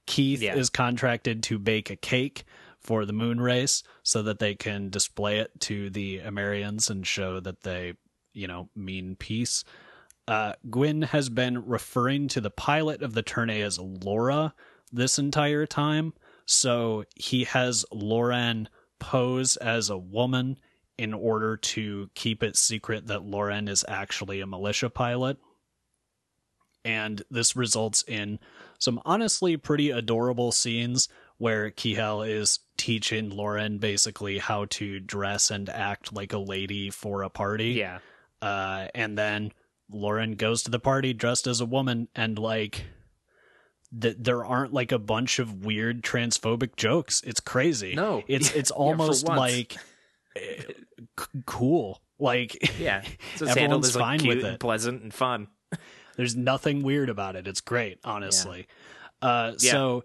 Keith 0.06 0.42
Yeah. 0.42 0.56
is 0.56 0.70
contracted 0.70 1.44
to 1.44 1.60
bake 1.60 1.90
a 1.90 1.96
cake 1.96 2.44
for 2.80 3.06
the 3.06 3.14
moon 3.14 3.40
race 3.40 3.84
so 4.02 4.24
that 4.24 4.40
they 4.40 4.56
can 4.56 4.90
display 4.90 5.38
it 5.40 5.52
to 5.62 5.90
the 5.90 6.20
Amerians 6.20 6.90
and 6.90 7.06
show 7.08 7.40
that 7.40 7.62
they, 7.64 7.94
you 8.34 8.48
know, 8.48 8.70
mean 8.76 9.16
peace. 9.16 9.64
Uh, 10.28 10.54
Guin 10.70 11.02
has 11.02 11.30
been 11.30 11.66
referring 11.66 12.28
to 12.30 12.42
the 12.42 12.50
pilot 12.50 13.02
of 13.02 13.14
the 13.14 13.24
Turn 13.24 13.50
A 13.50 13.62
as 13.62 13.80
Laura 13.80 14.54
this 14.92 15.20
entire 15.20 15.66
time. 15.66 16.14
So 16.46 17.04
he 17.16 17.46
has 17.46 17.86
Lauren 17.92 18.70
pose 19.00 19.58
as 19.58 19.90
a 19.90 19.98
woman 19.98 20.58
in 20.98 21.14
order 21.14 21.58
to 21.58 22.10
keep 22.14 22.44
it 22.44 22.56
secret 22.56 23.08
that 23.08 23.26
Lauren 23.26 23.68
is 23.68 23.84
actually 23.88 24.40
a 24.40 24.48
militia 24.48 24.90
pilot. 24.90 25.38
And 26.86 27.22
this 27.32 27.56
results 27.56 28.04
in 28.08 28.40
some 28.78 29.02
honestly 29.06 29.58
pretty 29.58 29.90
adorable 29.90 30.52
scenes 30.52 31.08
where 31.38 31.72
Kihel 31.72 32.28
is 32.28 32.60
teaching 32.78 33.30
Lauren 33.30 33.78
basically 33.78 34.38
how 34.38 34.66
to 34.66 35.00
dress 35.00 35.50
and 35.50 35.70
act 35.70 36.14
like 36.14 36.34
a 36.34 36.38
lady 36.38 36.90
for 36.90 37.24
a 37.24 37.30
party. 37.30 37.72
Yeah. 37.72 38.00
Uh, 38.42 38.88
and 38.94 39.18
then 39.18 39.52
Lauren 39.94 40.36
goes 40.36 40.64
to 40.64 40.72
the 40.72 40.80
party 40.80 41.14
dressed 41.14 41.48
as 41.48 41.62
a 41.62 41.66
woman, 41.66 42.08
and 42.16 42.38
like, 42.40 42.86
th- 44.00 44.18
there 44.20 44.44
aren't 44.46 44.74
like 44.74 44.92
a 44.92 45.00
bunch 45.00 45.40
of 45.40 45.66
weird 45.66 46.02
transphobic 46.04 46.76
jokes. 46.76 47.22
It's 47.26 47.40
crazy. 47.40 47.94
No. 47.96 48.24
it's 48.28 48.52
it's 48.54 48.72
almost 48.86 49.28
once. 49.28 49.38
like 49.40 49.76
c- 50.38 51.26
cool. 51.46 52.02
Like, 52.20 52.80
Yeah. 52.80 53.04
So 53.38 53.48
Everyone's 53.48 53.96
like 53.96 54.02
fine 54.04 54.20
cute 54.20 54.36
with 54.38 54.46
and 54.46 54.54
it. 54.56 54.60
pleasant 54.60 55.02
and 55.04 55.14
fun. 55.14 55.48
There's 56.16 56.36
nothing 56.36 56.84
weird 56.84 57.10
about 57.10 57.36
it. 57.36 57.48
It's 57.48 57.62
great, 57.62 57.98
honestly. 58.04 58.68
Uh, 59.22 59.54
so 59.58 60.04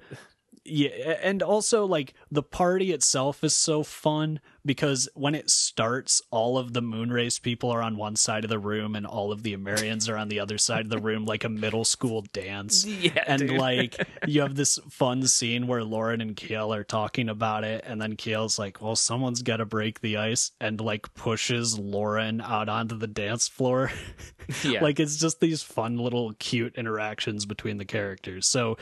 yeah, 0.65 0.89
and 1.23 1.43
also 1.43 1.85
like 1.85 2.15
the 2.31 2.43
party 2.43 2.93
itself 2.93 3.45
is 3.45 3.55
so 3.55 3.83
fun 3.83 4.41
because 4.69 5.09
when 5.15 5.35
it 5.35 5.49
starts, 5.49 6.21
all 6.31 6.59
of 6.59 6.75
the 6.75 6.83
Moonrace 6.83 7.41
people 7.41 7.71
are 7.71 7.83
on 7.83 7.97
one 7.97 8.17
side 8.17 8.45
of 8.45 8.51
the 8.51 8.59
room 8.59 8.95
and 8.95 9.07
all 9.07 9.33
of 9.33 9.43
the 9.43 9.55
Amerians 9.55 10.11
are 10.11 10.17
on 10.19 10.29
the 10.29 10.41
other 10.41 10.59
side 10.59 10.83
of 10.83 10.91
the 10.91 11.01
room, 11.01 11.25
like 11.25 11.43
a 11.43 11.49
middle 11.49 11.85
school 11.85 12.23
dance. 12.33 12.87
Yeah. 12.99 13.23
And 13.29 13.41
dude. 13.41 13.59
like 13.59 13.97
you 14.27 14.43
have 14.43 14.57
this 14.57 14.79
fun 14.91 15.27
scene 15.29 15.69
where 15.69 15.85
Lauren 15.85 16.21
and 16.21 16.35
Kihel 16.35 16.77
are 16.77 16.83
talking 16.83 17.29
about 17.29 17.63
it, 17.63 17.85
and 17.87 18.03
then 18.03 18.17
Kihel's 18.17 18.59
like, 18.59 18.83
"Well, 18.83 18.97
someone's 18.97 19.41
got 19.43 19.59
to 19.59 19.65
break 19.65 20.01
the 20.01 20.17
ice," 20.17 20.51
and 20.61 20.81
like 20.81 21.15
pushes 21.15 21.79
Lauren 21.79 22.41
out 22.41 22.69
onto 22.69 22.99
the 22.99 23.07
dance 23.07 23.47
floor. 23.47 23.93
yeah. 24.65 24.83
Like 24.83 24.99
it's 24.99 25.17
just 25.17 25.41
these 25.41 25.63
fun 25.63 25.97
little 25.97 26.35
cute 26.41 26.75
interactions 26.75 27.47
between 27.47 27.79
the 27.79 27.85
characters. 27.85 28.47
So 28.47 28.77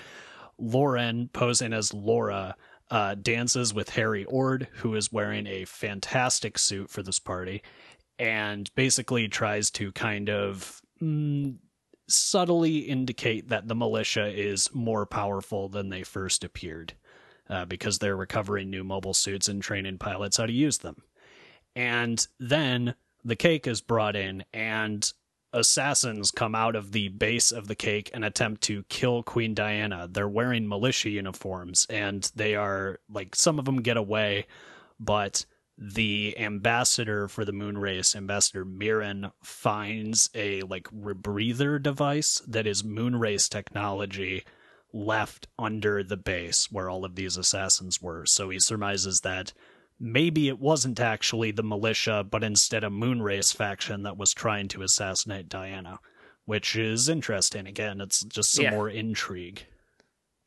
Lauren 0.59 1.29
posing 1.33 1.73
as 1.73 1.93
Laura 1.93 2.57
uh, 2.91 3.15
dances 3.15 3.75
with 3.75 3.91
Harry 3.91 4.25
Ord, 4.25 4.69
who 4.75 4.95
is 4.95 5.13
wearing 5.13 5.47
a 5.47 5.65
fantastic 5.65 6.59
suit 6.59 6.91
for 6.91 7.03
this 7.03 7.19
party, 7.19 7.63
and 8.19 8.71
basically 8.75 9.29
tries 9.29 9.71
to 9.73 9.93
kind 9.93 10.31
of 10.31 10.81
mm, 11.03 11.57
subtly 12.09 12.79
indicate 12.79 13.49
that 13.49 13.69
the 13.69 13.75
militia 13.75 14.27
is 14.27 14.71
more 14.73 15.05
powerful 15.07 15.69
than 15.69 15.89
they 15.89 16.03
first 16.03 16.45
appeared, 16.45 16.95
uh, 17.51 17.65
because 17.65 17.99
they're 17.99 18.17
recovering 18.17 18.71
new 18.71 18.85
mobile 18.85 19.15
suits 19.15 19.49
and 19.49 19.63
training 19.63 19.99
pilots 19.99 20.37
how 20.37 20.47
to 20.47 20.53
use 20.53 20.79
them. 20.79 21.03
And 21.75 22.27
then 22.39 22.95
the 23.25 23.37
cake 23.37 23.67
is 23.67 23.81
brought 23.81 24.17
in, 24.17 24.45
and 24.53 25.13
assassins 25.57 26.31
come 26.31 26.55
out 26.55 26.77
of 26.77 26.93
the 26.93 27.09
base 27.09 27.51
of 27.51 27.67
the 27.67 27.75
cake 27.75 28.11
and 28.13 28.25
attempt 28.25 28.63
to 28.63 28.85
kill 28.85 29.23
Queen 29.23 29.55
Diana. 29.55 30.07
They're 30.11 30.29
wearing 30.29 30.69
militia 30.69 31.11
uniforms 31.11 31.87
and 31.89 32.31
they 32.35 32.55
are 32.55 33.01
like 33.11 33.35
some 33.35 33.59
of 33.59 33.65
them 33.65 33.83
get 33.83 33.97
away, 33.97 34.47
but 35.01 35.47
the 35.79 36.37
ambassador 36.39 37.29
for 37.29 37.45
the 37.45 37.53
moon 37.53 37.77
race, 37.77 38.15
Ambassador 38.17 38.65
Miran, 38.65 39.33
finds 39.43 40.31
a 40.35 40.63
like 40.63 40.89
rebreather 40.89 41.83
device 41.83 42.41
that 42.47 42.67
is 42.67 42.85
moon 42.85 43.17
race 43.17 43.49
technology 43.49 44.45
left 44.93 45.49
under 45.59 46.03
the 46.03 46.17
base 46.17 46.69
where 46.71 46.89
all 46.89 47.05
of 47.05 47.15
these 47.15 47.37
assassins 47.37 48.01
were. 48.01 48.25
So 48.25 48.49
he 48.51 48.59
surmises 48.59 49.21
that 49.21 49.53
maybe 49.99 50.49
it 50.49 50.59
wasn't 50.59 51.01
actually 51.01 51.51
the 51.51 51.63
militia, 51.63 52.25
but 52.29 52.45
instead 52.45 52.85
a 52.85 52.89
Moonrace 52.91 53.55
faction 53.55 54.03
that 54.03 54.17
was 54.19 54.35
trying 54.35 54.69
to 54.69 54.83
assassinate 54.83 55.49
Diana, 55.49 55.99
which 56.45 56.77
is 56.77 57.09
interesting. 57.09 57.67
Again, 57.67 58.01
it's 58.01 58.23
just 58.25 58.53
some 58.53 58.65
Yeah. 58.65 58.71
more 58.73 58.89
intrigue. 58.91 59.67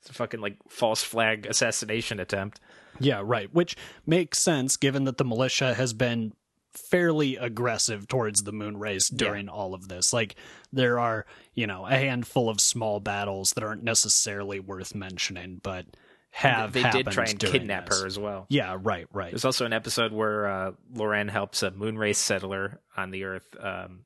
it's 0.01 0.09
a 0.09 0.13
fucking 0.13 0.39
like 0.39 0.55
false 0.69 1.03
flag 1.03 1.45
assassination 1.45 2.21
attempt. 2.21 2.61
Yeah, 3.01 3.21
right. 3.23 3.53
Which 3.53 3.75
makes 4.05 4.39
sense 4.39 4.77
given 4.77 5.03
that 5.03 5.17
the 5.17 5.25
militia 5.25 5.73
has 5.73 5.91
been 5.91 6.31
fairly 6.71 7.35
aggressive 7.35 8.07
towards 8.07 8.43
the 8.43 8.53
moon 8.53 8.77
race 8.77 9.09
during 9.09 9.49
all 9.49 9.73
of 9.73 9.89
this. 9.89 10.13
Like 10.13 10.35
there 10.71 10.99
are, 10.99 11.25
you 11.53 11.67
know, 11.67 11.85
a 11.85 11.95
handful 11.97 12.47
of 12.47 12.61
small 12.61 13.01
battles 13.01 13.51
that 13.53 13.63
aren't 13.63 13.83
necessarily 13.83 14.59
worth 14.61 14.95
mentioning, 14.95 15.59
but 15.61 15.85
have 16.31 16.73
they 16.73 16.83
did 16.83 17.07
try 17.07 17.25
and 17.25 17.39
kidnap 17.39 17.89
this. 17.89 18.01
her 18.01 18.07
as 18.07 18.17
well. 18.19 18.45
Yeah, 18.49 18.77
right, 18.79 19.07
right. 19.11 19.31
There's 19.31 19.45
also 19.45 19.65
an 19.65 19.73
episode 19.73 20.13
where 20.13 20.47
uh, 20.47 20.71
Loren 20.93 21.27
helps 21.27 21.63
a 21.63 21.71
moonrace 21.71 22.15
settler 22.15 22.79
on 22.95 23.11
the 23.11 23.23
Earth 23.23 23.47
um, 23.59 24.01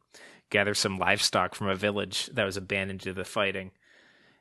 gather 0.50 0.74
some 0.74 0.98
livestock 0.98 1.56
from 1.56 1.68
a 1.68 1.76
village 1.76 2.28
that 2.34 2.46
was 2.46 2.58
abandoned 2.58 3.02
to 3.02 3.14
the 3.14 3.26
fighting, 3.26 3.72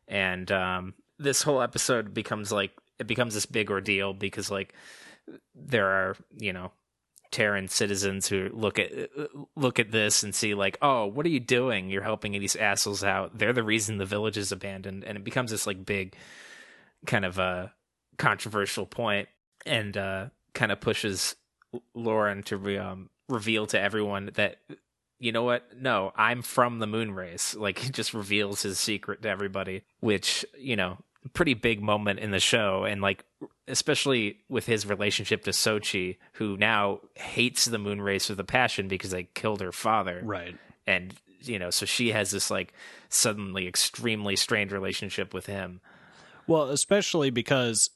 and 0.06 0.50
um, 0.52 0.94
this 1.18 1.42
whole 1.42 1.60
episode 1.60 2.14
becomes 2.14 2.52
like 2.52 2.72
it 2.98 3.06
becomes 3.06 3.34
this 3.34 3.46
big 3.46 3.70
ordeal 3.70 4.12
because 4.12 4.50
like 4.50 4.74
there 5.54 5.86
are 5.86 6.16
you 6.38 6.52
know 6.52 6.72
Terran 7.30 7.68
citizens 7.68 8.28
who 8.28 8.50
look 8.52 8.78
at 8.78 8.92
look 9.56 9.78
at 9.78 9.90
this 9.90 10.22
and 10.22 10.34
see 10.34 10.54
like 10.54 10.76
oh 10.82 11.06
what 11.06 11.24
are 11.24 11.30
you 11.30 11.40
doing 11.40 11.88
you're 11.88 12.02
helping 12.02 12.32
these 12.32 12.56
assholes 12.56 13.02
out 13.02 13.38
they're 13.38 13.52
the 13.52 13.62
reason 13.62 13.96
the 13.96 14.04
village 14.04 14.36
is 14.36 14.52
abandoned 14.52 15.02
and 15.04 15.16
it 15.16 15.24
becomes 15.24 15.50
this 15.50 15.66
like 15.66 15.84
big 15.84 16.14
kind 17.06 17.24
of 17.24 17.38
a 17.38 17.72
controversial 18.18 18.86
point 18.86 19.28
and 19.66 19.96
uh, 19.96 20.26
kind 20.54 20.72
of 20.72 20.80
pushes 20.80 21.36
Lauren 21.94 22.42
to 22.44 22.56
re- 22.56 22.78
um, 22.78 23.10
reveal 23.28 23.66
to 23.68 23.80
everyone 23.80 24.30
that 24.34 24.58
you 25.18 25.30
know 25.30 25.44
what? 25.44 25.64
No 25.80 26.12
I'm 26.16 26.42
from 26.42 26.78
the 26.78 26.86
moon 26.86 27.12
race. 27.12 27.54
Like 27.54 27.78
he 27.78 27.90
just 27.90 28.12
reveals 28.12 28.62
his 28.62 28.78
secret 28.78 29.22
to 29.22 29.28
everybody 29.28 29.82
which 30.00 30.44
you 30.58 30.76
know 30.76 30.98
pretty 31.32 31.54
big 31.54 31.80
moment 31.80 32.18
in 32.18 32.32
the 32.32 32.40
show. 32.40 32.84
And 32.84 33.00
like 33.00 33.24
especially 33.68 34.38
with 34.48 34.66
his 34.66 34.86
relationship 34.86 35.44
to 35.44 35.50
Sochie 35.50 36.16
who 36.34 36.56
now 36.56 37.00
hates 37.14 37.64
the 37.64 37.78
moon 37.78 38.02
race 38.02 38.28
with 38.28 38.40
a 38.40 38.44
passion 38.44 38.88
because 38.88 39.12
they 39.12 39.24
killed 39.24 39.60
her 39.60 39.72
father. 39.72 40.20
Right. 40.24 40.56
and 40.86 41.14
you 41.40 41.58
know 41.58 41.70
so 41.70 41.86
she 41.86 42.12
has 42.12 42.30
this 42.30 42.50
like 42.50 42.72
suddenly 43.08 43.66
extremely 43.66 44.36
strained 44.36 44.70
relationship 44.70 45.34
with 45.34 45.46
him 45.46 45.80
Well, 46.46 46.70
especially 46.70 47.30
because 47.30 47.90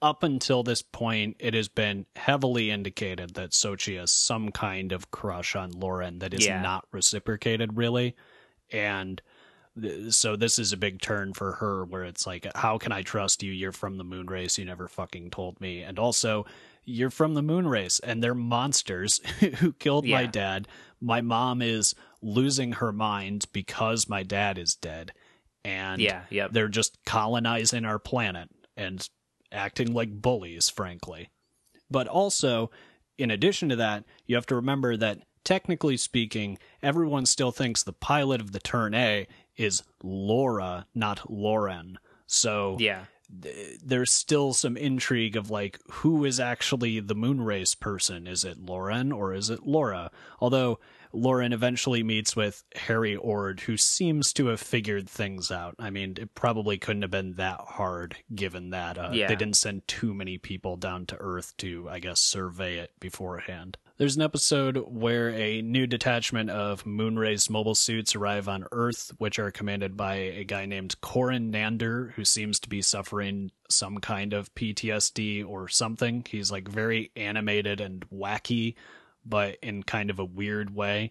up 0.00 0.22
until 0.22 0.62
this 0.62 0.82
point, 0.82 1.36
it 1.40 1.54
has 1.54 1.68
been 1.68 2.06
heavily 2.14 2.70
indicated 2.70 3.34
that 3.34 3.50
Sochie 3.50 3.98
has 3.98 4.12
some 4.12 4.50
kind 4.52 4.92
of 4.92 5.10
crush 5.10 5.56
on 5.56 5.72
Lauren 5.72 6.20
that 6.20 6.32
is 6.32 6.46
Yeah. 6.46 6.62
not 6.62 6.86
reciprocated, 6.92 7.76
really. 7.76 8.14
And 8.70 9.20
th- 9.80 10.12
so 10.14 10.36
this 10.36 10.58
is 10.58 10.72
a 10.72 10.76
big 10.76 11.00
turn 11.00 11.32
for 11.34 11.52
her 11.54 11.84
where 11.84 12.04
it's 12.04 12.26
like 12.26 12.46
how 12.54 12.78
can 12.78 12.92
i 12.92 13.02
trust 13.02 13.42
you? 13.42 13.50
You're 13.52 13.72
from 13.72 13.96
the 13.96 14.04
moon 14.04 14.26
race. 14.26 14.58
You 14.58 14.64
never 14.64 14.86
fucking 14.86 15.30
told 15.30 15.60
me. 15.60 15.82
And 15.82 15.98
also 15.98 16.46
you're 16.84 17.10
from 17.10 17.34
the 17.34 17.42
moon 17.42 17.66
race 17.66 17.98
and 17.98 18.22
they're 18.22 18.34
monsters 18.34 19.18
who 19.58 19.72
killed 19.72 20.06
my 20.06 20.24
dad. 20.26 20.68
My 21.00 21.20
mom 21.20 21.62
is 21.62 21.94
losing 22.22 22.72
her 22.72 22.92
mind 22.92 23.46
because 23.52 24.08
my 24.08 24.22
dad 24.22 24.56
is 24.56 24.74
dead 24.74 25.12
and 25.68 26.00
Yeah, 26.00 26.22
yep. 26.30 26.52
they're 26.52 26.68
just 26.68 26.98
colonizing 27.04 27.84
our 27.84 27.98
planet 27.98 28.48
and 28.76 29.06
acting 29.52 29.92
like 29.94 30.10
bullies 30.22 30.68
frankly 30.68 31.30
but 31.90 32.06
also 32.06 32.70
in 33.16 33.30
addition 33.30 33.68
to 33.70 33.76
that 33.76 34.04
you 34.26 34.34
have 34.36 34.46
to 34.46 34.54
remember 34.56 34.96
that 34.96 35.18
technically 35.44 35.96
speaking 35.96 36.58
everyone 36.82 37.24
still 37.26 37.50
thinks 37.50 37.82
the 37.82 37.92
pilot 37.92 38.40
of 38.40 38.52
the 38.52 38.58
turn 38.60 38.94
a 38.94 39.26
is 39.56 39.82
laura 40.02 40.86
not 40.94 41.30
lauren 41.30 41.98
so 42.26 42.76
Yeah. 42.78 43.04
There's 43.30 44.12
still 44.12 44.52
some 44.54 44.76
intrigue 44.76 45.36
of 45.36 45.50
like 45.50 45.78
who 45.90 46.24
is 46.24 46.40
actually 46.40 47.00
the 47.00 47.14
moon 47.14 47.40
race 47.40 47.74
person? 47.74 48.26
Is 48.26 48.44
it 48.44 48.58
lauren 48.58 49.12
or 49.12 49.34
is 49.34 49.50
it 49.50 49.66
laura? 49.66 50.10
Although 50.40 50.78
lauren 51.10 51.54
eventually 51.54 52.02
meets 52.02 52.36
with 52.36 52.62
harry 52.76 53.16
ord 53.16 53.60
who 53.60 53.78
seems 53.78 54.30
to 54.34 54.46
have 54.48 54.60
figured 54.60 55.08
things 55.08 55.50
out. 55.50 55.74
I 55.78 55.88
mean 55.90 56.16
it 56.18 56.34
probably 56.34 56.76
couldn't 56.78 57.02
have 57.02 57.10
been 57.10 57.34
that 57.34 57.60
hard 57.60 58.16
given 58.34 58.70
that 58.70 58.98
uh, 58.98 59.10
Yeah. 59.12 59.26
they 59.28 59.36
didn't 59.36 59.56
send 59.56 59.88
too 59.88 60.12
many 60.12 60.36
people 60.36 60.76
down 60.76 61.06
to 61.06 61.16
earth 61.18 61.56
to 61.58 61.88
i 61.88 61.98
guess 61.98 62.20
survey 62.20 62.76
it 62.76 62.92
beforehand 63.00 63.78
there's 63.98 64.14
an 64.14 64.22
episode 64.22 64.76
where 64.86 65.30
a 65.30 65.60
new 65.60 65.86
detachment 65.86 66.50
of 66.50 66.84
Moonrace 66.84 67.50
mobile 67.50 67.74
suits 67.74 68.14
arrive 68.14 68.48
on 68.48 68.64
Earth, 68.70 69.12
which 69.18 69.40
are 69.40 69.50
commanded 69.50 69.96
by 69.96 70.14
a 70.14 70.44
guy 70.44 70.66
named 70.66 71.00
Corin 71.00 71.50
Nander, 71.50 72.12
who 72.12 72.24
seems 72.24 72.60
to 72.60 72.68
be 72.68 72.80
suffering 72.80 73.50
some 73.68 73.98
kind 73.98 74.32
of 74.32 74.54
PTSD 74.54 75.44
or 75.46 75.66
something. 75.66 76.24
He's 76.28 76.52
like 76.52 76.68
very 76.68 77.10
animated 77.16 77.80
and 77.80 78.08
wacky, 78.10 78.76
but 79.26 79.58
in 79.62 79.82
kind 79.82 80.10
of 80.10 80.20
a 80.20 80.24
weird 80.24 80.72
way. 80.74 81.10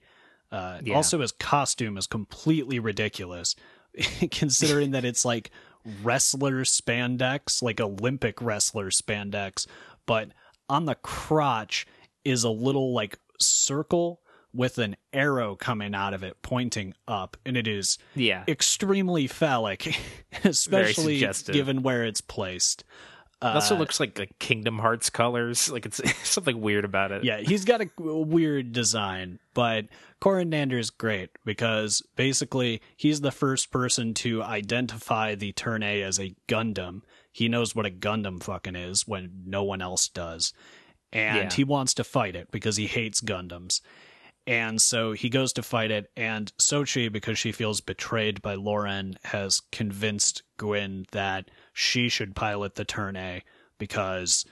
Uh, 0.50 0.80
Yeah. 0.82 0.96
Also, 0.96 1.20
his 1.20 1.34
costume 1.34 1.98
is 1.98 2.08
completely 2.08 2.80
ridiculous, 2.80 3.58
considering 4.32 4.92
that 4.92 5.04
it's 5.04 5.26
like 5.26 5.52
wrestler 6.02 6.64
spandex, 6.64 7.62
like 7.62 7.82
Olympic 7.82 8.42
wrestler 8.42 8.92
spandex, 8.92 9.68
but 10.06 10.30
on 10.70 10.86
the 10.86 10.96
crotch 10.96 11.86
is 12.28 12.44
a 12.44 12.50
little 12.50 12.94
like 12.94 13.18
circle 13.40 14.22
with 14.54 14.78
an 14.80 14.96
arrow 15.14 15.56
coming 15.56 15.94
out 15.94 16.14
of 16.14 16.24
it 16.24 16.42
pointing 16.42 16.94
up, 17.08 17.38
and 17.46 17.56
it 17.58 17.68
is 17.68 17.98
Yeah. 18.16 18.44
extremely 18.48 19.28
phallic, 19.28 19.96
especially 20.44 21.20
given 21.52 21.84
where 21.84 22.04
it's 22.06 22.22
placed. 22.22 22.84
It 23.40 23.46
also 23.46 23.76
Uh, 23.76 23.80
looks 23.80 24.00
like, 24.00 24.18
like 24.18 24.40
Kingdom 24.40 24.80
Hearts 24.80 25.12
colors. 25.12 25.70
Like 25.70 25.86
it's 25.86 26.02
something 26.28 26.60
weird 26.60 26.86
about 26.86 27.12
it. 27.12 27.24
yeah, 27.24 27.38
he's 27.40 27.66
got 27.66 27.82
a 27.82 27.90
weird 28.00 28.72
design, 28.72 29.38
but 29.54 29.86
Corin 30.20 30.50
Nander's 30.50 30.90
great 30.90 31.30
because 31.46 32.02
basically 32.16 32.82
he's 32.96 33.22
the 33.22 33.32
first 33.32 33.70
person 33.70 34.16
to 34.16 34.42
identify 34.42 35.36
the 35.36 35.52
Turn 35.52 35.84
A 35.84 36.02
as 36.02 36.20
a 36.20 36.34
Gundam. 36.48 37.02
He 37.32 37.48
knows 37.48 37.76
what 37.76 37.86
a 37.86 37.92
Gundam 37.92 38.42
fucking 38.42 38.76
is 38.76 39.08
when 39.08 39.44
no 39.46 39.64
one 39.64 39.84
else 39.84 40.08
does. 40.08 40.52
And 41.14 41.52
Yeah. 41.52 41.56
he 41.56 41.64
wants 41.64 41.94
to 41.96 42.04
fight 42.04 42.36
it 42.36 42.52
because 42.52 42.78
he 42.78 42.88
hates 42.88 43.22
Gundams. 43.22 43.82
And 44.46 44.82
so 44.82 45.12
he 45.12 45.30
goes 45.30 45.52
to 45.54 45.62
fight 45.64 45.92
it, 45.92 46.10
and 46.16 46.54
Sochie, 46.58 47.12
because 47.12 47.38
she 47.38 47.52
feels 47.52 47.82
betrayed 47.82 48.42
by 48.42 48.56
Lauren, 48.56 49.18
has 49.26 49.62
convinced 49.74 50.42
Guin 50.58 51.06
that 51.12 51.52
she 51.74 52.08
should 52.08 52.34
pilot 52.34 52.76
the 52.76 52.86
Turn 52.86 53.18
A 53.18 53.44
because 53.78 54.46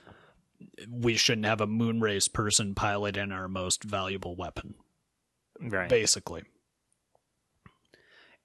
we 0.90 1.16
shouldn't 1.16 1.46
have 1.46 1.62
a 1.62 1.66
moonrace 1.66 2.30
person 2.30 2.74
pilot 2.74 3.16
in 3.16 3.32
our 3.32 3.48
most 3.48 3.84
valuable 3.84 4.36
weapon, 4.36 4.74
Right. 5.60 5.88
basically. 5.88 6.42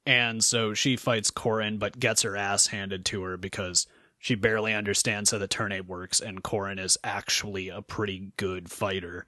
And 0.05 0.43
so 0.43 0.73
she 0.73 0.95
fights 0.95 1.29
Corin, 1.31 1.77
but 1.77 1.99
gets 1.99 2.21
her 2.23 2.35
ass 2.35 2.67
handed 2.67 3.05
to 3.07 3.23
her 3.23 3.37
because 3.37 3.87
she 4.21 4.35
barely 4.35 4.71
understands 4.71 5.31
how 5.31 5.39
the 5.39 5.47
turn 5.47 5.71
A 5.71 5.81
works, 5.81 6.19
and 6.19 6.43
Corin 6.43 6.77
is 6.77 6.95
actually 7.03 7.69
a 7.69 7.81
pretty 7.81 8.31
good 8.37 8.69
fighter. 8.69 9.25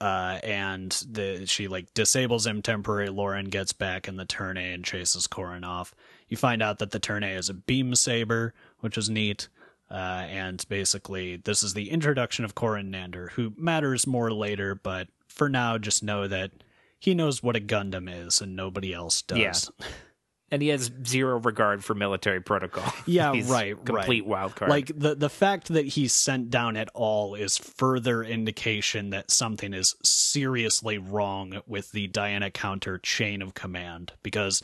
Uh, 0.00 0.40
and 0.42 0.90
the 1.08 1.44
she 1.46 1.68
like 1.68 1.92
disables 1.92 2.46
him 2.46 2.62
temporarily. 2.62 3.14
Lauren 3.14 3.50
gets 3.50 3.74
back 3.74 4.08
in 4.08 4.16
the 4.16 4.24
turn 4.24 4.56
A 4.56 4.72
and 4.72 4.82
chases 4.82 5.26
Corin 5.26 5.62
off. 5.62 5.94
You 6.26 6.38
find 6.38 6.62
out 6.62 6.78
that 6.78 6.90
the 6.90 6.98
turn 6.98 7.22
A 7.22 7.28
is 7.28 7.50
a 7.50 7.54
beam 7.54 7.94
saber, 7.94 8.54
which 8.80 8.96
is 8.96 9.10
neat. 9.10 9.48
Uh, 9.90 10.24
and 10.26 10.64
basically, 10.70 11.36
this 11.36 11.62
is 11.62 11.74
the 11.74 11.90
introduction 11.90 12.46
of 12.46 12.54
Corin 12.54 12.90
Nander, 12.90 13.30
who 13.32 13.52
matters 13.58 14.06
more 14.06 14.32
later, 14.32 14.74
but 14.74 15.08
for 15.28 15.50
now, 15.50 15.76
just 15.76 16.02
know 16.02 16.26
that 16.26 16.50
he 16.98 17.14
knows 17.14 17.42
what 17.42 17.56
a 17.56 17.60
Gundam 17.60 18.08
is 18.10 18.40
and 18.40 18.56
nobody 18.56 18.94
else 18.94 19.20
does. 19.20 19.70
Yeah. 19.78 19.86
And 20.54 20.62
he 20.62 20.68
has 20.68 20.88
zero 21.04 21.40
regard 21.40 21.84
for 21.84 21.94
military 21.96 22.40
protocol. 22.40 22.84
Yeah, 23.06 23.32
right, 23.46 23.74
Complete 23.84 24.22
right. 24.22 24.26
wild 24.26 24.54
card. 24.54 24.70
Like 24.70 24.86
the 24.96 25.16
the 25.16 25.28
fact 25.28 25.66
that 25.68 25.84
he's 25.84 26.12
sent 26.12 26.48
down 26.48 26.76
at 26.76 26.88
all 26.94 27.34
is 27.34 27.58
further 27.58 28.22
indication 28.22 29.10
that 29.10 29.32
something 29.32 29.74
is 29.74 29.96
seriously 30.04 30.98
wrong 30.98 31.60
with 31.66 31.90
the 31.90 32.06
Diana 32.06 32.50
counter 32.52 32.98
chain 32.98 33.42
of 33.42 33.54
command 33.54 34.12
because 34.22 34.62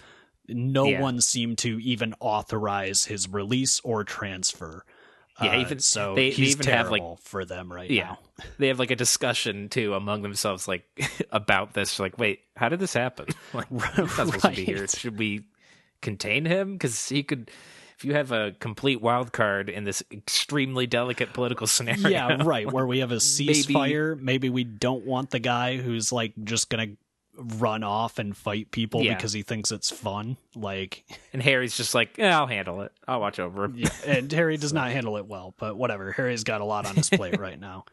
no 0.49 0.84
Yeah. 0.86 1.01
one 1.01 1.20
seemed 1.20 1.59
to 1.59 1.80
even 1.80 2.14
authorize 2.20 3.07
his 3.07 3.28
release 3.28 3.80
or 3.80 4.05
transfer. 4.05 4.84
Yeah, 5.43 5.57
Uh, 5.57 5.61
even- 5.61 5.78
so 5.80 6.14
they- 6.14 6.28
they 6.30 6.36
he's 6.36 6.51
even 6.57 6.72
have, 6.72 6.91
like- 6.91 7.18
for 7.20 7.45
them 7.47 7.72
right 7.72 7.91
yeah. 7.91 8.05
now. 8.05 8.18
They 8.59 8.68
have 8.68 8.78
like 8.78 8.91
a 8.91 8.97
discussion 8.97 9.68
too 9.70 9.95
among 9.95 10.22
themselves, 10.22 10.68
like 10.68 10.84
about 11.32 11.72
this. 11.72 11.99
Like, 11.99 12.18
wait, 12.18 12.41
how 12.57 12.68
did 12.68 12.78
this 12.78 12.93
happen? 12.93 13.26
Like, 13.55 13.70
not 13.70 13.95
supposed 14.11 14.41
to 14.43 14.51
be 14.51 14.64
here. 14.64 14.86
Should 14.86 15.18
we 15.18 15.45
contain 16.03 16.44
him? 16.46 16.72
Because 16.74 17.09
he 17.09 17.22
could. 17.22 17.51
If 17.96 18.05
you 18.07 18.14
have 18.14 18.32
a 18.32 18.53
complete 18.61 19.03
wild 19.03 19.30
card 19.32 19.68
in 19.68 19.84
this 19.84 20.03
extremely 20.11 20.86
delicate 20.86 21.34
political 21.34 21.66
scenario, 21.66 22.09
Yeah, 22.09 22.42
right. 22.44 22.70
Where 22.70 22.86
we 22.86 23.01
have 23.01 23.12
a 23.12 23.16
ceasefire, 23.18 24.18
maybe 24.18 24.48
we 24.48 24.64
don't 24.64 25.05
want 25.05 25.28
the 25.30 25.38
guy 25.38 25.76
who's 25.76 26.11
like 26.11 26.32
just 26.44 26.70
gonna 26.70 26.86
run 27.36 27.82
off 27.84 28.18
and 28.18 28.34
fight 28.34 28.70
people 28.70 29.03
Yeah. 29.03 29.14
because 29.16 29.34
he 29.34 29.42
thinks 29.42 29.70
it's 29.70 29.90
fun. 29.90 30.38
Like 30.55 31.05
And 31.34 31.42
Harry's 31.42 31.76
just 31.76 31.94
like, 31.94 32.16
yeah, 32.16 32.38
I'll 32.40 32.46
handle 32.46 32.80
it. 32.80 32.92
I'll 33.07 33.20
watch 33.20 33.38
over 33.38 33.64
him. 33.66 33.74
Yeah, 33.76 33.90
and 34.07 34.32
Harry 34.40 34.57
does 34.57 34.72
not 34.72 34.90
handle 34.90 35.18
it 35.18 35.26
well, 35.26 35.55
but 35.59 35.76
whatever. 35.76 36.11
Harry's 36.12 36.42
got 36.44 36.62
a 36.62 36.64
lot 36.64 36.86
on 36.86 36.96
his 36.96 37.11
plate 37.11 37.38
right 37.38 37.61
now. 37.61 37.84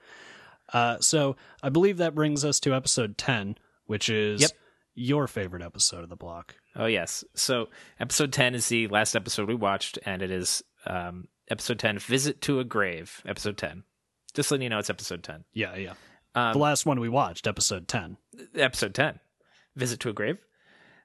Uh, 0.71 0.97
so 1.01 1.35
I 1.61 1.67
believe 1.67 1.97
that 1.97 2.15
brings 2.15 2.45
us 2.45 2.61
to 2.61 2.73
episode 2.73 3.17
10, 3.17 3.57
which 3.87 4.07
is 4.09 4.39
Yep. 4.41 4.51
your 4.95 5.27
favorite 5.27 5.63
episode 5.63 6.03
of 6.03 6.09
the 6.09 6.15
block. 6.15 6.55
Oh 6.77 6.85
yes. 6.85 7.23
So 7.35 7.67
episode 7.99 8.31
ten 8.31 8.55
is 8.55 8.67
the 8.69 8.87
last 8.87 9.15
episode 9.15 9.47
we 9.47 9.55
watched, 9.55 9.99
and 10.05 10.21
it 10.21 10.31
is 10.31 10.63
um, 10.85 11.27
episode 11.49 11.79
ten, 11.79 11.97
"Visit 11.99 12.41
to 12.41 12.59
a 12.59 12.63
Grave." 12.63 13.21
Episode 13.25 13.57
ten. 13.57 13.83
Just 14.33 14.51
letting 14.51 14.63
you 14.63 14.69
know, 14.69 14.79
it's 14.79 14.89
episode 14.89 15.23
ten. 15.23 15.43
Yeah, 15.53 15.75
yeah. 15.75 15.93
Um, 16.35 16.53
the 16.53 16.59
last 16.59 16.85
one 16.85 16.99
we 16.99 17.09
watched, 17.09 17.47
episode 17.47 17.87
10. 17.87 18.17
episode 18.55 18.93
10 18.93 19.19
visit 19.75 19.99
to 19.99 20.09
a 20.09 20.13
grave 20.13 20.37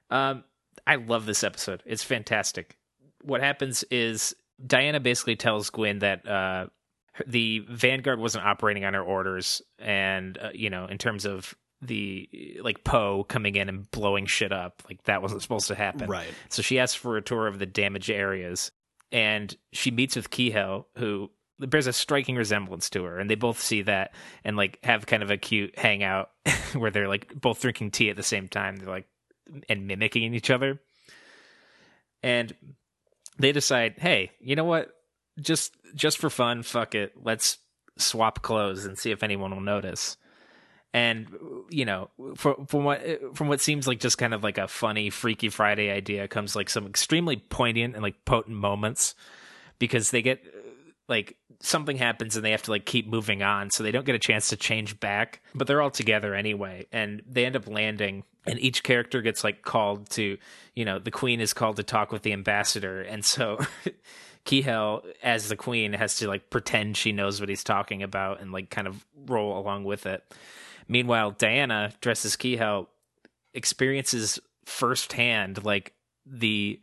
um 0.09 0.43
i 0.85 0.95
love 0.95 1.25
this 1.25 1.43
episode 1.43 1.81
it's 1.85 2.03
fantastic 2.03 2.77
what 3.21 3.39
happens 3.41 3.83
is 3.91 4.35
diana 4.65 4.99
basically 4.99 5.35
tells 5.35 5.69
Guin 5.69 5.99
that 5.99 6.27
uh 6.27 6.67
the 7.27 7.59
vanguard 7.69 8.19
wasn't 8.19 8.43
operating 8.43 8.83
on 8.83 8.95
her 8.95 9.03
orders 9.03 9.61
and 9.77 10.37
uh, 10.39 10.49
you 10.53 10.69
know 10.69 10.85
in 10.85 10.97
terms 10.97 11.25
of 11.25 11.53
the 11.85 12.57
like 12.61 12.83
poe 12.83 13.23
coming 13.25 13.55
in 13.55 13.69
and 13.69 13.89
blowing 13.91 14.25
shit 14.25 14.51
up 14.51 14.81
like 14.89 15.03
that 15.03 15.21
wasn't 15.21 15.41
supposed 15.41 15.67
to 15.67 15.75
happen 15.75 16.09
Right. 16.09 16.27
so 16.49 16.61
she 16.61 16.79
asks 16.79 16.95
for 16.95 17.17
a 17.17 17.21
tour 17.21 17.47
of 17.47 17.59
the 17.59 17.65
damaged 17.65 18.09
areas, 18.09 18.71
and 19.11 19.55
she 19.71 19.91
meets 19.91 20.15
with 20.15 20.29
Kihel, 20.29 20.85
who 20.97 21.29
bears 21.59 21.87
a 21.87 21.93
striking 21.93 22.35
resemblance 22.35 22.89
to 22.89 23.03
her, 23.03 23.19
and 23.19 23.29
they 23.29 23.35
both 23.35 23.59
see 23.61 23.83
that 23.83 24.13
and 24.43 24.57
like 24.57 24.79
have 24.83 25.05
kind 25.05 25.21
of 25.23 25.29
a 25.31 25.37
cute 25.37 25.77
hangout 25.77 26.29
where 26.73 26.89
they're 26.91 27.07
like 27.07 27.33
both 27.39 27.61
drinking 27.61 27.91
tea 27.91 28.09
at 28.09 28.15
the 28.15 28.23
same 28.23 28.47
time. 28.47 28.75
They're 28.77 28.89
like 28.89 29.07
and 29.69 29.87
mimicking 29.87 30.33
each 30.33 30.49
other, 30.49 30.79
and 32.21 32.53
they 33.37 33.51
decide, 33.51 33.95
hey, 33.97 34.31
you 34.39 34.55
know 34.55 34.63
what? 34.63 34.89
Just 35.39 35.75
just 35.95 36.17
for 36.17 36.29
fun, 36.29 36.63
fuck 36.63 36.95
it. 36.95 37.13
Let's 37.21 37.57
swap 37.97 38.41
clothes 38.41 38.85
and 38.85 38.97
see 38.97 39.11
if 39.11 39.21
anyone 39.23 39.51
will 39.51 39.61
notice 39.61 40.17
and 40.93 41.27
you 41.69 41.85
know 41.85 42.09
from 42.35 42.65
from 42.67 42.83
what 42.83 43.01
from 43.35 43.47
what 43.47 43.59
seems 43.59 43.87
like 43.87 43.99
just 43.99 44.17
kind 44.17 44.33
of 44.33 44.43
like 44.43 44.57
a 44.57 44.67
funny 44.67 45.09
freaky 45.09 45.49
friday 45.49 45.89
idea 45.89 46.27
comes 46.27 46.55
like 46.55 46.69
some 46.69 46.85
extremely 46.85 47.35
poignant 47.35 47.95
and 47.95 48.03
like 48.03 48.25
potent 48.25 48.55
moments 48.55 49.15
because 49.79 50.11
they 50.11 50.21
get 50.21 50.45
like 51.07 51.35
something 51.59 51.97
happens 51.97 52.35
and 52.35 52.43
they 52.43 52.51
have 52.51 52.61
to 52.61 52.71
like 52.71 52.85
keep 52.85 53.07
moving 53.07 53.41
on 53.41 53.69
so 53.69 53.83
they 53.83 53.91
don't 53.91 54.05
get 54.05 54.15
a 54.15 54.19
chance 54.19 54.49
to 54.49 54.57
change 54.57 54.99
back. 54.99 55.41
But 55.55 55.67
they're 55.67 55.81
all 55.81 55.91
together 55.91 56.35
anyway 56.35 56.87
and 56.91 57.21
they 57.27 57.45
end 57.45 57.55
up 57.55 57.67
landing 57.67 58.23
and 58.45 58.59
each 58.59 58.83
character 58.83 59.21
gets 59.21 59.43
like 59.43 59.61
called 59.61 60.09
to 60.11 60.37
you 60.75 60.85
know 60.85 60.99
the 60.99 61.11
queen 61.11 61.39
is 61.39 61.53
called 61.53 61.77
to 61.77 61.83
talk 61.83 62.11
with 62.11 62.21
the 62.21 62.33
ambassador. 62.33 63.01
And 63.01 63.23
so 63.23 63.59
Kihel 64.45 65.03
as 65.23 65.47
the 65.47 65.55
queen 65.55 65.93
has 65.93 66.17
to 66.17 66.27
like 66.27 66.49
pretend 66.49 66.97
she 66.97 67.11
knows 67.11 67.39
what 67.39 67.49
he's 67.49 67.63
talking 67.63 68.03
about 68.03 68.41
and 68.41 68.51
like 68.51 68.69
kind 68.69 68.87
of 68.87 69.05
roll 69.25 69.57
along 69.57 69.85
with 69.85 70.05
it 70.05 70.23
meanwhile 70.87 71.31
Diana 71.31 71.91
dressed 72.01 72.25
as 72.25 72.37
experiences 73.53 74.39
firsthand 74.65 75.63
like 75.63 75.93
the 76.25 76.79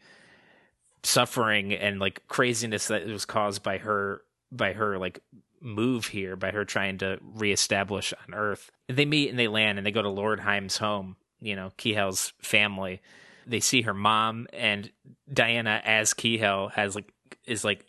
suffering 1.03 1.72
and 1.72 1.98
like 1.98 2.26
craziness 2.28 2.88
that 2.88 3.07
was 3.07 3.24
caused 3.24 3.62
by 3.62 3.78
her 3.78 4.22
by 4.53 4.72
her 4.72 4.98
like 4.98 5.20
move 5.62 6.07
here 6.07 6.36
by 6.36 6.51
her 6.51 6.64
trying 6.64 6.98
to 6.98 7.18
reestablish 7.22 8.12
on 8.26 8.34
earth 8.34 8.70
they 8.88 9.05
meet 9.05 9.30
and 9.30 9.38
they 9.38 9.48
land 9.48 9.78
and 9.78 9.86
they 9.86 9.90
go 9.90 10.03
to 10.03 10.09
Lord 10.09 10.40
Heim's 10.40 10.78
home 10.78 11.16
you 11.40 11.57
know 11.57 11.72
Kihel's 11.78 12.32
family. 12.40 13.01
They 13.46 13.61
see 13.61 13.82
her 13.82 13.94
mom 13.94 14.46
and 14.53 14.90
Diana 15.32 15.80
as 15.84 16.14
Kihel 16.14 16.70
has 16.72 16.94
like 16.94 17.12
is 17.46 17.64
like 17.64 17.86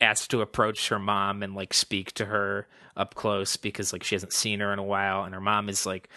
asked 0.00 0.30
to 0.30 0.40
approach 0.40 0.88
her 0.88 0.98
mom 0.98 1.42
and 1.42 1.54
like 1.54 1.72
speak 1.72 2.12
to 2.12 2.26
her 2.26 2.66
up 2.96 3.14
close 3.14 3.56
because 3.56 3.92
like 3.92 4.02
she 4.02 4.14
hasn't 4.14 4.32
seen 4.32 4.60
her 4.60 4.72
in 4.72 4.78
a 4.78 4.84
while 4.84 5.24
and 5.24 5.34
her 5.34 5.40
mom 5.40 5.68
is 5.68 5.86
like 5.86 6.08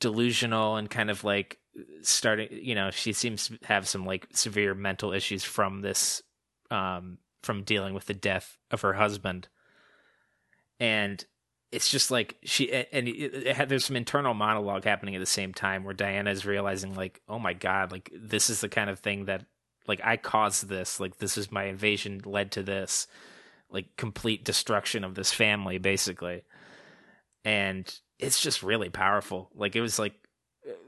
delusional 0.00 0.76
and 0.76 0.90
kind 0.90 1.10
of 1.10 1.24
like 1.24 1.58
starting 2.02 2.48
you 2.50 2.74
know 2.74 2.90
she 2.90 3.12
seems 3.12 3.48
to 3.48 3.58
have 3.64 3.86
some 3.86 4.06
like 4.06 4.26
severe 4.32 4.74
mental 4.74 5.12
issues 5.12 5.44
from 5.44 5.82
this 5.82 6.22
um 6.70 7.18
from 7.46 7.62
dealing 7.62 7.94
with 7.94 8.06
the 8.06 8.14
death 8.14 8.58
of 8.70 8.82
her 8.82 8.92
husband. 8.94 9.48
And 10.78 11.24
it's 11.72 11.88
just 11.88 12.10
like 12.10 12.36
she 12.44 12.70
and 12.72 13.08
it, 13.08 13.46
it 13.46 13.56
had, 13.56 13.68
there's 13.68 13.84
some 13.84 13.96
internal 13.96 14.34
monologue 14.34 14.84
happening 14.84 15.14
at 15.14 15.20
the 15.20 15.26
same 15.26 15.54
time 15.54 15.84
where 15.84 15.94
Diana 15.94 16.30
is 16.30 16.44
realizing 16.44 16.94
like 16.94 17.20
oh 17.28 17.38
my 17.38 17.54
god 17.54 17.90
like 17.90 18.10
this 18.14 18.50
is 18.50 18.60
the 18.60 18.68
kind 18.68 18.88
of 18.88 19.00
thing 19.00 19.24
that 19.24 19.46
like 19.88 20.00
I 20.04 20.16
caused 20.16 20.68
this 20.68 21.00
like 21.00 21.18
this 21.18 21.36
is 21.36 21.50
my 21.50 21.64
invasion 21.64 22.20
led 22.24 22.52
to 22.52 22.62
this 22.62 23.06
like 23.70 23.96
complete 23.96 24.44
destruction 24.44 25.04
of 25.04 25.14
this 25.14 25.32
family 25.32 25.78
basically. 25.78 26.42
And 27.44 27.92
it's 28.18 28.40
just 28.40 28.62
really 28.62 28.90
powerful. 28.90 29.50
Like 29.54 29.76
it 29.76 29.80
was 29.80 29.98
like 29.98 30.14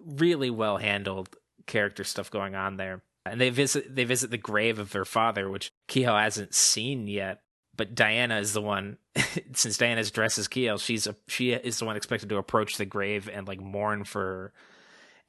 really 0.07 0.51
well 0.51 0.76
handled 0.76 1.29
character 1.66 2.05
stuff 2.05 2.31
going 2.31 2.55
on 2.55 2.76
there. 2.76 3.03
And 3.26 3.41
they 3.41 3.51
visit 3.51 3.95
they 3.95 4.05
visit 4.05 4.31
the 4.31 4.39
grave 4.39 4.79
of 4.79 4.91
their 4.91 5.05
father 5.05 5.51
which 5.51 5.70
Kihel 5.89 6.18
hasn't 6.18 6.55
seen 6.55 7.07
yet 7.07 7.43
but 7.79 7.95
Diana 7.95 8.39
is 8.39 8.53
the 8.53 8.61
one 8.61 8.99
since 9.55 9.79
Diana's 9.79 10.11
dressed 10.11 10.37
as 10.37 10.49
Kihel, 10.49 10.79
she's 10.79 11.07
a, 11.07 11.16
she 11.29 11.53
is 11.53 11.79
the 11.79 11.87
one 11.87 11.97
expected 11.97 12.29
to 12.29 12.37
approach 12.37 12.76
the 12.76 12.85
grave 12.85 13.31
and 13.33 13.49
like 13.49 13.61
mourn 13.61 14.05
for 14.05 14.20
her. 14.20 14.53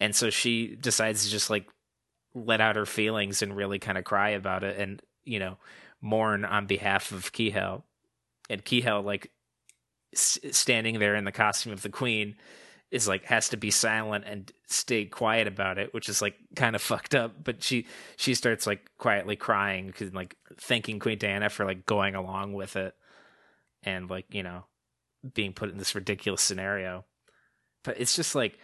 And 0.01 0.13
so 0.13 0.29
she 0.29 0.75
decides 0.75 1.23
to 1.23 1.29
just 1.29 1.49
like 1.49 1.69
let 2.33 2.59
out 2.59 2.75
her 2.75 2.85
feelings 2.85 3.41
and 3.41 3.55
really 3.55 3.79
kind 3.79 3.97
of 3.97 4.03
cry 4.03 4.29
about 4.29 4.63
it. 4.63 4.77
And, 4.79 5.01
you 5.23 5.39
know, 5.39 5.57
mourn 6.01 6.45
on 6.45 6.65
behalf 6.65 7.11
of 7.11 7.31
Kihel. 7.31 7.83
And 8.49 8.63
Kihel 8.63 9.03
like 9.03 9.31
s- 10.13 10.39
standing 10.51 10.99
there 10.99 11.15
in 11.15 11.25
the 11.25 11.31
costume 11.31 11.73
of 11.73 11.81
the 11.81 11.89
queen 11.89 12.35
is 12.91 13.07
like 13.07 13.25
has 13.25 13.49
to 13.49 13.57
be 13.57 13.69
silent 13.69 14.25
and 14.25 14.51
stay 14.67 15.05
quiet 15.05 15.47
about 15.47 15.77
it, 15.77 15.93
which 15.93 16.09
is 16.09 16.21
like 16.21 16.35
kind 16.55 16.75
of 16.75 16.81
fucked 16.81 17.15
up. 17.15 17.43
But 17.43 17.63
she 17.63 17.85
she 18.17 18.33
starts 18.33 18.65
like 18.65 18.89
quietly 18.97 19.35
crying 19.35 19.87
because 19.87 20.13
like 20.13 20.35
thanking 20.57 20.99
Queen 20.99 21.17
Diana 21.17 21.49
for 21.49 21.65
like 21.65 21.85
going 21.85 22.15
along 22.15 22.53
with 22.53 22.75
it 22.75 22.95
and 23.83 24.09
like 24.09 24.25
you 24.33 24.43
know 24.43 24.65
being 25.33 25.53
put 25.53 25.69
in 25.69 25.77
this 25.77 25.95
ridiculous 25.95 26.41
scenario. 26.41 27.05
But 27.83 27.99
it's 27.99 28.15
just 28.15 28.35
like 28.35 28.57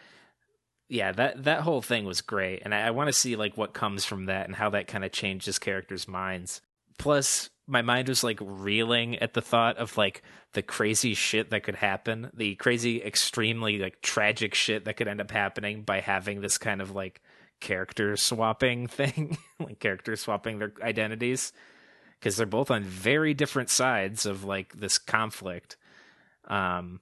yeah 0.90 1.12
that 1.12 1.44
that 1.44 1.62
whole 1.62 1.82
thing 1.82 2.06
was 2.06 2.22
great, 2.22 2.62
and 2.64 2.74
I, 2.74 2.88
I 2.88 2.92
want 2.92 3.08
to 3.08 3.14
see 3.14 3.36
like 3.36 3.58
what 3.58 3.74
comes 3.74 4.06
from 4.06 4.26
that 4.26 4.48
and 4.48 4.56
how 4.56 4.72
that 4.72 4.88
kind 4.88 5.06
of 5.06 5.12
changes 5.12 5.60
characters' 5.60 6.08
minds. 6.08 6.62
Plus, 6.98 7.50
my 7.68 7.82
mind 7.82 8.08
was 8.08 8.24
like 8.24 8.39
reeling 8.41 9.18
at 9.18 9.34
the 9.34 9.41
thought 9.41 9.78
of 9.78 9.98
like 9.98 10.22
the 10.54 10.62
crazy 10.62 11.14
shit 11.14 11.50
that 11.50 11.64
could 11.64 11.76
happen, 11.76 12.30
the 12.34 12.56
crazy, 12.56 13.02
extremely 13.04 13.80
like 13.80 14.02
tragic 14.02 14.54
shit 14.54 14.86
that 14.86 14.98
could 14.98 15.08
end 15.08 15.22
up 15.22 15.32
happening 15.32 15.82
by 15.82 16.00
having 16.00 16.41
this 16.41 16.58
kind 16.58 16.82
of 16.82 16.91
like 16.91 17.22
character 17.60 18.16
swapping 18.16 18.88
thing, 18.88 19.38
like 19.60 19.80
character 19.80 20.16
swapping 20.16 20.60
their 20.60 20.74
identities, 20.82 21.54
because 22.20 22.38
they're 22.38 22.46
both 22.46 22.72
on 22.72 22.84
very 22.84 23.34
different 23.34 23.70
sides 23.70 24.26
of 24.26 24.43
like 24.43 24.74
this 24.74 24.98
conflict. 24.98 25.78
Um, 26.48 27.00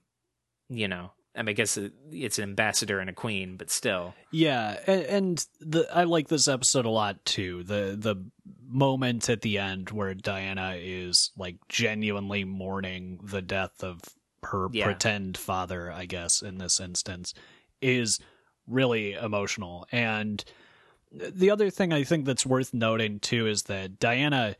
you 0.70 0.88
know, 0.88 1.12
I 1.36 1.42
mean, 1.42 1.50
I 1.50 1.54
guess 1.54 1.80
it's 2.12 2.38
an 2.38 2.44
ambassador 2.44 3.00
and 3.00 3.10
a 3.10 3.14
queen, 3.14 3.58
but 3.58 3.72
still. 3.72 4.14
Yeah, 4.32 4.78
and, 4.86 5.02
and 5.04 5.48
the 5.60 5.88
I 5.94 6.04
like 6.04 6.28
this 6.28 6.48
episode 6.48 6.86
a 6.86 6.90
lot 6.90 7.24
too. 7.26 7.64
The 7.64 7.96
the 7.98 8.24
moment 8.68 9.30
at 9.30 9.42
the 9.42 9.58
end 9.58 9.90
where 9.90 10.14
Diana 10.14 10.76
is 10.78 11.32
like 11.38 11.58
genuinely 11.70 12.44
mourning 12.44 13.20
the 13.24 13.42
death 13.42 13.84
of 13.84 14.02
her 14.44 14.68
yeah. 14.72 14.86
pretend 14.86 15.38
father, 15.38 15.92
I 15.92 16.06
guess 16.06 16.42
in 16.42 16.58
this 16.58 16.80
instance, 16.80 17.34
is 17.82 18.20
really 18.68 19.14
emotional. 19.14 19.88
And 19.92 20.44
the 21.12 21.52
other 21.52 21.70
thing 21.70 21.94
I 21.94 22.04
think 22.04 22.26
that's 22.26 22.46
worth 22.46 22.74
noting 22.74 23.20
too 23.20 23.48
is 23.48 23.64
that 23.64 24.00
Diana 24.00 24.56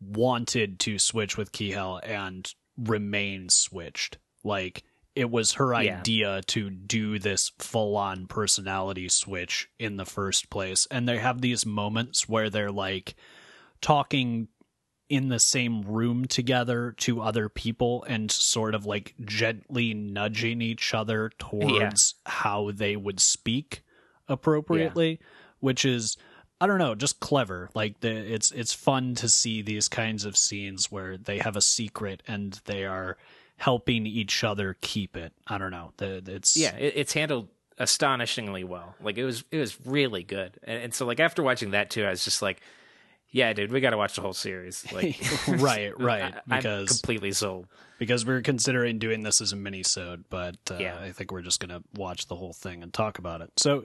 wanted 0.00 0.78
to 0.80 0.98
switch 0.98 1.36
with 1.36 1.52
Kihel 1.52 2.00
and 2.04 2.52
remain 2.76 3.48
switched. 3.48 4.18
Like 4.42 4.84
it 5.16 5.30
was 5.30 5.52
her 5.52 5.72
yeah. 5.80 5.98
idea 5.98 6.42
to 6.42 6.70
do 6.70 7.18
this 7.18 7.52
full 7.58 7.96
on 7.96 8.26
personality 8.26 9.08
switch 9.08 9.68
in 9.78 9.96
the 9.96 10.04
first 10.04 10.50
place. 10.50 10.86
And 10.90 11.08
they 11.08 11.18
have 11.18 11.40
these 11.40 11.64
moments 11.64 12.28
where 12.28 12.50
they're 12.50 12.72
like 12.72 13.14
talking 13.80 14.48
in 15.08 15.28
the 15.28 15.38
same 15.38 15.82
room 15.82 16.24
together 16.24 16.92
to 16.98 17.20
other 17.20 17.48
people 17.48 18.04
and 18.08 18.30
sort 18.30 18.74
of 18.74 18.86
like 18.86 19.14
gently 19.24 19.94
nudging 19.94 20.60
each 20.60 20.94
other 20.94 21.30
towards 21.38 22.14
yeah. 22.26 22.32
how 22.32 22.70
they 22.72 22.96
would 22.96 23.20
speak 23.20 23.84
appropriately, 24.26 25.10
yeah. 25.10 25.26
which 25.60 25.84
is 25.84 26.16
I 26.60 26.66
don't 26.66 26.78
know, 26.78 26.94
just 26.94 27.20
clever. 27.20 27.68
Like 27.74 28.00
the, 28.00 28.10
it's 28.10 28.50
it's 28.50 28.72
fun 28.72 29.14
to 29.16 29.28
see 29.28 29.60
these 29.60 29.88
kinds 29.88 30.24
of 30.24 30.36
scenes 30.36 30.90
where 30.90 31.18
they 31.18 31.38
have 31.38 31.56
a 31.56 31.60
secret 31.60 32.22
and 32.26 32.58
they 32.64 32.84
are 32.84 33.18
helping 33.56 34.06
each 34.06 34.44
other 34.44 34.76
keep 34.80 35.16
it. 35.16 35.32
I 35.46 35.58
don't 35.58 35.70
know. 35.70 35.92
It's 36.00 36.56
yeah, 36.56 36.74
it's 36.76 37.12
handled 37.12 37.48
astonishingly 37.78 38.64
well. 38.64 38.94
Like 39.00 39.18
it 39.18 39.24
was 39.24 39.44
it 39.50 39.58
was 39.58 39.78
really 39.86 40.22
good. 40.22 40.58
And, 40.64 40.84
and 40.84 40.94
so 40.94 41.06
like 41.06 41.20
after 41.20 41.42
watching 41.42 41.70
that 41.72 41.90
too, 41.90 42.04
I 42.04 42.10
was 42.10 42.24
just 42.24 42.42
like, 42.42 42.60
yeah, 43.30 43.52
dude, 43.52 43.72
we 43.72 43.80
got 43.80 43.90
to 43.90 43.96
watch 43.96 44.14
the 44.14 44.22
whole 44.22 44.32
series. 44.32 44.90
Like 44.92 45.20
right, 45.48 45.98
right. 45.98 46.34
Because 46.46 46.64
I'm 46.80 46.86
completely 46.86 47.32
sold. 47.32 47.66
Because 47.98 48.26
we 48.26 48.34
are 48.34 48.42
considering 48.42 48.98
doing 48.98 49.22
this 49.22 49.40
as 49.40 49.52
a 49.52 49.56
mini-sode, 49.56 50.24
but 50.28 50.56
uh, 50.70 50.76
yeah. 50.78 50.98
I 51.00 51.12
think 51.12 51.30
we're 51.30 51.42
just 51.42 51.60
gonna 51.60 51.82
watch 51.94 52.26
the 52.26 52.34
whole 52.34 52.52
thing 52.52 52.82
and 52.82 52.92
talk 52.92 53.18
about 53.18 53.40
it. 53.40 53.50
So 53.56 53.84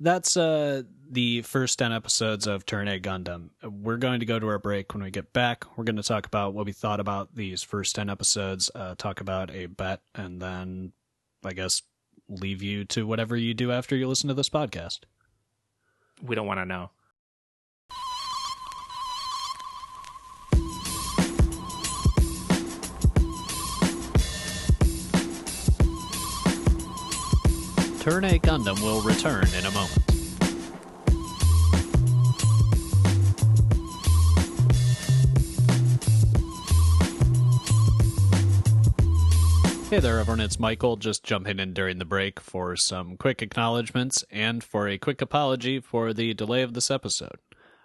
that's 0.00 0.36
uh, 0.36 0.82
the 1.12 1.42
first 1.42 1.78
10 1.78 1.92
episodes 1.92 2.46
of 2.46 2.64
Turn 2.64 2.88
A 2.88 2.98
Gundam. 2.98 3.50
We're 3.62 3.98
going 3.98 4.20
to 4.20 4.26
go 4.26 4.38
to 4.38 4.48
our 4.48 4.58
break. 4.58 4.94
When 4.94 5.02
we 5.02 5.10
get 5.10 5.34
back, 5.34 5.76
we're 5.76 5.84
going 5.84 5.96
to 5.96 6.02
talk 6.02 6.24
about 6.26 6.54
what 6.54 6.64
we 6.64 6.72
thought 6.72 7.00
about 7.00 7.34
these 7.34 7.62
first 7.62 7.94
10 7.94 8.08
episodes, 8.08 8.70
uh, 8.74 8.94
talk 8.96 9.20
about 9.20 9.50
a 9.50 9.66
bet, 9.66 10.00
and 10.14 10.40
then 10.40 10.92
I 11.44 11.52
guess 11.52 11.82
leave 12.30 12.62
you 12.62 12.86
to 12.86 13.06
whatever 13.06 13.36
you 13.36 13.52
do 13.52 13.70
after 13.70 13.94
you 13.94 14.08
listen 14.08 14.28
to 14.28 14.34
this 14.34 14.48
podcast. 14.48 15.00
We 16.22 16.34
don't 16.34 16.46
want 16.46 16.60
to 16.60 16.64
know. 16.64 16.90
Turn 28.00 28.24
A 28.24 28.38
Gundam 28.38 28.82
will 28.82 29.02
return 29.02 29.46
in 29.54 29.66
a 29.66 29.70
moment. 29.70 30.11
Hey 39.92 40.00
there, 40.00 40.20
everyone. 40.20 40.40
It's 40.40 40.58
Michael. 40.58 40.96
Just 40.96 41.22
jumping 41.22 41.58
in 41.58 41.74
during 41.74 41.98
the 41.98 42.06
break 42.06 42.40
for 42.40 42.76
some 42.76 43.18
quick 43.18 43.42
acknowledgments 43.42 44.24
and 44.30 44.64
for 44.64 44.88
a 44.88 44.96
quick 44.96 45.20
apology 45.20 45.80
for 45.80 46.14
the 46.14 46.32
delay 46.32 46.62
of 46.62 46.72
this 46.72 46.90
episode. 46.90 47.36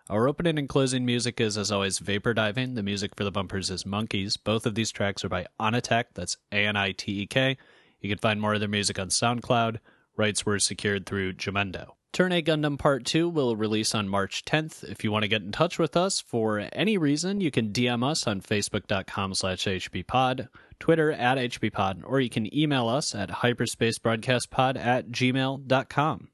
Our 0.09 0.29
opening 0.29 0.57
and 0.57 0.69
closing 0.69 1.05
music 1.05 1.41
is, 1.41 1.57
as 1.57 1.69
always, 1.69 1.99
Vapor 1.99 2.33
Diving. 2.33 2.75
The 2.75 2.81
music 2.81 3.13
for 3.13 3.25
the 3.25 3.31
bumpers 3.31 3.69
is 3.69 3.85
Monkeys. 3.85 4.37
Both 4.37 4.65
of 4.65 4.73
these 4.73 4.89
tracks 4.89 5.25
are 5.25 5.29
by 5.29 5.47
Anitek. 5.59 6.05
That's 6.13 6.37
A 6.49 6.65
N 6.65 6.77
I 6.77 6.93
T 6.93 7.23
E 7.23 7.27
K. 7.27 7.57
You 7.99 8.07
can 8.07 8.19
find 8.19 8.39
more 8.39 8.53
of 8.53 8.61
their 8.61 8.69
music 8.69 8.97
on 8.97 9.09
SoundCloud. 9.09 9.79
Rights 10.15 10.45
were 10.45 10.59
secured 10.59 11.05
through 11.05 11.33
Jamendo. 11.33 11.87
Turn 12.17 12.31
A 12.31 12.41
Gundam 12.41 12.79
Part 12.79 13.05
2 13.05 13.29
will 13.29 13.55
release 13.55 13.93
on 13.93 14.09
March 14.09 14.43
10th. 14.43 14.83
If 14.83 15.03
you 15.03 15.11
want 15.11 15.21
to 15.21 15.27
get 15.27 15.43
in 15.43 15.51
touch 15.51 15.77
with 15.77 15.95
us 15.95 16.19
for 16.19 16.67
any 16.73 16.97
reason, 16.97 17.41
you 17.41 17.51
can 17.51 17.71
DM 17.71 18.03
us 18.03 18.25
on 18.25 18.41
facebook.com 18.41 19.35
slash 19.35 19.65
hbpod, 19.65 20.47
Twitter 20.79 21.11
at 21.11 21.37
hbpod, 21.37 22.01
or 22.03 22.19
you 22.19 22.31
can 22.31 22.51
email 22.51 22.87
us 22.87 23.13
at 23.13 23.29
hyperspacebroadcastpod 23.29 24.83
at 24.83 25.11
gmail.com. 25.11 26.29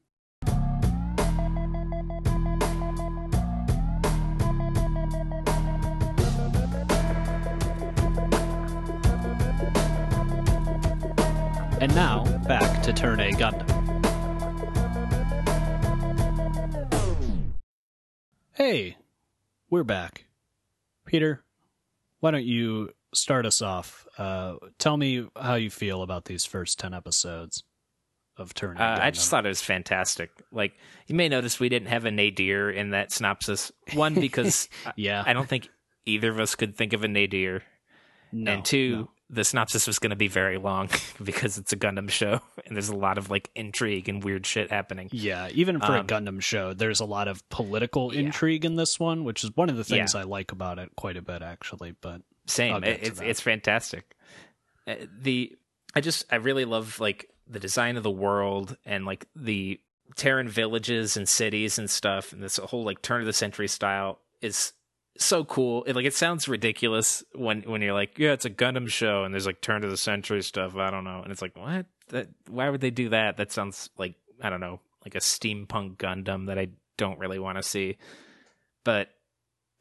And 11.81 11.93
now, 11.93 12.23
back 12.47 12.81
to 12.83 12.93
Turn 12.93 13.19
A 13.19 13.33
Gundam. 13.33 13.82
Hey, 18.53 18.97
we're 19.69 19.83
back. 19.83 20.25
Peter, 21.05 21.43
why 22.19 22.31
don't 22.31 22.45
you 22.45 22.89
start 23.13 23.45
us 23.45 23.61
off? 23.61 24.07
Uh, 24.17 24.55
tell 24.77 24.97
me 24.97 25.27
how 25.39 25.55
you 25.55 25.69
feel 25.69 26.01
about 26.01 26.25
these 26.25 26.45
first 26.45 26.79
10 26.79 26.93
episodes 26.93 27.63
of 28.37 28.53
Turn 28.53 28.77
A 28.77 28.81
Uh, 28.81 28.99
I 29.01 29.11
just 29.11 29.29
thought 29.29 29.45
it 29.45 29.49
was 29.49 29.61
fantastic. 29.61 30.31
Like 30.51 30.73
you 31.07 31.15
may 31.15 31.29
notice, 31.29 31.59
we 31.59 31.69
didn't 31.69 31.89
have 31.89 32.05
a 32.05 32.11
nadir 32.11 32.69
in 32.69 32.91
that 32.91 33.11
synopsis. 33.11 33.71
One 33.93 34.13
because 34.19 34.69
I- 34.85 34.93
yeah. 34.95 35.23
I 35.25 35.33
don't 35.33 35.49
think 35.49 35.69
either 36.05 36.29
of 36.29 36.39
us 36.39 36.55
could 36.55 36.75
think 36.75 36.93
of 36.93 37.03
a 37.03 37.07
nadir, 37.07 37.63
no, 38.31 38.51
and 38.53 38.65
two, 38.65 38.91
no. 38.91 39.09
The 39.33 39.43
synopsis 39.43 39.87
was 39.87 39.99
going 39.99 40.11
to 40.11 40.15
be 40.15 40.27
very 40.27 40.57
long 40.57 40.89
because 41.23 41.57
it's 41.57 41.73
a 41.73 41.77
Gundam 41.77 42.09
show, 42.09 42.41
and 42.65 42.75
there's 42.75 42.89
a 42.89 42.95
lot 42.95 43.17
of 43.17 43.29
like 43.29 43.49
intrigue 43.55 44.07
and 44.09 44.23
weird 44.23 44.45
shit 44.45 44.69
happening. 44.71 45.09
Yeah, 45.11 45.49
even 45.53 45.79
for 45.79 45.95
a 45.95 45.99
Um, 45.99 46.07
Gundam 46.07 46.41
show, 46.41 46.73
there's 46.73 46.99
a 46.99 47.05
lot 47.05 47.27
of 47.27 47.47
political 47.49 48.13
Yeah. 48.13 48.21
intrigue 48.21 48.65
in 48.65 48.75
this 48.75 48.99
one, 48.99 49.23
which 49.23 49.43
is 49.43 49.51
one 49.55 49.69
of 49.69 49.77
the 49.77 49.83
things 49.83 50.13
Yeah. 50.13 50.21
I 50.21 50.23
like 50.23 50.51
about 50.51 50.79
it 50.79 50.91
quite 50.95 51.17
a 51.17 51.21
bit, 51.21 51.41
actually. 51.41 51.93
But 51.99 52.21
Same, 52.45 52.83
it, 52.83 52.99
it's 53.03 53.19
that. 53.19 53.27
it's 53.27 53.41
fantastic. 53.41 54.15
Uh, 54.87 54.95
The 55.21 55.55
I 55.95 56.01
just 56.01 56.25
I 56.31 56.35
really 56.37 56.65
love 56.65 56.99
like 56.99 57.29
the 57.47 57.59
design 57.59 57.97
of 57.97 58.03
the 58.03 58.11
world 58.11 58.77
and 58.85 59.05
like 59.05 59.27
the 59.35 59.79
Terran 60.15 60.47
villages 60.49 61.17
and 61.17 61.27
cities 61.27 61.79
and 61.79 61.89
stuff, 61.89 62.33
and 62.33 62.43
this 62.43 62.57
whole 62.57 62.83
like 62.83 63.01
turn 63.01 63.21
of 63.21 63.25
the 63.25 63.33
century 63.33 63.67
style 63.67 64.19
is 64.41 64.73
so 65.17 65.43
cool. 65.43 65.83
It, 65.83 65.95
like 65.95 66.05
it 66.05 66.13
sounds 66.13 66.47
ridiculous 66.47 67.23
when 67.33 67.61
when 67.63 67.81
you're 67.81 67.93
like, 67.93 68.17
yeah, 68.17 68.31
it's 68.31 68.45
a 68.45 68.49
Gundam 68.49 68.89
show 68.89 69.23
and 69.23 69.33
there's 69.33 69.45
like 69.45 69.61
turn 69.61 69.83
of 69.83 69.89
the 69.91 69.97
century 69.97 70.41
stuff. 70.41 70.75
I 70.75 70.91
don't 70.91 71.03
know, 71.03 71.21
and 71.21 71.31
it's 71.31 71.41
like, 71.41 71.55
what? 71.55 71.85
That 72.09 72.27
why 72.49 72.69
would 72.69 72.81
they 72.81 72.91
do 72.91 73.09
that? 73.09 73.37
That 73.37 73.51
sounds 73.51 73.89
like 73.97 74.15
I 74.41 74.49
don't 74.49 74.61
know, 74.61 74.79
like 75.05 75.15
a 75.15 75.19
steampunk 75.19 75.97
Gundam 75.97 76.47
that 76.47 76.57
I 76.57 76.69
don't 76.97 77.19
really 77.19 77.39
want 77.39 77.57
to 77.57 77.63
see. 77.63 77.97
But 78.83 79.09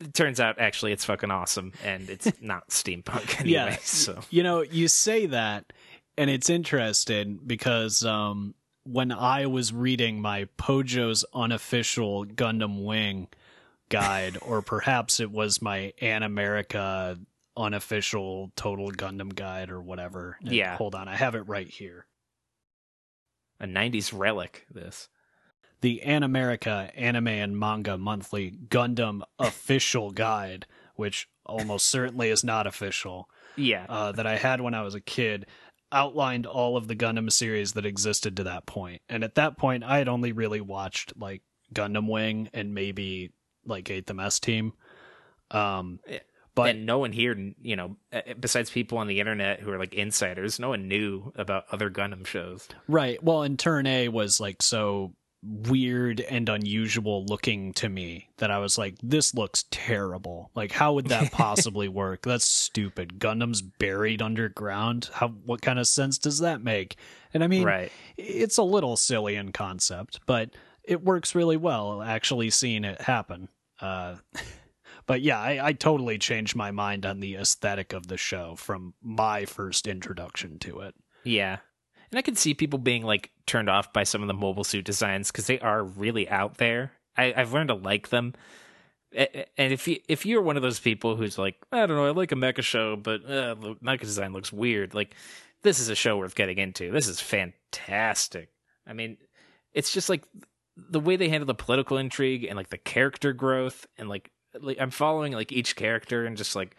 it 0.01 0.15
turns 0.15 0.41
out 0.41 0.59
actually 0.59 0.93
it's 0.93 1.05
fucking 1.05 1.31
awesome 1.31 1.73
and 1.85 2.11
it's 2.11 2.31
not 2.41 2.69
steampunk 2.69 3.41
anyway. 3.41 3.53
yeah, 3.53 3.77
So 3.83 4.21
you 4.31 4.43
know, 4.43 4.63
you 4.63 4.89
say 4.89 5.27
that, 5.27 5.73
and 6.17 6.29
it's 6.29 6.51
interesting 6.51 7.41
because 7.45 8.05
um, 8.05 8.55
when 8.85 9.13
I 9.13 9.47
was 9.47 9.73
reading 9.73 10.21
my 10.21 10.49
Pojo's 10.59 11.25
unofficial 11.35 12.27
Gundam 12.27 12.85
Wing 12.85 13.29
guide, 13.93 14.39
or 14.41 14.63
perhaps 14.63 15.21
it 15.21 15.31
was 15.31 15.61
my 15.63 15.93
Animerica 16.01 17.19
unofficial 17.57 18.51
Total 18.57 18.91
Gundam 18.91 19.35
guide 19.35 19.71
or 19.71 19.81
whatever. 19.83 20.39
And 20.43 20.53
Yeah. 20.53 20.77
hold 20.77 20.95
on, 20.95 21.07
I 21.09 21.17
have 21.17 21.35
it 21.35 21.43
right 21.43 21.69
here. 21.69 22.07
a 23.61 23.67
90s 23.67 24.13
relic 24.13 24.67
this. 24.71 25.09
the 25.83 26.01
Animerica 26.05 26.91
Anime 26.97 27.27
and 27.29 27.59
Manga 27.59 27.97
Monthly 27.99 28.51
Gundam 28.53 29.23
Official 29.39 30.11
Guide, 30.13 30.67
which 30.97 31.29
almost 31.45 31.89
certainly 31.89 32.29
is 32.29 32.43
not 32.45 32.67
official, 32.69 33.29
Yeah. 33.57 33.87
uh, 33.89 34.13
that 34.13 34.27
I 34.27 34.37
had 34.37 34.61
when 34.61 34.75
I 34.75 34.83
was 34.83 34.95
a 34.95 35.01
kid, 35.01 35.47
outlined 35.93 36.47
all 36.47 36.77
of 36.77 36.87
the 36.89 36.95
Gundam 36.97 37.31
series 37.33 37.73
that 37.75 37.85
existed 37.87 38.37
to 38.37 38.45
that 38.45 38.65
point. 38.67 39.03
And 39.09 39.23
at 39.25 39.35
that 39.37 39.57
point, 39.57 39.83
I 39.85 39.99
had 39.99 40.09
only 40.09 40.31
really 40.33 40.61
watched 40.61 41.17
like 41.17 41.43
Gundam 41.75 42.09
Wing 42.09 42.49
and 42.53 42.75
maybe 42.75 43.33
like 43.67 43.87
8th 43.87 44.15
MS 44.15 44.41
Team. 44.41 44.73
Um, 45.51 46.01
but 46.55 46.71
and 46.71 46.87
no 46.87 46.99
one 46.99 47.13
here, 47.13 47.37
you 47.63 47.77
know, 47.77 47.97
uh, 48.13 48.21
besides 48.39 48.71
people 48.71 48.99
on 48.99 49.07
the 49.07 49.21
internet 49.21 49.61
who 49.61 49.71
are 49.71 49.79
like 49.79 49.95
insiders, 49.95 50.59
no 50.59 50.71
one 50.71 50.89
knew 50.89 51.33
about 51.35 51.65
other 51.73 51.91
Gundam 51.91 52.27
shows. 52.27 52.69
Right. 52.89 53.23
Well, 53.23 53.43
and 53.43 53.59
Turn 53.59 53.87
A 53.87 54.09
was 54.09 54.39
like 54.39 54.63
so 54.63 55.15
weird 55.43 56.21
and 56.21 56.49
unusual 56.49 57.25
looking 57.25 57.73
to 57.73 57.89
me 57.89 58.29
that 58.37 58.51
I 58.51 58.59
was 58.59 58.79
like, 58.79 58.95
this 59.03 59.35
looks 59.35 59.65
terrible. 59.71 60.51
Like, 60.55 60.73
how 60.73 60.93
would 60.93 61.07
that 61.07 61.33
possibly 61.33 61.89
work? 61.89 62.23
That's 62.23 62.47
stupid. 62.47 63.19
Gundam's 63.19 63.63
buried 63.63 64.23
underground. 64.23 65.09
How? 65.13 65.29
What 65.29 65.63
kind 65.63 65.79
of 65.79 65.89
sense 65.89 66.19
does 66.19 66.41
that 66.41 66.63
make? 66.63 66.97
And 67.35 67.43
I 67.43 67.47
mean, 67.47 67.65
right. 67.65 67.91
it's 68.17 68.59
a 68.59 68.63
little 68.63 68.97
silly 68.97 69.37
in 69.37 69.53
concept, 69.53 70.21
but 70.27 70.51
it 70.85 71.05
works 71.05 71.35
really 71.35 71.57
well 71.57 72.03
actually 72.03 72.51
seeing 72.51 72.85
it 72.85 73.01
happen. 73.01 73.49
Uh, 73.81 74.17
but 75.07 75.23
yeah, 75.23 75.41
I, 75.41 75.69
I 75.69 75.73
totally 75.73 76.19
changed 76.19 76.57
my 76.57 76.71
mind 76.71 77.07
on 77.07 77.21
the 77.21 77.37
aesthetic 77.37 77.93
of 77.93 78.07
the 78.07 78.17
show 78.17 78.57
from 78.57 78.95
my 79.03 79.45
first 79.45 79.87
introduction 79.87 80.59
to 80.61 80.81
it. 80.81 80.95
Yeah. 81.25 81.59
And 82.11 82.19
I 82.19 82.23
could 82.23 82.39
see 82.39 82.55
people 82.55 82.79
being 82.79 83.03
like 83.03 83.31
turned 83.47 83.71
off 83.71 83.93
by 83.93 84.05
some 84.05 84.23
of 84.23 84.29
the 84.29 84.35
mobile 84.35 84.65
suit 84.65 84.85
designs 84.85 85.31
because 85.31 85.47
they 85.47 85.59
are 85.61 85.83
really 85.83 86.29
out 86.29 86.59
there. 86.59 86.93
I, 87.17 87.33
I've 87.37 87.53
learned 87.53 87.69
to 87.69 87.75
like 87.75 88.09
them. 88.09 88.35
And 89.15 89.73
if 89.73 89.87
you 89.87 89.99
if 90.09 90.25
you're 90.25 90.41
one 90.41 90.57
of 90.57 90.63
those 90.63 90.81
people 90.81 91.17
who's 91.17 91.37
like, 91.37 91.57
I 91.71 91.85
don't 91.85 91.97
know, 91.97 92.07
I 92.07 92.11
like 92.11 92.33
a 92.33 92.37
mecha 92.37 92.63
show, 92.63 92.97
but 92.97 93.23
uh, 93.27 93.55
mecha 93.83 94.01
design 94.01 94.33
looks 94.33 94.51
weird. 94.51 94.95
Like, 94.95 95.15
this 95.63 95.81
is 95.81 95.91
a 95.91 95.95
show 95.95 96.17
worth 96.17 96.35
getting 96.35 96.57
into. 96.57 96.91
This 96.91 97.09
is 97.09 97.21
fantastic. 97.21 98.49
I 98.87 98.95
mean, 98.95 99.19
it's 99.75 99.93
just 99.93 100.09
like 100.09 100.25
the 100.77 101.01
way 101.01 101.17
they 101.17 101.29
handle 101.29 101.47
the 101.47 101.55
political 101.55 101.99
intrigue 101.99 102.45
and 102.45 102.57
like 102.57 102.71
the 102.71 102.79
character 102.79 103.33
growth 103.33 103.87
and 103.99 104.09
like, 104.09 104.31
like 104.61 104.79
I'm 104.81 104.91
following 104.91 105.33
like 105.33 105.53
each 105.53 105.77
character 105.77 106.25
and 106.25 106.37
just 106.37 106.57
like 106.57 106.77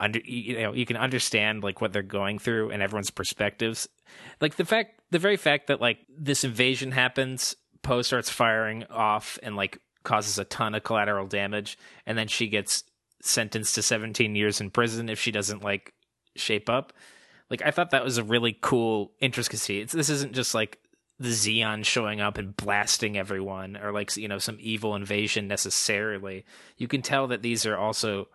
under 0.00 0.20
you 0.20 0.60
know 0.60 0.72
you 0.72 0.86
can 0.86 0.96
understand 0.96 1.62
like 1.62 1.80
what 1.80 1.92
they're 1.92 2.02
going 2.02 2.38
through 2.38 2.70
and 2.70 2.82
everyone's 2.82 3.10
perspectives. 3.10 3.88
Like 4.40 4.56
the 4.56 4.64
fact 4.64 5.00
the 5.10 5.18
very 5.18 5.36
fact 5.36 5.66
that 5.68 5.80
like 5.80 5.98
this 6.08 6.44
invasion 6.44 6.92
happens 6.92 7.56
poe 7.82 8.02
starts 8.02 8.30
firing 8.30 8.84
off 8.90 9.38
and 9.42 9.56
like 9.56 9.80
causes 10.04 10.38
a 10.38 10.44
ton 10.44 10.74
of 10.74 10.82
collateral 10.82 11.26
damage 11.26 11.78
and 12.06 12.16
then 12.16 12.28
she 12.28 12.48
gets 12.48 12.84
sentenced 13.20 13.74
to 13.74 13.82
17 13.82 14.34
years 14.36 14.60
in 14.60 14.70
prison 14.70 15.08
if 15.08 15.18
she 15.18 15.30
doesn't 15.32 15.62
like 15.62 15.92
shape 16.36 16.68
up. 16.68 16.92
Like 17.50 17.62
i 17.64 17.70
thought 17.70 17.90
that 17.90 18.04
was 18.04 18.18
a 18.18 18.24
really 18.24 18.56
cool 18.60 19.12
intricacy. 19.20 19.80
It's, 19.80 19.92
this 19.92 20.10
isn't 20.10 20.32
just 20.32 20.54
like 20.54 20.78
the 21.20 21.30
Zeon 21.30 21.84
showing 21.84 22.20
up 22.20 22.38
and 22.38 22.56
blasting 22.56 23.18
everyone 23.18 23.76
or 23.76 23.92
like 23.92 24.16
you 24.16 24.28
know 24.28 24.38
some 24.38 24.56
evil 24.60 24.94
invasion 24.94 25.48
necessarily 25.48 26.44
you 26.76 26.86
can 26.86 27.02
tell 27.02 27.26
that 27.26 27.42
these 27.42 27.66
are 27.66 27.76
also 27.76 28.28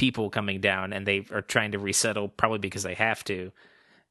people 0.00 0.30
coming 0.30 0.62
down 0.62 0.94
and 0.94 1.06
they 1.06 1.26
are 1.30 1.42
trying 1.42 1.72
to 1.72 1.78
resettle 1.78 2.26
probably 2.26 2.58
because 2.58 2.82
they 2.82 2.94
have 2.94 3.22
to. 3.22 3.52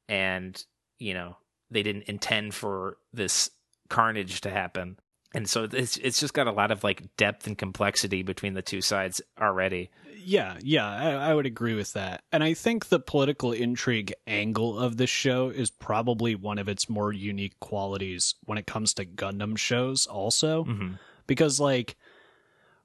And 0.08 0.64
you 0.98 1.14
know 1.14 1.36
they 1.68 1.82
didn't 1.82 2.04
intend 2.04 2.54
for 2.54 2.96
this 3.12 3.50
carnage 3.88 4.40
to 4.42 4.50
happen 4.50 4.96
and 5.34 5.48
so 5.48 5.68
it's 5.72 5.96
it's 5.98 6.20
just 6.20 6.34
got 6.34 6.46
a 6.46 6.52
lot 6.52 6.70
of 6.70 6.82
like 6.82 7.16
depth 7.16 7.46
and 7.46 7.56
complexity 7.56 8.22
between 8.22 8.54
the 8.54 8.62
two 8.62 8.80
sides 8.80 9.20
already 9.40 9.90
Yeah, 10.22 10.56
yeah, 10.62 10.88
I, 10.88 11.30
I 11.30 11.34
would 11.34 11.46
agree 11.46 11.74
with 11.74 11.94
that. 11.94 12.22
And 12.32 12.44
I 12.44 12.54
think 12.54 12.88
the 12.88 13.00
political 13.00 13.52
intrigue 13.52 14.12
angle 14.26 14.78
of 14.78 14.96
this 14.96 15.10
show 15.10 15.48
is 15.48 15.70
probably 15.70 16.34
one 16.34 16.58
of 16.58 16.68
its 16.68 16.88
more 16.88 17.12
unique 17.12 17.58
qualities 17.60 18.34
when 18.44 18.58
it 18.58 18.66
comes 18.66 18.94
to 18.94 19.06
Gundam 19.06 19.56
shows, 19.56 20.06
also. 20.06 20.64
mm-hmm. 20.64 20.92
Because, 21.26 21.60
like, 21.60 21.96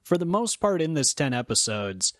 for 0.02 0.16
the 0.16 0.24
most 0.24 0.60
part 0.60 0.80
in 0.80 0.94
this 0.94 1.12
10 1.14 1.34
episodes, 1.34 2.14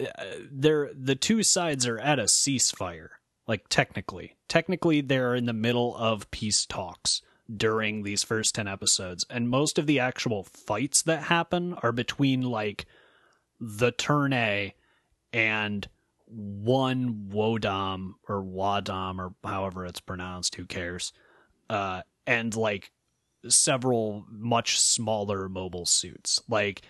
uh, 0.00 0.06
they're, 0.50 0.90
the 0.94 1.14
two 1.14 1.42
sides 1.42 1.86
are 1.86 1.98
at 1.98 2.18
a 2.18 2.24
ceasefire. 2.24 3.08
Like, 3.46 3.68
technically. 3.68 4.36
Technically, 4.48 5.02
they're 5.02 5.34
in 5.34 5.46
the 5.46 5.52
middle 5.52 5.94
of 5.96 6.30
peace 6.30 6.66
talks 6.66 7.22
during 7.54 8.02
these 8.02 8.22
first 8.22 8.54
10 8.54 8.68
episodes. 8.68 9.24
And 9.30 9.48
most 9.48 9.78
of 9.78 9.86
the 9.86 9.98
actual 10.00 10.44
fights 10.44 11.02
that 11.02 11.24
happen 11.24 11.74
are 11.82 11.92
between, 11.92 12.42
like, 12.42 12.86
the 13.60 13.90
turn 13.90 14.32
A 14.32 14.74
and 15.32 15.88
one 16.26 17.28
Wodom 17.30 18.14
or 18.28 18.42
Wadom 18.42 19.18
or 19.18 19.34
however 19.48 19.86
it's 19.86 20.00
pronounced, 20.00 20.54
who 20.54 20.66
cares? 20.66 21.12
Uh, 21.70 22.02
and 22.26 22.54
like 22.54 22.92
several 23.48 24.26
much 24.30 24.78
smaller 24.78 25.48
mobile 25.48 25.86
suits. 25.86 26.40
Like 26.48 26.82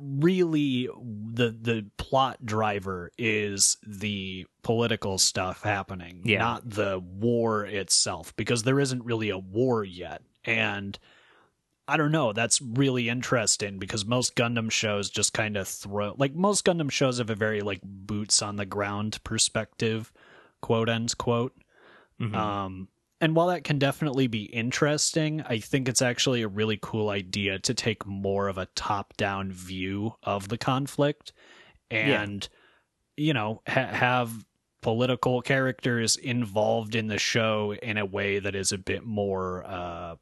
really 0.00 0.88
the 1.32 1.50
the 1.50 1.86
plot 1.96 2.44
driver 2.44 3.10
is 3.16 3.76
the 3.86 4.46
political 4.62 5.18
stuff 5.18 5.62
happening, 5.62 6.22
Yeah. 6.24 6.38
not 6.38 6.68
the 6.68 6.98
war 6.98 7.64
itself, 7.64 8.34
because 8.36 8.64
there 8.64 8.80
isn't 8.80 9.04
really 9.04 9.30
a 9.30 9.38
war 9.38 9.84
yet. 9.84 10.22
And 10.44 10.98
I 11.86 11.96
don't 11.96 12.12
know. 12.12 12.32
That's 12.32 12.60
really 12.60 13.08
interesting 13.08 13.78
because 13.78 14.04
most 14.04 14.34
Gundam 14.34 14.70
shows 14.70 15.08
just 15.08 15.32
kind 15.32 15.56
of 15.56 15.66
throw 15.68 16.14
like 16.18 16.34
most 16.34 16.64
Gundam 16.64 16.90
shows 16.90 17.18
have 17.18 17.30
a 17.30 17.34
very 17.34 17.60
like 17.60 17.80
boots 17.82 18.42
on 18.42 18.56
the 18.56 18.66
ground 18.66 19.22
perspective, 19.24 20.12
quote 20.60 20.88
ends 20.88 21.14
quote. 21.14 21.54
Mhm. 22.20 22.34
Um, 22.34 22.88
and 23.20 23.34
while 23.34 23.48
that 23.48 23.64
can 23.64 23.78
definitely 23.78 24.28
be 24.28 24.44
interesting, 24.44 25.42
I 25.42 25.58
think 25.58 25.88
it's 25.88 26.02
actually 26.02 26.42
a 26.42 26.48
really 26.48 26.78
cool 26.80 27.10
idea 27.10 27.58
to 27.60 27.74
take 27.74 28.06
more 28.06 28.48
of 28.48 28.58
a 28.58 28.66
top 28.74 29.16
down 29.16 29.50
view 29.50 30.14
of 30.22 30.48
the 30.48 30.58
conflict 30.58 31.32
and, 31.90 32.48
you 33.16 33.32
know, 33.32 33.62
ha- 33.66 33.86
have 33.86 34.44
political 34.82 35.42
characters 35.42 36.16
involved 36.16 36.94
in 36.94 37.08
the 37.08 37.18
show 37.18 37.74
in 37.82 37.98
a 37.98 38.06
way 38.06 38.38
that 38.38 38.54
is 38.54 38.70
a 38.70 38.78
bit 38.78 39.04
more 39.04 39.64
uh, 39.66 40.14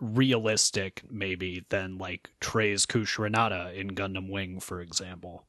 realistic, 0.00 1.02
maybe, 1.10 1.64
than 1.70 1.98
like 1.98 2.30
Treize 2.40 2.86
Khushrenada 2.86 3.74
in 3.74 3.90
Gundam 3.90 4.30
Wing, 4.30 4.60
for 4.60 4.80
example. 4.80 5.46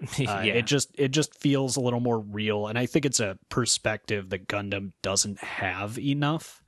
Uh, 0.18 0.42
yeah. 0.44 0.54
It 0.54 0.66
just 0.66 0.90
it 0.98 1.08
just 1.08 1.34
feels 1.34 1.76
a 1.76 1.80
little 1.80 2.00
more 2.00 2.18
real, 2.18 2.66
and 2.66 2.78
I 2.78 2.86
think 2.86 3.04
it's 3.04 3.20
a 3.20 3.38
perspective 3.50 4.30
that 4.30 4.48
Gundam 4.48 4.92
doesn't 5.02 5.38
have 5.40 5.98
enough, 5.98 6.62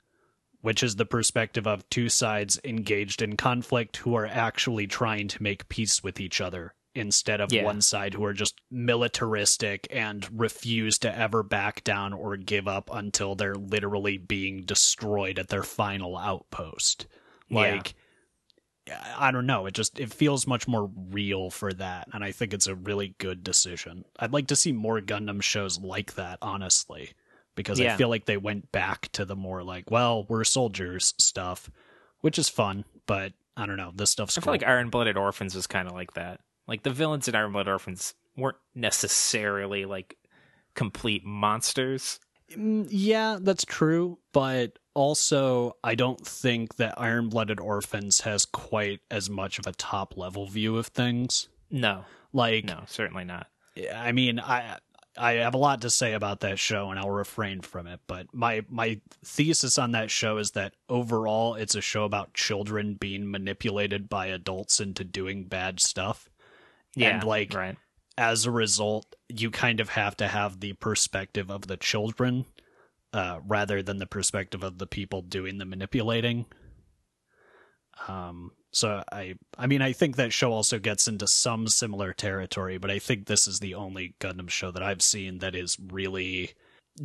which 0.61 0.83
is 0.83 0.95
the 0.97 1.05
perspective 1.05 1.65
of 1.65 1.89
two 1.89 2.09
sides 2.09 2.59
engaged 2.63 3.21
in 3.21 3.35
conflict 3.35 3.97
who 3.97 4.15
are 4.15 4.27
actually 4.27 4.85
trying 4.87 5.27
to 5.29 5.41
make 5.41 5.67
peace 5.67 6.03
with 6.03 6.19
each 6.19 6.41
other 6.41 6.75
instead 6.95 7.41
of 7.41 7.51
Yeah. 7.51 7.63
one 7.63 7.81
side 7.81 8.13
who 8.13 8.23
are 8.23 8.33
just 8.33 8.61
militaristic 8.69 9.87
and 9.89 10.27
refuse 10.39 10.99
to 10.99 11.17
ever 11.17 11.41
back 11.41 11.83
down 11.83 12.13
or 12.13 12.37
give 12.37 12.67
up 12.67 12.89
until 12.93 13.33
they're 13.33 13.55
literally 13.55 14.17
being 14.19 14.61
destroyed 14.63 15.39
at 15.39 15.49
their 15.49 15.63
final 15.63 16.15
outpost. 16.17 17.07
Like 17.49 17.95
I 19.17 19.31
don't 19.31 19.45
know, 19.45 19.65
it 19.65 19.73
just 19.73 19.99
it 19.99 20.11
feels 20.13 20.45
much 20.45 20.67
more 20.67 20.89
real 21.09 21.49
for 21.49 21.71
that 21.73 22.07
and 22.13 22.23
I 22.23 22.31
think 22.33 22.53
it's 22.53 22.67
a 22.67 22.75
really 22.75 23.15
good 23.17 23.43
decision. 23.43 24.03
I'd 24.19 24.33
like 24.33 24.47
to 24.47 24.55
see 24.55 24.71
more 24.73 24.99
Gundam 24.99 25.41
shows 25.41 25.79
like 25.79 26.15
that 26.15 26.37
honestly 26.41 27.13
because 27.55 27.79
I 27.79 27.95
feel 27.97 28.09
like 28.09 28.25
they 28.25 28.37
went 28.37 28.71
back 28.71 29.09
to 29.13 29.25
the 29.25 29.35
more 29.35 29.63
like, 29.63 29.89
well, 29.91 30.25
we're 30.27 30.43
soldiers 30.43 31.13
stuff, 31.17 31.69
which 32.21 32.37
is 32.39 32.49
fun, 32.49 32.83
but 33.05 33.31
I 33.55 33.65
don't 33.67 33.77
know, 33.77 33.91
this 33.95 34.09
stuff's 34.09 34.37
I 34.37 34.41
cool. 34.41 34.45
feel 34.45 34.53
like 34.55 34.67
Iron 34.67 34.89
Blooded 34.89 35.15
Orphans 35.17 35.55
was 35.55 35.67
kind 35.67 35.87
of 35.87 35.93
like 35.93 36.13
that. 36.15 36.41
Like 36.67 36.83
the 36.83 36.89
villains 36.91 37.27
in 37.27 37.35
Iron 37.35 37.51
Blooded 37.51 37.71
Orphans 37.71 38.15
weren't 38.35 38.57
necessarily 38.73 39.85
like 39.85 40.17
complete 40.73 41.23
monsters. 41.23 42.19
Mm, 42.51 42.87
Yeah, 42.89 43.37
that's 43.39 43.65
true, 43.65 44.17
but 44.31 44.79
also 44.93 45.75
I 45.83 45.95
don't 45.95 46.25
think 46.25 46.75
that 46.75 46.99
Iron 46.99 47.29
Blooded 47.29 47.59
Orphans 47.59 48.21
has 48.21 48.45
quite 48.45 49.01
as 49.11 49.29
much 49.29 49.59
of 49.59 49.67
a 49.67 49.73
top 49.73 50.17
level 50.17 50.47
view 50.47 50.77
of 50.77 50.87
things. 50.87 51.49
No, 51.69 52.05
Like, 52.31 52.65
no, 52.65 52.83
certainly 52.87 53.23
not. 53.23 53.47
I 53.93 54.11
mean, 54.11 54.39
I 54.39 54.77
I 55.17 55.33
have 55.33 55.53
a 55.53 55.59
lot 55.59 55.81
to 55.81 55.89
say 55.89 56.13
about 56.13 56.39
that 56.39 56.59
show, 56.59 56.89
and 56.89 56.99
I'll 56.99 57.11
refrain 57.11 57.61
from 57.61 57.87
it. 57.87 57.99
But 58.07 58.27
my 58.33 58.63
my 58.69 58.99
thesis 59.23 59.77
on 59.77 59.91
that 59.91 60.09
show 60.11 60.37
is 60.37 60.51
that 60.51 60.73
overall, 60.89 61.55
it's 61.55 61.75
a 61.75 61.81
show 61.81 62.03
about 62.03 62.33
children 62.33 62.95
being 62.95 63.29
manipulated 63.29 64.09
by 64.09 64.27
adults 64.27 64.79
into 64.79 65.03
doing 65.03 65.45
bad 65.45 65.79
stuff. 65.79 66.29
Yeah, 66.95 67.09
And, 67.09 67.23
like, 67.23 67.53
right. 67.55 67.75
as 68.19 68.45
a 68.45 68.51
result, 68.51 69.15
you 69.27 69.49
kind 69.49 69.79
of 69.79 69.89
have 69.89 70.15
to 70.17 70.27
have 70.27 70.59
the 70.59 70.73
perspective 70.73 71.49
of 71.49 71.65
the 71.65 71.77
children 71.77 72.45
uh, 73.13 73.39
rather 73.47 73.81
than 73.81 73.99
the 73.99 74.05
perspective 74.07 74.63
of 74.63 74.77
the 74.79 74.87
people 74.87 75.21
doing 75.21 75.57
the 75.59 75.65
manipulating. 75.65 76.45
Um, 78.07 78.51
so 78.71 79.03
I, 79.11 79.35
I 79.57 79.67
mean, 79.67 79.81
I 79.81 79.93
think 79.93 80.15
that 80.15 80.33
show 80.33 80.51
also 80.51 80.79
gets 80.79 81.07
into 81.07 81.27
some 81.27 81.67
similar 81.67 82.11
territory, 82.11 82.77
but 82.79 82.89
I 82.89 82.99
think 82.99 83.27
this 83.27 83.47
is 83.47 83.59
the 83.59 83.75
only 83.75 84.15
Gundam 84.19 84.49
show 84.49 84.71
that 84.71 84.81
I've 84.83 85.03
seen 85.03 85.37
that 85.39 85.55
is 85.55 85.77
really 85.79 86.53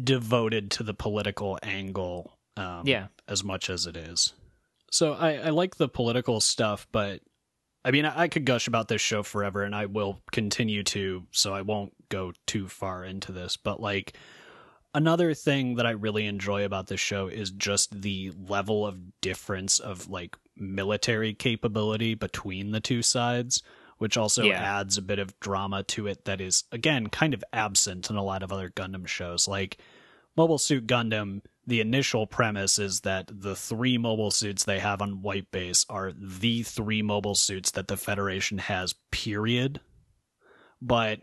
devoted 0.02 0.70
to 0.72 0.82
the 0.82 0.94
political 0.94 1.58
angle. 1.62 2.38
Um, 2.56 2.82
Yeah. 2.86 3.08
as 3.28 3.44
much 3.44 3.70
as 3.70 3.86
it 3.86 3.96
is. 3.96 4.32
So 4.90 5.12
I, 5.12 5.34
I 5.34 5.50
like 5.50 5.76
the 5.76 5.88
political 5.88 6.40
stuff, 6.40 6.88
but 6.90 7.20
I 7.84 7.90
mean, 7.92 8.04
I, 8.04 8.22
I 8.22 8.28
could 8.28 8.44
gush 8.46 8.66
about 8.66 8.88
this 8.88 9.00
show 9.00 9.22
forever, 9.22 9.62
and 9.62 9.74
I 9.74 9.86
will 9.86 10.20
continue 10.32 10.82
to. 10.84 11.26
So 11.30 11.54
I 11.54 11.62
won't 11.62 11.92
go 12.08 12.32
too 12.46 12.66
far 12.66 13.04
into 13.04 13.30
this, 13.30 13.56
but 13.56 13.80
like 13.80 14.14
another 14.94 15.34
thing 15.34 15.76
that 15.76 15.86
I 15.86 15.90
really 15.90 16.26
enjoy 16.26 16.64
about 16.64 16.86
this 16.86 17.00
show 17.00 17.26
is 17.28 17.50
just 17.50 18.02
the 18.02 18.32
level 18.48 18.86
of 18.86 19.20
difference 19.20 19.78
of 19.78 20.08
like 20.08 20.36
military 20.56 21.34
capability 21.34 22.14
between 22.14 22.72
the 22.72 22.80
two 22.80 23.02
sides, 23.02 23.62
which 23.98 24.16
also 24.16 24.44
Yeah. 24.44 24.60
adds 24.80 24.96
a 24.96 25.02
bit 25.02 25.18
of 25.18 25.38
drama 25.40 25.82
to 25.84 26.06
it 26.06 26.24
that 26.24 26.40
is 26.40 26.64
again 26.72 27.08
kind 27.08 27.34
of 27.34 27.44
absent 27.52 28.10
in 28.10 28.16
a 28.16 28.24
lot 28.24 28.42
of 28.42 28.52
other 28.52 28.68
Gundam 28.70 29.06
shows. 29.06 29.46
Like 29.46 29.78
Mobile 30.36 30.58
Suit 30.58 30.86
Gundam, 30.86 31.42
the 31.66 31.80
initial 31.80 32.26
premise 32.26 32.78
is 32.78 33.00
that 33.00 33.28
the 33.30 33.54
three 33.56 33.98
mobile 33.98 34.30
suits 34.30 34.64
they 34.64 34.78
have 34.78 35.02
on 35.02 35.20
White 35.20 35.50
Base 35.50 35.84
are 35.88 36.12
the 36.16 36.62
three 36.62 37.02
mobile 37.02 37.34
suits 37.34 37.70
that 37.72 37.88
the 37.88 37.96
Federation 37.96 38.58
has, 38.58 38.94
period. 39.10 39.80
But 40.80 41.20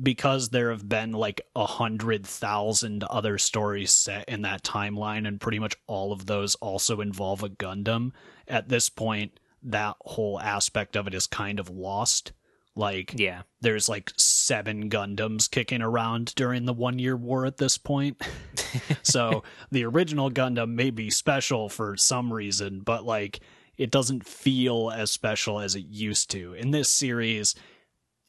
because 0.00 0.48
there 0.48 0.70
have 0.70 0.88
been 0.88 1.12
like 1.12 1.40
a 1.54 1.66
hundred 1.66 2.26
thousand 2.26 3.04
other 3.04 3.38
stories 3.38 3.92
set 3.92 4.28
in 4.28 4.42
that 4.42 4.62
timeline, 4.62 5.26
and 5.26 5.40
pretty 5.40 5.58
much 5.58 5.76
all 5.86 6.12
of 6.12 6.26
those 6.26 6.54
also 6.56 7.00
involve 7.00 7.42
a 7.42 7.48
Gundam, 7.48 8.12
at 8.48 8.68
this 8.68 8.88
point, 8.88 9.38
that 9.62 9.96
whole 10.00 10.40
aspect 10.40 10.96
of 10.96 11.06
it 11.06 11.14
is 11.14 11.26
kind 11.26 11.60
of 11.60 11.70
lost. 11.70 12.32
Like, 12.74 13.12
Yeah, 13.14 13.42
there's 13.60 13.88
like 13.88 14.12
seven 14.16 14.88
Gundams 14.88 15.50
kicking 15.50 15.82
around 15.82 16.34
during 16.36 16.64
the 16.64 16.72
one 16.72 16.98
year 16.98 17.16
war 17.16 17.44
at 17.44 17.58
this 17.58 17.76
point. 17.76 18.22
so 19.02 19.42
the 19.70 19.84
original 19.84 20.30
Gundam 20.30 20.70
may 20.70 20.90
be 20.90 21.10
special 21.10 21.68
for 21.68 21.96
some 21.98 22.32
reason, 22.32 22.80
but 22.80 23.04
like 23.04 23.40
it 23.76 23.90
doesn't 23.90 24.26
feel 24.26 24.90
as 24.94 25.10
special 25.10 25.60
as 25.60 25.74
it 25.74 25.86
used 25.86 26.30
to. 26.30 26.54
In 26.54 26.70
this 26.70 26.88
series, 26.88 27.54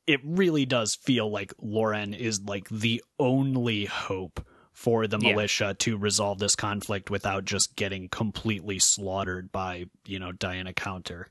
it 0.08 0.20
really 0.24 0.66
does 0.66 0.96
feel 0.96 1.30
like 1.32 1.54
Loren 1.62 2.14
is 2.14 2.42
like 2.42 2.68
the 2.70 3.04
only 3.20 3.86
hope 3.86 4.46
for 4.74 5.08
the 5.08 5.18
Yeah. 5.20 5.30
militia 5.32 5.76
to 5.80 5.98
resolve 5.98 6.40
this 6.40 6.56
conflict 6.56 7.10
without 7.10 7.46
just 7.46 7.76
getting 7.76 8.10
completely 8.10 8.80
slaughtered 8.80 9.52
by, 9.52 9.86
you 10.06 10.20
know, 10.20 10.32
Diana 10.32 10.74
Counter 10.74 11.30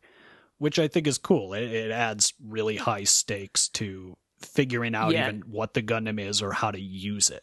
which 0.58 0.78
I 0.78 0.86
think 0.86 1.08
is 1.08 1.18
cool. 1.18 1.54
It, 1.54 1.64
it 1.64 1.90
adds 1.90 2.34
really 2.40 2.76
high 2.76 3.02
stakes 3.02 3.68
to 3.70 4.16
figuring 4.40 4.94
out 4.94 5.10
Yeah. 5.12 5.26
even 5.26 5.40
what 5.50 5.74
the 5.74 5.82
Gundam 5.82 6.20
is 6.20 6.40
or 6.40 6.52
how 6.52 6.70
to 6.70 6.80
use 6.80 7.30
it. 7.30 7.42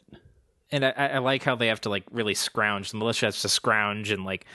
and 0.72 0.86
I, 0.86 0.92
I 0.92 1.18
like 1.18 1.44
how 1.44 1.56
they 1.58 1.68
have 1.68 1.82
to 1.82 1.90
like 1.90 2.06
really 2.12 2.34
scrounge. 2.34 2.92
The 2.92 2.98
militia 2.98 3.26
has 3.26 3.42
to 3.42 3.50
scrounge 3.50 4.10
and 4.12 4.24
like 4.24 4.46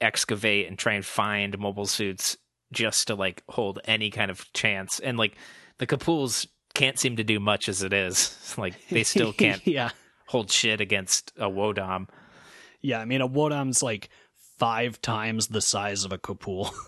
excavate 0.00 0.68
and 0.68 0.78
try 0.78 0.94
and 0.94 1.04
find 1.04 1.58
mobile 1.58 1.86
suits 1.86 2.36
just 2.72 3.08
to 3.08 3.14
like 3.14 3.42
hold 3.48 3.80
any 3.84 4.10
kind 4.10 4.30
of 4.30 4.44
chance. 4.52 5.00
And 5.00 5.18
like 5.18 5.36
the 5.78 5.86
Kapools 5.86 6.46
can't 6.74 6.98
seem 6.98 7.16
to 7.16 7.24
do 7.24 7.40
much 7.40 7.68
as 7.68 7.82
it 7.82 7.92
is. 7.92 8.34
Like 8.58 8.74
they 8.88 9.02
still 9.04 9.32
can't 9.32 9.64
yeah, 9.66 9.90
hold 10.26 10.50
shit 10.50 10.80
against 10.80 11.32
a 11.38 11.48
Wodom. 11.48 12.08
yeah. 12.80 12.98
I 13.00 13.04
mean, 13.04 13.20
a 13.20 13.28
Wodom's 13.28 13.82
like 13.82 14.08
five 14.58 15.00
times 15.00 15.48
the 15.48 15.60
size 15.60 16.04
of 16.04 16.12
a 16.12 16.18
Kapool. 16.18 16.72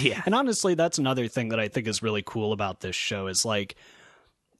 Yeah, 0.00 0.22
And 0.24 0.34
honestly, 0.34 0.72
that's 0.74 0.96
another 0.96 1.28
thing 1.28 1.50
that 1.50 1.60
I 1.60 1.68
think 1.68 1.86
is 1.88 2.02
really 2.02 2.22
cool 2.24 2.54
about 2.54 2.80
this 2.80 2.96
show 2.96 3.26
is 3.26 3.44
like 3.44 3.76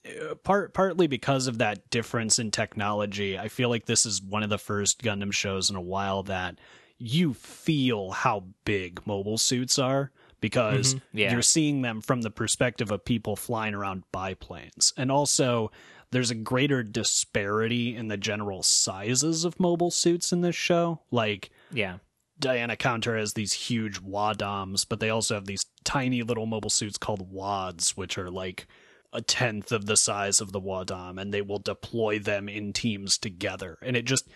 uh, 0.07 0.35
part 0.35 0.75
partly 0.75 1.07
because 1.07 1.47
of 1.47 1.57
that 1.59 1.89
difference 1.89 2.39
in 2.39 2.51
technology. 2.51 3.39
I 3.39 3.49
feel 3.49 3.71
like 3.71 3.87
this 3.87 4.05
is 4.05 4.21
one 4.21 4.43
of 4.43 4.51
the 4.51 4.59
first 4.59 5.03
Gundam 5.03 5.33
shows 5.33 5.71
in 5.71 5.77
a 5.77 5.81
while 5.81 6.25
that 6.25 6.59
you 6.99 7.33
feel 7.33 8.11
how 8.11 8.45
big 8.67 9.07
mobile 9.07 9.39
suits 9.39 9.79
are 9.79 10.11
because 10.49 10.95
Mhm. 10.95 11.01
Yeah. 11.13 11.33
you're 11.33 11.43
seeing 11.43 11.83
them 11.83 12.01
from 12.01 12.23
the 12.23 12.31
perspective 12.31 12.91
of 12.91 13.05
people 13.05 13.37
flying 13.37 13.75
around 13.75 14.05
biplanes. 14.13 14.93
And 14.97 15.11
also 15.11 15.71
there's 16.11 16.31
a 16.31 16.35
greater 16.35 16.83
disparity 16.83 17.97
in 17.97 18.09
the 18.09 18.17
general 18.17 18.63
sizes 18.63 19.45
of 19.45 19.59
mobile 19.59 19.91
suits 19.91 20.33
in 20.33 20.43
this 20.43 20.57
show. 20.57 21.01
Like 21.11 21.51
yeah, 21.73 21.99
Diana 22.39 22.77
Counter 22.77 23.17
has 23.17 23.33
these 23.35 23.53
huge 23.53 24.03
Wadoms, 24.03 24.85
but 24.89 25.01
they 25.01 25.11
also 25.11 25.35
have 25.35 25.47
these 25.47 25.67
tiny 25.85 26.23
little 26.23 26.47
mobile 26.47 26.71
suits 26.71 26.99
called 26.99 27.33
Wads, 27.33 27.97
which 27.97 28.19
are 28.19 28.31
like 28.31 28.67
a 29.13 29.23
tenth 29.23 29.71
of 29.73 29.87
the 29.87 29.97
size 29.97 30.41
of 30.41 30.51
the 30.53 30.61
Wadom, 30.61 31.21
and 31.21 31.33
they 31.33 31.41
will 31.43 31.61
deploy 31.61 32.19
them 32.19 32.49
in 32.49 32.73
teams 32.73 33.17
together. 33.17 33.79
And 33.83 33.97
it 33.97 34.05
just 34.05 34.29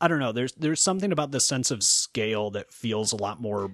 I 0.00 0.06
don't 0.06 0.20
know, 0.20 0.32
there's 0.32 0.52
there's 0.52 0.80
something 0.82 1.10
about 1.12 1.32
the 1.32 1.40
sense 1.40 1.70
of 1.70 1.82
scale 1.82 2.50
that 2.52 2.72
feels 2.72 3.12
a 3.12 3.16
lot 3.16 3.40
more 3.40 3.72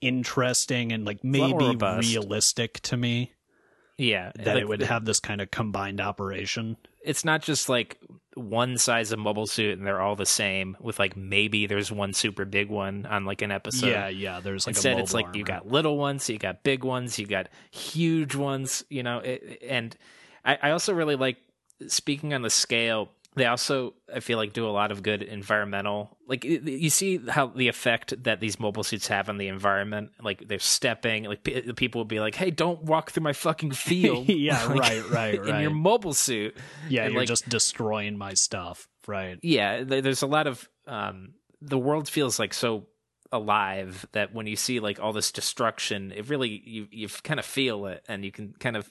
interesting 0.00 0.92
and 0.92 1.04
like 1.04 1.24
maybe 1.24 1.76
realistic 1.76 2.80
to 2.80 2.96
me 2.96 3.32
yeah. 3.98 4.32
that 4.36 4.46
Like, 4.46 4.56
it 4.62 4.68
would 4.68 4.82
have 4.82 5.04
this 5.04 5.20
kind 5.20 5.40
of 5.40 5.50
combined 5.50 6.00
operation. 6.00 6.76
It's 7.02 7.24
not 7.24 7.42
just 7.42 7.68
like 7.68 7.98
one 8.34 8.76
size 8.76 9.12
of 9.12 9.18
mobile 9.18 9.46
suit 9.46 9.78
and 9.78 9.86
they're 9.86 10.00
all 10.00 10.16
the 10.16 10.26
same. 10.26 10.76
With 10.80 10.98
like 10.98 11.16
maybe 11.16 11.66
there's 11.66 11.90
one 11.90 12.12
super 12.12 12.44
big 12.44 12.68
one 12.68 13.06
on 13.06 13.24
like 13.24 13.42
an 13.42 13.50
episode. 13.50 13.88
yeah, 13.88 14.08
yeah, 14.08 14.40
there's 14.40 14.66
like 14.66 14.76
a 14.76 14.78
Instead, 14.78 14.98
it's 14.98 15.14
like 15.14 15.34
you 15.34 15.44
got 15.44 15.66
little 15.66 15.96
ones, 15.96 16.28
you 16.28 16.38
got 16.38 16.62
big 16.62 16.84
ones, 16.84 17.18
you 17.18 17.26
got 17.26 17.48
huge 17.70 18.34
ones. 18.34 18.84
You 18.90 19.02
know, 19.02 19.18
it, 19.18 19.62
and 19.66 19.96
I, 20.44 20.58
I 20.62 20.70
also 20.70 20.92
really 20.92 21.16
like 21.16 21.38
speaking 21.86 22.34
on 22.34 22.42
the 22.42 22.50
scale. 22.50 23.10
They 23.36 23.46
also 23.46 23.94
i 24.14 24.18
feel 24.20 24.38
like 24.38 24.52
do 24.52 24.66
a 24.66 24.70
lot 24.70 24.90
of 24.90 25.02
good 25.02 25.22
environmental 25.22 26.16
like 26.26 26.42
you 26.44 26.90
see 26.90 27.18
how 27.28 27.46
the 27.46 27.68
effect 27.68 28.14
that 28.24 28.40
these 28.40 28.58
mobile 28.58 28.82
suits 28.82 29.06
have 29.08 29.28
on 29.28 29.38
the 29.38 29.46
environment 29.48 30.10
like 30.22 30.48
they're 30.48 30.58
stepping 30.58 31.24
like 31.24 31.44
p- 31.44 31.72
people 31.74 32.00
will 32.00 32.04
be 32.06 32.18
like 32.18 32.34
hey 32.34 32.50
don't 32.50 32.82
walk 32.82 33.10
through 33.10 33.22
my 33.22 33.32
fucking 33.32 33.70
field 33.88 34.28
yeah, 34.28 34.64
Like, 34.72 34.80
right, 34.80 35.10
right, 35.10 35.34
in 35.54 35.60
your 35.60 35.70
mobile 35.70 36.14
suit 36.14 36.56
Yeah, 36.88 37.04
and, 37.04 37.12
you're 37.12 37.22
like- 37.22 37.28
just 37.28 37.48
destroying 37.48 38.18
my 38.18 38.34
stuff. 38.34 38.88
Right. 39.06 39.38
yeah 39.42 39.84
there's 39.84 40.22
a 40.22 40.26
lot 40.26 40.46
of 40.48 40.68
um 40.88 41.34
the 41.62 41.78
world 41.78 42.08
feels 42.08 42.38
like 42.40 42.52
so 42.52 42.86
alive 43.32 44.06
that 44.12 44.34
when 44.34 44.46
you 44.46 44.56
see 44.56 44.80
like 44.80 45.00
all 45.00 45.12
this 45.12 45.30
destruction 45.32 46.12
it 46.12 46.28
really 46.28 46.62
you 46.64 46.86
you 46.90 47.08
kind 47.22 47.38
of 47.40 47.46
feel 47.46 47.86
it 47.86 48.04
and 48.08 48.24
you 48.24 48.32
can 48.32 48.54
kind 48.58 48.76
of 48.76 48.90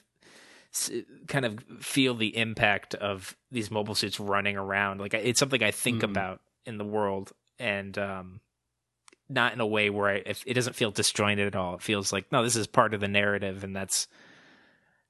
kind 1.28 1.44
of 1.44 1.58
feel 1.80 2.14
the 2.14 2.36
impact 2.36 2.94
of 2.94 3.36
these 3.50 3.70
mobile 3.70 3.94
suits 3.94 4.18
running 4.20 4.56
around 4.56 5.00
like 5.00 5.14
it's 5.14 5.38
something 5.40 5.62
i 5.62 5.70
think 5.70 6.00
Mhm. 6.02 6.10
about 6.10 6.40
in 6.64 6.78
the 6.78 6.84
world 6.84 7.32
and 7.58 7.96
um 7.98 8.40
not 9.28 9.52
in 9.52 9.60
a 9.60 9.66
way 9.66 9.90
where 9.90 10.08
I, 10.10 10.22
if 10.24 10.44
it 10.46 10.54
doesn't 10.54 10.74
feel 10.76 10.90
disjointed 10.90 11.46
at 11.46 11.56
all 11.56 11.74
it 11.74 11.82
feels 11.82 12.12
like 12.12 12.30
no 12.30 12.42
this 12.42 12.56
is 12.56 12.66
part 12.66 12.94
of 12.94 13.00
the 13.00 13.08
narrative 13.08 13.64
and 13.64 13.74
that's 13.74 14.08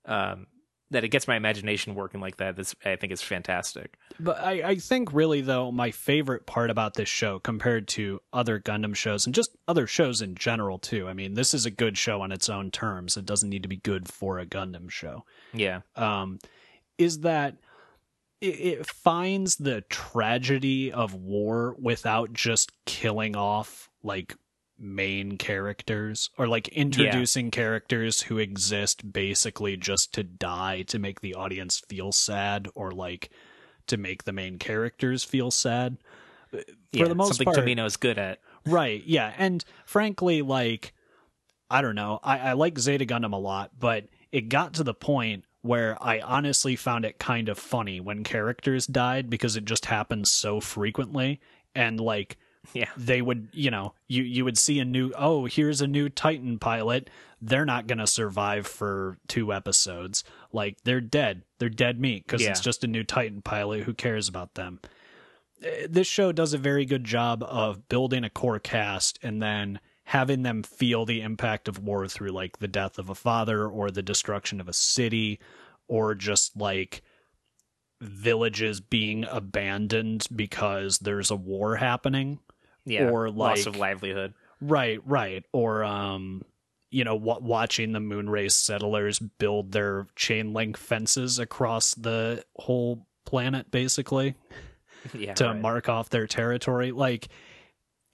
um 0.05 0.47
that 0.91 1.05
it 1.05 1.09
gets 1.09 1.27
my 1.27 1.37
imagination 1.37 1.95
working 1.95 2.21
like 2.21 2.37
that 2.37 2.57
that's 2.57 2.75
i 2.85 2.97
think 2.97 3.13
is 3.13 3.23
fantastic 3.23 3.99
But 4.21 4.39
I, 4.41 4.63
I 4.63 4.75
think 4.77 5.13
really 5.13 5.41
though 5.41 5.71
my 5.73 5.91
favorite 5.91 6.47
part 6.47 6.71
about 6.71 6.95
this 6.95 7.09
show 7.09 7.39
compared 7.39 7.89
to 7.89 8.21
other 8.33 8.61
Gundam 8.61 8.95
shows 8.95 9.27
and 9.27 9.35
just 9.35 9.51
other 9.69 9.87
shows 9.87 10.23
in 10.23 10.35
general 10.35 10.79
too. 10.79 11.09
I 11.09 11.13
mean, 11.13 11.35
this 11.35 11.53
is 11.53 11.67
a 11.67 11.71
good 11.71 11.99
show 11.99 12.21
on 12.23 12.33
its 12.33 12.49
own 12.49 12.71
terms. 12.71 13.17
It 13.17 13.27
doesn't 13.27 13.49
need 13.51 13.63
to 13.63 13.69
be 13.69 13.77
good 13.77 14.09
for 14.09 14.39
a 14.39 14.47
Gundam 14.47 14.91
show. 14.91 15.25
yeah 15.53 15.81
Um, 15.97 16.39
is 16.99 17.21
that 17.21 17.57
it, 18.41 18.47
it 18.47 18.87
finds 18.87 19.57
the 19.57 19.83
tragedy 19.91 20.93
of 20.93 21.15
war 21.15 21.77
without 21.79 22.33
just 22.33 22.73
killing 22.87 23.37
off 23.37 23.91
like 24.03 24.35
main 24.79 25.39
characters 25.39 26.31
or 26.37 26.47
like 26.47 26.69
introducing 26.69 27.51
characters 27.51 28.23
who 28.23 28.39
exist 28.39 29.13
basically 29.13 29.77
just 29.77 30.13
to 30.13 30.23
die 30.23 30.83
to 30.83 30.99
make 30.99 31.21
the 31.21 31.35
audience 31.35 31.83
feel 31.89 32.13
sad 32.13 32.69
or 32.75 32.91
like 32.91 33.31
to 33.87 33.97
make 33.97 34.25
the 34.25 34.33
main 34.33 34.59
characters 34.59 35.25
feel 35.25 35.51
sad 35.51 35.97
uh, 36.53 36.59
for 36.59 36.65
Yeah, 36.93 37.09
the 37.09 37.15
most 37.15 37.29
something 37.29 37.47
part 37.47 37.57
Tomino 37.57 37.87
is 37.87 37.97
good 37.97 38.19
at. 38.19 38.41
Right. 38.67 39.03
Yeah. 39.05 39.33
And 39.39 39.65
frankly, 39.87 40.43
like, 40.43 40.93
I 41.71 41.83
don't 41.83 41.95
know. 41.95 42.21
I, 42.23 42.39
I 42.39 42.53
like 42.53 42.79
Zeta 42.79 43.07
Gundam 43.07 43.33
a 43.33 43.37
lot, 43.37 43.71
but 43.79 44.07
it 44.33 44.49
got 44.49 44.75
to 44.75 44.85
the 44.85 44.95
point 44.95 45.45
where 45.63 45.97
I 46.01 46.21
honestly 46.21 46.77
found 46.77 47.05
it 47.05 47.19
kind 47.19 47.49
of 47.49 47.59
funny 47.59 48.01
when 48.01 48.25
characters 48.25 48.87
died 48.87 49.31
because 49.31 49.57
it 49.57 49.65
just 49.65 49.87
happened 49.87 50.29
so 50.29 50.61
frequently. 50.61 51.41
And 51.75 52.01
like, 52.01 52.37
Yeah, 52.73 52.89
they 52.97 53.23
would, 53.23 53.49
you 53.53 53.71
know, 53.71 53.95
you, 54.09 54.23
you 54.23 54.45
would 54.45 54.59
see 54.59 54.79
a 54.81 54.85
new, 54.85 55.13
oh, 55.17 55.47
here's 55.47 55.81
a 55.81 55.87
new 55.87 56.09
Titan 56.09 56.59
pilot. 56.59 57.09
They're 57.41 57.65
not 57.67 57.87
going 57.87 57.99
to 57.99 58.07
survive 58.07 58.67
for 58.67 59.19
two 59.29 59.53
episodes. 59.53 60.25
Like, 60.53 60.79
they're 60.85 61.01
dead. 61.01 61.43
They're 61.59 61.69
dead 61.69 62.01
meat 62.01 62.25
because 62.27 62.43
Yeah. 62.43 62.51
it's 62.51 62.61
just 62.61 62.85
a 62.85 62.89
new 62.89 63.05
Titan 63.05 63.43
pilot. 63.43 63.83
Who 63.85 63.95
cares 63.95 64.29
about 64.29 64.55
them? 64.55 64.81
Uh, 65.65 65.87
This 65.89 66.07
show 66.07 66.33
does 66.33 66.53
a 66.55 66.59
very 66.59 66.85
good 66.87 67.05
job 67.05 67.43
of 67.43 67.89
building 67.89 68.25
a 68.25 68.31
core 68.31 68.59
cast 68.59 69.19
and 69.23 69.43
then 69.43 69.81
having 70.05 70.43
them 70.43 70.63
feel 70.63 71.05
the 71.05 71.21
impact 71.21 71.67
of 71.69 71.79
war 71.81 72.07
through 72.07 72.31
like 72.31 72.59
the 72.59 72.69
death 72.69 72.99
of 72.99 73.09
a 73.11 73.15
father 73.15 73.67
or 73.67 73.91
the 73.91 74.03
destruction 74.03 74.61
of 74.61 74.69
a 74.69 74.73
city 74.73 75.41
or 75.89 76.15
just 76.15 76.57
like 76.57 77.03
villages 78.01 78.81
being 78.81 79.25
abandoned 79.31 80.27
because 80.35 80.99
there's 80.99 81.31
a 81.31 81.37
war 81.37 81.77
happening 81.77 82.39
yeah. 82.87 83.11
Or, 83.11 83.29
loss 83.31 83.67
of 83.67 83.77
livelihood. 83.77 84.33
Right, 84.61 85.01
right. 85.05 85.45
Or 85.53 85.85
um 85.85 86.43
you 86.91 87.05
know, 87.05 87.19
w- 87.19 87.45
watching 87.47 87.93
the 87.93 87.99
moonrace 87.99 88.53
settlers 88.53 89.19
build 89.19 89.73
their 89.73 90.07
chain 90.17 90.55
link 90.55 90.79
fences 90.79 91.39
across 91.39 91.95
the 91.95 92.43
whole 92.57 93.07
planet 93.27 93.71
basically 93.71 94.35
Yeah, 95.15 95.35
to 95.35 95.47
right. 95.47 95.61
mark 95.61 95.89
off 95.89 96.09
their 96.11 96.27
territory 96.27 96.93
like 96.93 97.29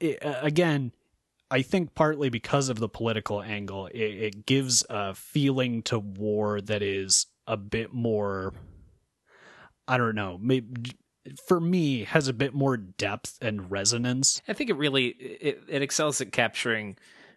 it, 0.00 0.24
uh, 0.24 0.40
again 0.42 0.92
I 1.52 1.60
think 1.60 1.94
partly 1.94 2.30
because 2.30 2.70
of 2.70 2.78
the 2.78 2.88
political 2.88 3.42
angle, 3.42 3.86
it, 3.88 3.98
it 3.98 4.46
gives 4.46 4.86
a 4.88 5.14
feeling 5.14 5.82
to 5.82 5.98
war 5.98 6.62
that 6.62 6.80
is 6.80 7.26
a 7.46 7.58
bit 7.58 7.92
more. 7.92 8.54
I 9.86 9.98
don't 9.98 10.14
know. 10.14 10.38
Maybe 10.40 10.92
for 11.46 11.60
me 11.60 12.04
has 12.04 12.28
a 12.28 12.32
bit 12.32 12.54
more 12.54 12.76
depth 12.76 13.38
and 13.40 13.70
resonance. 13.70 14.42
I 14.48 14.52
think 14.52 14.70
it 14.70 14.76
really 14.76 15.08
it, 15.08 15.62
it 15.68 15.82
excels 15.82 16.20
at 16.20 16.32
capturing 16.32 16.96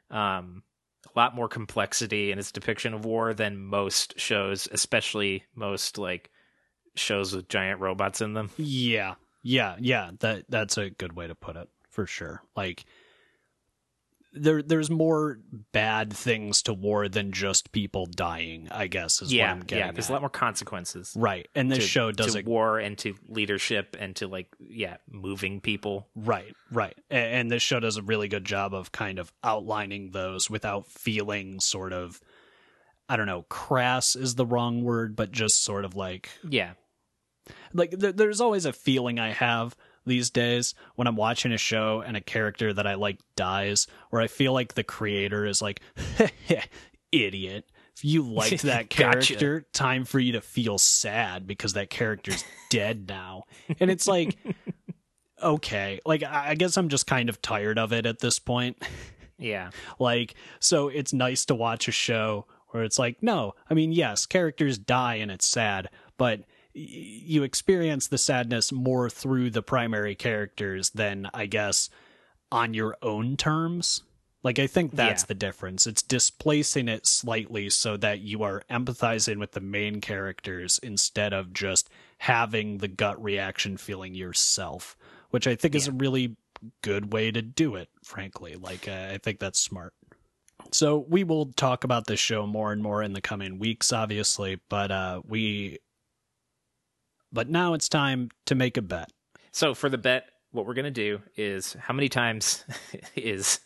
um, 0.09 0.63
a 1.05 1.19
lot 1.19 1.35
more 1.35 1.47
complexity 1.47 2.31
in 2.31 2.39
its 2.39 2.51
depiction 2.51 2.93
of 2.93 3.05
war 3.05 3.33
than 3.33 3.57
most 3.57 4.19
shows, 4.19 4.67
especially 4.71 5.43
most 5.55 5.97
like 5.97 6.31
shows 6.95 7.35
with 7.35 7.49
giant 7.49 7.79
robots 7.79 8.21
in 8.21 8.33
them. 8.33 8.49
Yeah, 8.57 9.15
yeah, 9.43 9.75
yeah. 9.79 10.11
That 10.19 10.45
that's 10.49 10.77
a 10.77 10.89
good 10.89 11.13
way 11.13 11.27
to 11.27 11.35
put 11.35 11.55
it 11.55 11.69
for 11.89 12.05
sure. 12.05 12.41
Like 12.55 12.85
there 14.35 14.61
there's 14.61 14.89
more 14.89 15.39
bad 15.71 16.11
things 16.13 16.61
to 16.63 16.73
war 16.73 17.07
than 17.07 17.31
just 17.31 17.71
people 17.71 18.05
dying. 18.05 18.67
I 18.69 18.87
guess 18.87 19.21
is 19.21 19.29
what 19.29 19.31
yeah, 19.31 19.51
I'm 19.51 19.61
getting. 19.61 19.85
yeah. 19.85 19.91
There's 19.91 20.05
at. 20.05 20.09
a 20.11 20.13
lot 20.13 20.21
more 20.21 20.29
consequences. 20.29 21.13
right, 21.15 21.47
and 21.55 21.71
this 21.71 21.79
to- 21.79 21.85
show 21.87 22.11
does 22.11 22.33
to 22.33 22.39
it 22.39 22.45
war 22.45 22.77
and 22.79 22.97
to 22.99 23.15
leadership 23.27 23.95
and 23.99 24.15
to 24.17 24.27
like 24.27 24.47
yeah 24.59 24.97
moving 25.09 25.61
people. 25.61 26.07
Right, 26.15 26.53
right. 26.71 26.97
A- 27.09 27.15
And 27.15 27.49
this 27.49 27.63
show 27.63 27.79
does 27.79 27.97
a 27.97 28.03
really 28.03 28.27
good 28.27 28.45
job 28.45 28.73
of 28.73 28.91
kind 28.91 29.19
of 29.19 29.31
outlining 29.43 30.11
those 30.11 30.49
without 30.49 30.87
feeling 30.87 31.59
sort 31.59 31.93
of, 31.93 32.19
I 33.09 33.15
don't 33.15 33.27
know, 33.27 33.43
crass 33.43 34.15
is 34.15 34.35
the 34.35 34.45
wrong 34.45 34.83
word, 34.83 35.15
but 35.15 35.31
just 35.31 35.63
sort 35.63 35.85
of 35.85 35.95
like, 35.95 36.29
Yeah, 36.47 36.73
like 37.73 37.91
there, 37.91 38.11
there's 38.11 38.41
always 38.41 38.65
a 38.65 38.73
feeling 38.73 39.19
I 39.19 39.31
have 39.31 39.75
these 40.05 40.29
days 40.29 40.73
when 40.95 41.07
I'm 41.07 41.15
watching 41.15 41.51
a 41.51 41.57
show 41.57 42.01
and 42.05 42.15
a 42.15 42.21
character 42.21 42.71
that 42.73 42.85
I 42.87 42.95
like 42.95 43.19
dies, 43.35 43.87
where 44.09 44.21
I 44.21 44.27
feel 44.27 44.53
like 44.53 44.73
the 44.73 44.83
creator 44.83 45.45
is 45.45 45.61
like, 45.61 45.81
idiot. 47.11 47.69
If 47.95 48.03
you 48.03 48.23
liked 48.23 48.61
that 48.63 48.89
Gotcha. 48.89 48.95
character, 49.35 49.65
time 49.73 50.05
for 50.05 50.19
you 50.19 50.33
to 50.33 50.41
feel 50.41 50.77
sad 50.77 51.47
because 51.47 51.73
that 51.73 51.89
character's 51.89 52.43
dead 52.69 53.07
now. 53.07 53.43
And 53.79 53.89
it's 53.89 54.07
like, 54.07 54.37
okay, 55.41 55.99
like 56.05 56.23
I 56.23 56.55
guess 56.55 56.77
I'm 56.77 56.89
just 56.89 57.07
kind 57.07 57.29
of 57.29 57.41
tired 57.41 57.79
of 57.79 57.93
it 57.93 58.05
at 58.05 58.19
this 58.19 58.39
point. 58.39 58.83
yeah, 59.37 59.69
Like, 59.99 60.35
so 60.59 60.87
it's 60.89 61.13
nice 61.13 61.45
to 61.45 61.55
watch 61.55 61.87
a 61.87 61.91
show 61.91 62.45
where 62.69 62.83
it's 62.83 62.99
like, 62.99 63.23
no, 63.23 63.53
I 63.69 63.73
mean, 63.73 63.93
yes, 63.93 64.25
characters 64.25 64.77
die 64.77 65.15
and 65.15 65.31
it's 65.31 65.45
sad, 65.47 65.89
but 66.17 66.41
you 66.77 67.43
experience 67.43 68.07
the 68.07 68.17
sadness 68.17 68.71
more 68.71 69.09
through 69.09 69.49
the 69.49 69.61
primary 69.61 70.13
characters 70.13 70.89
than, 70.89 71.29
I 71.33 71.45
guess, 71.45 71.89
on 72.51 72.73
your 72.73 72.97
own 73.01 73.37
terms. 73.37 74.03
Like, 74.43 74.59
I 74.59 74.67
think 74.67 74.91
that's 74.91 75.23
Yeah. 75.23 75.27
the 75.27 75.35
difference. 75.35 75.87
It's 75.87 76.03
displacing 76.03 76.87
it 76.87 77.07
slightly 77.07 77.69
so 77.69 77.97
that 77.97 78.19
you 78.19 78.43
are 78.43 78.63
empathizing 78.69 79.37
with 79.39 79.53
the 79.53 79.61
main 79.61 80.01
characters 80.01 80.77
instead 80.83 81.33
of 81.33 81.53
just 81.53 81.89
having 82.19 82.77
the 82.77 82.87
gut 82.87 83.23
reaction 83.23 83.77
feeling 83.77 84.13
yourself, 84.13 84.95
which 85.31 85.47
I 85.47 85.55
think 85.55 85.73
is 85.75 85.87
a 85.87 85.91
really 85.93 86.35
good 86.81 87.11
way 87.13 87.31
to 87.31 87.41
do 87.41 87.75
it, 87.75 87.89
frankly. 88.03 88.55
Like, 88.55 88.87
uh, 88.87 89.09
I 89.13 89.17
think 89.17 89.39
that's 89.39 89.59
smart. 89.59 89.93
So 90.71 91.05
we 91.09 91.23
will 91.23 91.47
talk 91.53 91.83
about 91.83 92.05
this 92.07 92.19
show 92.19 92.45
more 92.45 92.71
and 92.71 92.83
more 92.83 93.01
in 93.01 93.13
the 93.13 93.21
coming 93.21 93.59
weeks, 93.59 93.91
obviously, 93.93 94.59
but 94.69 94.91
uh, 94.91 95.21
we. 95.25 95.79
But 97.35 97.49
now 97.49 97.73
it's 97.73 97.89
time 97.89 98.29
to 98.45 98.55
make 98.55 98.77
a 98.77 98.81
bet. 98.81 99.11
So 99.51 99.73
for 99.73 99.89
the 99.89 99.97
bet, 99.97 100.25
what 100.51 100.65
we're 100.65 100.73
gonna 100.73 100.89
do 100.89 101.21
is 101.35 101.73
how 101.73 101.93
many 101.93 102.07
times 102.07 102.63
is 103.15 103.59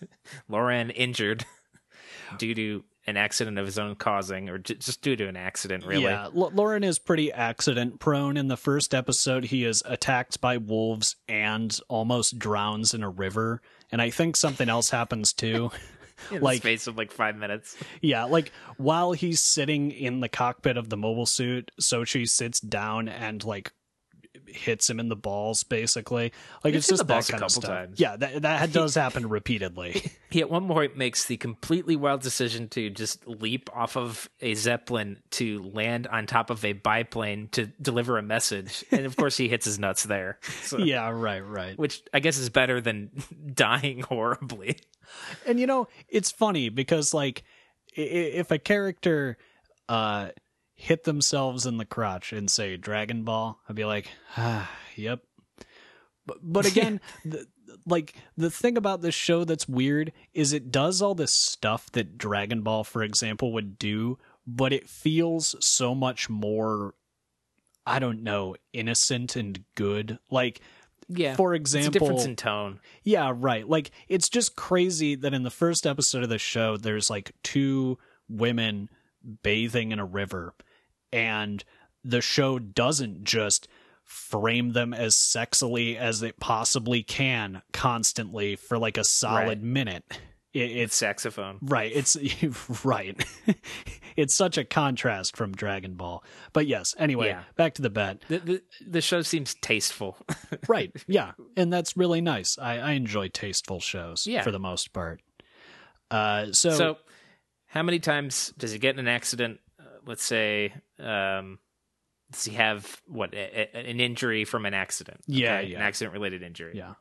Loran 0.49 0.91
injured 0.93 1.45
due 2.39 2.55
to 2.55 2.83
an 3.05 3.15
accident 3.15 3.59
of 3.59 3.67
his 3.67 3.77
own 3.77 3.95
causing, 3.95 4.49
or 4.49 4.57
just 4.57 5.03
due 5.03 5.15
to 5.15 5.27
an 5.27 5.37
accident? 5.37 5.85
Really? 5.85 6.03
Yeah, 6.03 6.25
L- 6.25 6.51
Loran 6.51 6.83
is 6.83 6.97
pretty 6.97 7.31
accident 7.31 7.99
prone. 7.99 8.37
In 8.37 8.47
the 8.47 8.57
first 8.57 8.95
episode, 8.95 9.45
he 9.45 9.65
is 9.65 9.83
attacked 9.85 10.41
by 10.41 10.57
wolves 10.57 11.15
and 11.27 11.79
almost 11.89 12.39
drowns 12.39 12.95
in 12.95 13.03
a 13.03 13.09
river. 13.09 13.61
And 13.91 14.01
I 14.01 14.09
think 14.09 14.35
something 14.35 14.67
else 14.67 14.89
happens 14.89 15.31
too. 15.31 15.69
In 16.31 16.41
like- 16.41 16.57
the 16.61 16.69
space 16.69 16.87
of 16.87 16.97
like 16.97 17.11
five 17.11 17.35
minutes. 17.35 17.75
Yeah, 18.01 18.25
like 18.25 18.51
while 18.77 19.11
he's 19.11 19.39
sitting 19.41 19.91
in 19.91 20.19
the 20.21 20.29
cockpit 20.29 20.77
of 20.77 20.89
the 20.89 20.97
mobile 20.97 21.25
suit, 21.25 21.71
Sochie 21.81 22.29
sits 22.29 22.59
down 22.59 23.09
and 23.09 23.43
like 23.43 23.73
hits 24.55 24.89
him 24.89 24.99
in 24.99 25.09
the 25.09 25.15
balls, 25.15 25.63
basically. 25.63 26.31
Like 26.63 26.73
Hits 26.73 26.85
it's 26.85 26.89
just 26.89 26.99
the 26.99 27.03
that 27.05 27.13
balls 27.13 27.29
a 27.29 27.31
kind 27.33 27.43
of 27.43 27.51
stuff. 27.51 27.63
times. 27.69 27.99
Yeah, 27.99 28.15
that 28.17 28.41
that 28.43 28.71
does 28.73 28.95
happen 28.95 29.27
repeatedly. 29.29 30.01
He 30.31 30.41
at 30.41 30.49
one 30.51 30.67
point 30.67 30.95
makes 30.95 31.25
the 31.25 31.37
completely 31.37 31.95
wild 31.95 32.21
decision 32.21 32.67
to 32.69 32.91
just 32.91 33.25
leap 33.27 33.67
off 33.75 33.97
of 33.97 34.29
a 34.41 34.53
zeppelin 34.53 35.17
to 35.31 35.63
land 35.73 36.05
on 36.05 36.27
top 36.27 36.51
of 36.51 36.63
a 36.63 36.73
biplane 36.73 37.47
to 37.53 37.65
deliver 37.81 38.19
a 38.19 38.21
message, 38.21 38.85
and 38.91 39.07
of 39.07 39.15
course 39.17 39.37
he 39.37 39.49
hits 39.49 39.65
his 39.65 39.79
nuts 39.79 40.03
there. 40.03 40.37
So, 40.61 40.77
yeah, 40.77 41.09
right, 41.09 41.39
right. 41.39 41.75
which 41.79 42.03
I 42.13 42.19
guess 42.19 42.37
is 42.37 42.49
better 42.51 42.79
than 42.79 43.09
dying 43.55 44.01
horribly. 44.01 44.77
And 45.47 45.59
you 45.59 45.65
know, 45.65 45.87
it's 46.07 46.29
funny 46.31 46.69
because 46.69 47.11
like 47.11 47.43
i- 47.97 48.01
i- 48.01 48.03
if 48.03 48.51
a 48.51 48.59
character 48.59 49.35
uh 49.87 50.29
hit 50.79 51.03
themselves 51.03 51.65
in 51.65 51.75
the 51.75 51.83
crotch 51.83 52.31
and 52.31 52.49
say 52.49 52.77
Dragon 52.77 53.23
Ball, 53.23 53.59
I'd 53.67 53.75
be 53.75 53.83
like, 53.83 54.07
ah, 54.37 54.71
yep. 54.95 55.21
But 56.25 56.37
but 56.41 56.65
again, 56.71 57.01
the, 57.25 57.47
like 57.85 58.15
the 58.37 58.49
thing 58.49 58.77
about 58.77 59.01
this 59.01 59.13
show 59.13 59.43
that's 59.43 59.67
weird 59.67 60.13
is 60.33 60.53
it 60.53 60.71
does 60.71 61.01
all 61.01 61.15
this 61.15 61.33
stuff 61.33 61.91
that 61.91 62.17
Dragon 62.17 62.61
Ball 62.61 62.85
for 62.85 63.03
example 63.03 63.51
would 63.51 63.77
do, 63.77 64.17
but 64.47 64.71
it 64.71 64.87
feels 64.87 65.53
so 65.59 65.93
much 65.93 66.29
more 66.29 66.95
I 67.85 67.99
don't 67.99 68.23
know, 68.23 68.55
innocent 68.71 69.35
and 69.35 69.63
good. 69.75 70.17
Like 70.31 70.61
Yeah, 71.09 71.35
for 71.35 71.55
example, 71.55 71.91
difference 71.91 72.23
in 72.23 72.37
tone. 72.37 72.79
yeah, 73.03 73.33
right. 73.35 73.67
Like 73.67 73.91
it's 74.07 74.29
just 74.29 74.55
crazy 74.55 75.15
that 75.15 75.33
in 75.33 75.43
the 75.43 75.49
first 75.49 75.85
episode 75.85 76.23
of 76.23 76.29
the 76.29 76.37
show 76.37 76.77
there's 76.77 77.09
like 77.09 77.33
two 77.43 77.97
women 78.29 78.89
bathing 79.43 79.91
in 79.91 79.99
a 79.99 80.05
river 80.05 80.53
and 81.11 81.63
the 82.03 82.21
show 82.21 82.59
doesn't 82.59 83.23
just 83.23 83.67
frame 84.03 84.71
them 84.73 84.93
as 84.93 85.15
sexily 85.15 85.95
as 85.95 86.23
it 86.23 86.39
possibly 86.39 87.03
can 87.03 87.61
constantly 87.73 88.55
for 88.55 88.77
like 88.77 88.97
a 88.97 89.03
solid 89.03 89.47
Right. 89.59 89.61
minute. 89.61 90.03
It, 90.51 90.71
It's 90.71 90.95
saxophone. 90.95 91.59
right. 91.61 91.91
It's 91.93 92.17
right. 92.83 93.23
it's 94.15 94.33
such 94.33 94.57
a 94.57 94.63
contrast 94.65 95.37
from 95.37 95.51
Dragon 95.51 95.93
Ball. 95.93 96.23
But 96.53 96.65
yes, 96.65 96.95
anyway, 96.97 97.27
Yeah. 97.27 97.43
back 97.55 97.75
to 97.75 97.83
the 97.83 97.91
bet. 97.91 98.21
The, 98.29 98.39
the 98.39 98.61
the 98.87 99.01
show 99.01 99.21
seems 99.21 99.53
tasteful. 99.61 100.17
right 100.67 100.91
yeah 101.07 101.33
and 101.55 101.71
that's 101.71 101.95
really 101.95 102.19
nice 102.21 102.57
i, 102.57 102.79
I 102.79 102.91
enjoy 102.93 103.27
tasteful 103.27 103.79
shows 103.79 104.25
Yeah. 104.25 104.41
for 104.41 104.49
the 104.51 104.59
most 104.59 104.91
part 104.93 105.21
uh 106.09 106.51
so, 106.51 106.71
So, 106.71 106.97
how 107.67 107.83
many 107.83 107.99
times 107.99 108.51
does 108.57 108.71
he 108.71 108.79
get 108.79 108.95
in 108.95 108.99
an 108.99 109.07
accident? 109.07 109.59
Let's 110.09 110.23
say, 110.23 110.73
um, 110.99 111.59
does 112.31 112.43
he 112.45 112.55
have 112.55 113.01
what 113.07 113.33
a, 113.33 113.77
a- 113.77 113.89
an 113.91 113.99
injury 113.99 114.43
from 114.43 114.65
an 114.65 114.73
accident? 114.73 115.21
Yeah, 115.27 115.59
an 115.59 115.69
yeah. 115.69 115.79
accident 115.79 116.13
related 116.13 116.41
injury. 116.43 116.73
yeah 116.75 116.95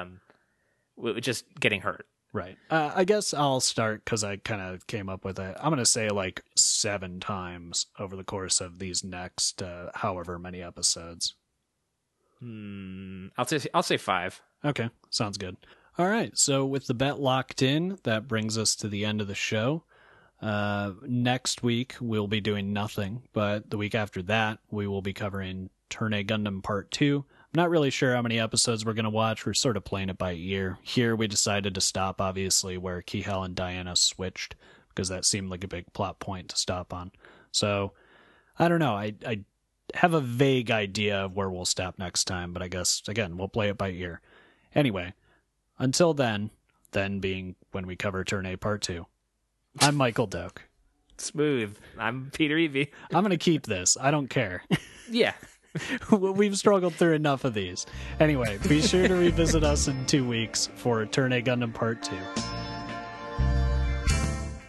um, 0.00 0.20
w- 0.96 1.20
just 1.20 1.44
getting 1.58 1.80
hurt. 1.80 2.06
right 2.32 2.56
uh, 2.70 2.90
i 2.94 3.04
guess 3.04 3.34
i'll 3.34 3.60
start 3.60 4.04
because 4.04 4.22
i 4.24 4.36
kind 4.36 4.60
of 4.62 4.86
came 4.86 5.08
up 5.08 5.24
with 5.24 5.38
it 5.38 5.56
i'm 5.60 5.70
gonna 5.70 5.84
say 5.84 6.08
like 6.08 6.42
seven 6.56 7.20
times 7.20 7.86
over 7.98 8.16
the 8.16 8.24
course 8.24 8.60
of 8.60 8.78
these 8.78 9.02
next 9.04 9.60
uh 9.62 9.90
however 9.94 10.38
many 10.38 10.62
episodes 10.62 11.34
Hmm, 12.40 13.28
I'll 13.38 13.44
say 13.46 13.60
I'll 13.74 13.82
say 13.82 13.96
five. 13.98 14.40
okay 14.64 14.88
sounds 15.10 15.38
good 15.38 15.56
all 15.98 16.08
right 16.08 16.36
so 16.36 16.64
with 16.64 16.86
the 16.86 16.94
bet 16.94 17.20
locked 17.20 17.62
in 17.62 17.98
that 18.04 18.26
brings 18.28 18.56
us 18.58 18.74
to 18.76 18.88
the 18.88 19.04
end 19.04 19.20
of 19.20 19.28
the 19.28 19.34
show 19.34 19.84
Uh, 20.42 20.92
next 21.06 21.62
week 21.62 21.94
we'll 22.00 22.26
be 22.26 22.40
doing 22.40 22.72
nothing, 22.72 23.22
but 23.32 23.70
the 23.70 23.78
week 23.78 23.94
after 23.94 24.22
that 24.22 24.58
we 24.70 24.88
will 24.88 25.02
be 25.02 25.12
covering 25.12 25.70
Turn 25.88 26.12
A 26.12 26.24
Gundam 26.24 26.62
Part 26.62 26.90
Two. 26.90 27.24
I'm 27.28 27.60
not 27.60 27.70
really 27.70 27.90
sure 27.90 28.14
how 28.14 28.22
many 28.22 28.40
episodes 28.40 28.84
we're 28.84 28.94
gonna 28.94 29.10
watch. 29.10 29.46
We're 29.46 29.54
sort 29.54 29.76
of 29.76 29.84
playing 29.84 30.08
it 30.08 30.18
by 30.18 30.32
ear. 30.32 30.78
Here 30.82 31.14
we 31.14 31.28
decided 31.28 31.74
to 31.74 31.80
stop, 31.80 32.20
obviously, 32.20 32.76
where 32.76 33.02
Kihel 33.02 33.44
and 33.44 33.54
Diana 33.54 33.94
switched 33.94 34.56
because 34.88 35.08
that 35.08 35.24
seemed 35.24 35.48
like 35.48 35.64
a 35.64 35.68
big 35.68 35.92
plot 35.92 36.18
point 36.18 36.48
to 36.48 36.56
stop 36.56 36.92
on. 36.92 37.12
So 37.52 37.92
I 38.58 38.68
don't 38.68 38.80
know. 38.80 38.94
I 38.94 39.14
I 39.24 39.44
have 39.94 40.14
a 40.14 40.20
vague 40.20 40.70
idea 40.70 41.24
of 41.24 41.36
where 41.36 41.50
we'll 41.50 41.64
stop 41.64 41.98
next 41.98 42.24
time, 42.24 42.52
but 42.52 42.62
I 42.62 42.68
guess 42.68 43.02
again 43.06 43.36
we'll 43.36 43.48
play 43.48 43.68
it 43.68 43.78
by 43.78 43.90
ear. 43.90 44.20
Anyway, 44.74 45.12
until 45.78 46.14
then, 46.14 46.50
then 46.92 47.20
being 47.20 47.54
when 47.70 47.86
we 47.86 47.94
cover 47.94 48.24
Turn 48.24 48.46
A 48.46 48.56
Part 48.56 48.82
Two. 48.82 49.06
I'm 49.80 49.96
Michael 49.96 50.26
Doak. 50.26 50.62
Smooth. 51.18 51.76
I'm 51.98 52.30
Peter 52.32 52.56
Evie. 52.58 52.90
I'm 53.12 53.22
gonna 53.22 53.36
keep 53.36 53.66
this. 53.66 53.96
I 54.00 54.10
don't 54.10 54.28
care. 54.28 54.62
Yeah. 55.10 55.34
We've 56.10 56.56
struggled 56.56 56.94
through 56.94 57.12
enough 57.12 57.44
of 57.44 57.52
these. 57.52 57.84
Anyway, 58.18 58.58
be 58.66 58.80
sure 58.80 59.06
to 59.06 59.14
revisit 59.14 59.62
us 59.62 59.88
in 59.88 60.06
two 60.06 60.26
weeks 60.26 60.70
for 60.76 61.04
Turn 61.04 61.34
A 61.34 61.42
Gundam 61.42 61.74
Part 61.74 62.02
2. 62.02 62.16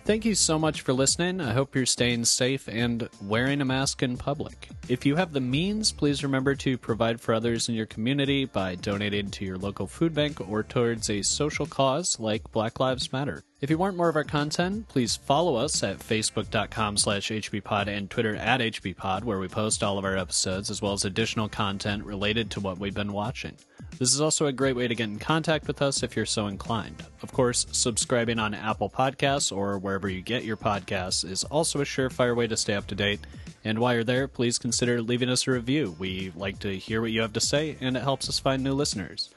Thank 0.03 0.25
you 0.25 0.35
so 0.35 0.59
much 0.59 0.81
for 0.81 0.91
listening. 0.91 1.39
I 1.39 1.53
hope 1.53 1.75
you're 1.75 1.85
staying 1.85 2.25
safe 2.25 2.67
and 2.67 3.07
wearing 3.21 3.61
a 3.61 3.65
mask 3.65 4.03
in 4.03 4.17
public. 4.17 4.67
If 4.89 5.05
you 5.05 5.15
have 5.15 5.31
the 5.31 5.39
means, 5.39 5.93
please 5.93 6.23
remember 6.23 6.55
to 6.55 6.77
provide 6.77 7.21
for 7.21 7.33
others 7.33 7.69
in 7.69 7.75
your 7.75 7.85
community 7.85 8.43
by 8.43 8.75
donating 8.75 9.29
to 9.31 9.45
your 9.45 9.57
local 9.57 9.87
food 9.87 10.13
bank 10.13 10.41
or 10.49 10.61
towards 10.61 11.09
a 11.09 11.21
social 11.21 11.65
cause 11.67 12.19
like 12.19 12.51
Black 12.51 12.81
Lives 12.81 13.13
Matter. 13.13 13.43
If 13.63 13.69
you 13.69 13.77
want 13.77 13.95
more 13.95 14.09
of 14.09 14.17
our 14.17 14.25
content, 14.25 14.89
please 14.89 15.15
follow 15.15 15.55
us 15.55 15.83
at 15.83 15.99
facebook.com 15.99 16.97
slash 16.97 17.29
hbpod 17.29 17.87
and 17.87 18.09
Twitter 18.09 18.35
at 18.35 18.59
hbpod, 18.59 19.23
where 19.23 19.39
we 19.39 19.47
post 19.47 19.81
all 19.81 19.97
of 19.97 20.03
our 20.03 20.17
episodes 20.17 20.69
as 20.69 20.81
well 20.81 20.91
as 20.91 21.05
additional 21.05 21.47
content 21.47 22.03
related 22.03 22.51
to 22.51 22.59
what 22.59 22.77
we've 22.77 22.93
been 22.93 23.13
watching. 23.13 23.55
This 23.97 24.13
is 24.13 24.19
also 24.19 24.47
a 24.47 24.51
great 24.51 24.75
way 24.75 24.89
to 24.89 24.95
get 24.95 25.07
in 25.07 25.17
contact 25.17 25.65
with 25.65 25.81
us 25.81 26.03
if 26.03 26.13
you're 26.13 26.25
so 26.25 26.47
inclined. 26.47 27.05
Of 27.21 27.31
course, 27.31 27.65
subscribing 27.71 28.37
on 28.37 28.53
Apple 28.53 28.89
Podcasts 28.89 29.55
or 29.55 29.77
wherever 29.77 30.09
you 30.09 30.21
get 30.21 30.43
your 30.43 30.57
podcasts 30.57 31.23
is 31.23 31.45
also 31.45 31.79
a 31.79 31.85
surefire 31.85 32.35
way 32.35 32.47
to 32.47 32.57
stay 32.57 32.73
up 32.73 32.87
to 32.87 32.95
date. 32.95 33.21
And 33.63 33.79
while 33.79 33.93
you're 33.93 34.03
there, 34.03 34.27
please 34.27 34.57
consider 34.57 35.01
leaving 35.01 35.29
us 35.29 35.47
a 35.47 35.51
review. 35.51 35.95
We 35.97 36.33
like 36.35 36.59
to 36.59 36.77
hear 36.77 36.99
what 36.99 37.11
you 37.11 37.21
have 37.21 37.31
to 37.31 37.39
say, 37.39 37.77
and 37.79 37.95
it 37.95 38.03
helps 38.03 38.27
us 38.27 38.39
find 38.39 38.61
new 38.61 38.73
listeners. 38.73 39.29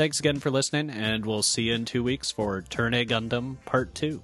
Thanks 0.00 0.18
again 0.18 0.38
for 0.38 0.50
listening, 0.50 0.88
and 0.88 1.26
we'll 1.26 1.42
see 1.42 1.64
you 1.64 1.74
in 1.74 1.84
two 1.84 2.02
weeks 2.02 2.30
for 2.30 2.62
Turn 2.62 2.94
A 2.94 3.04
Gundam 3.04 3.56
Part 3.66 3.94
2. 3.94 4.22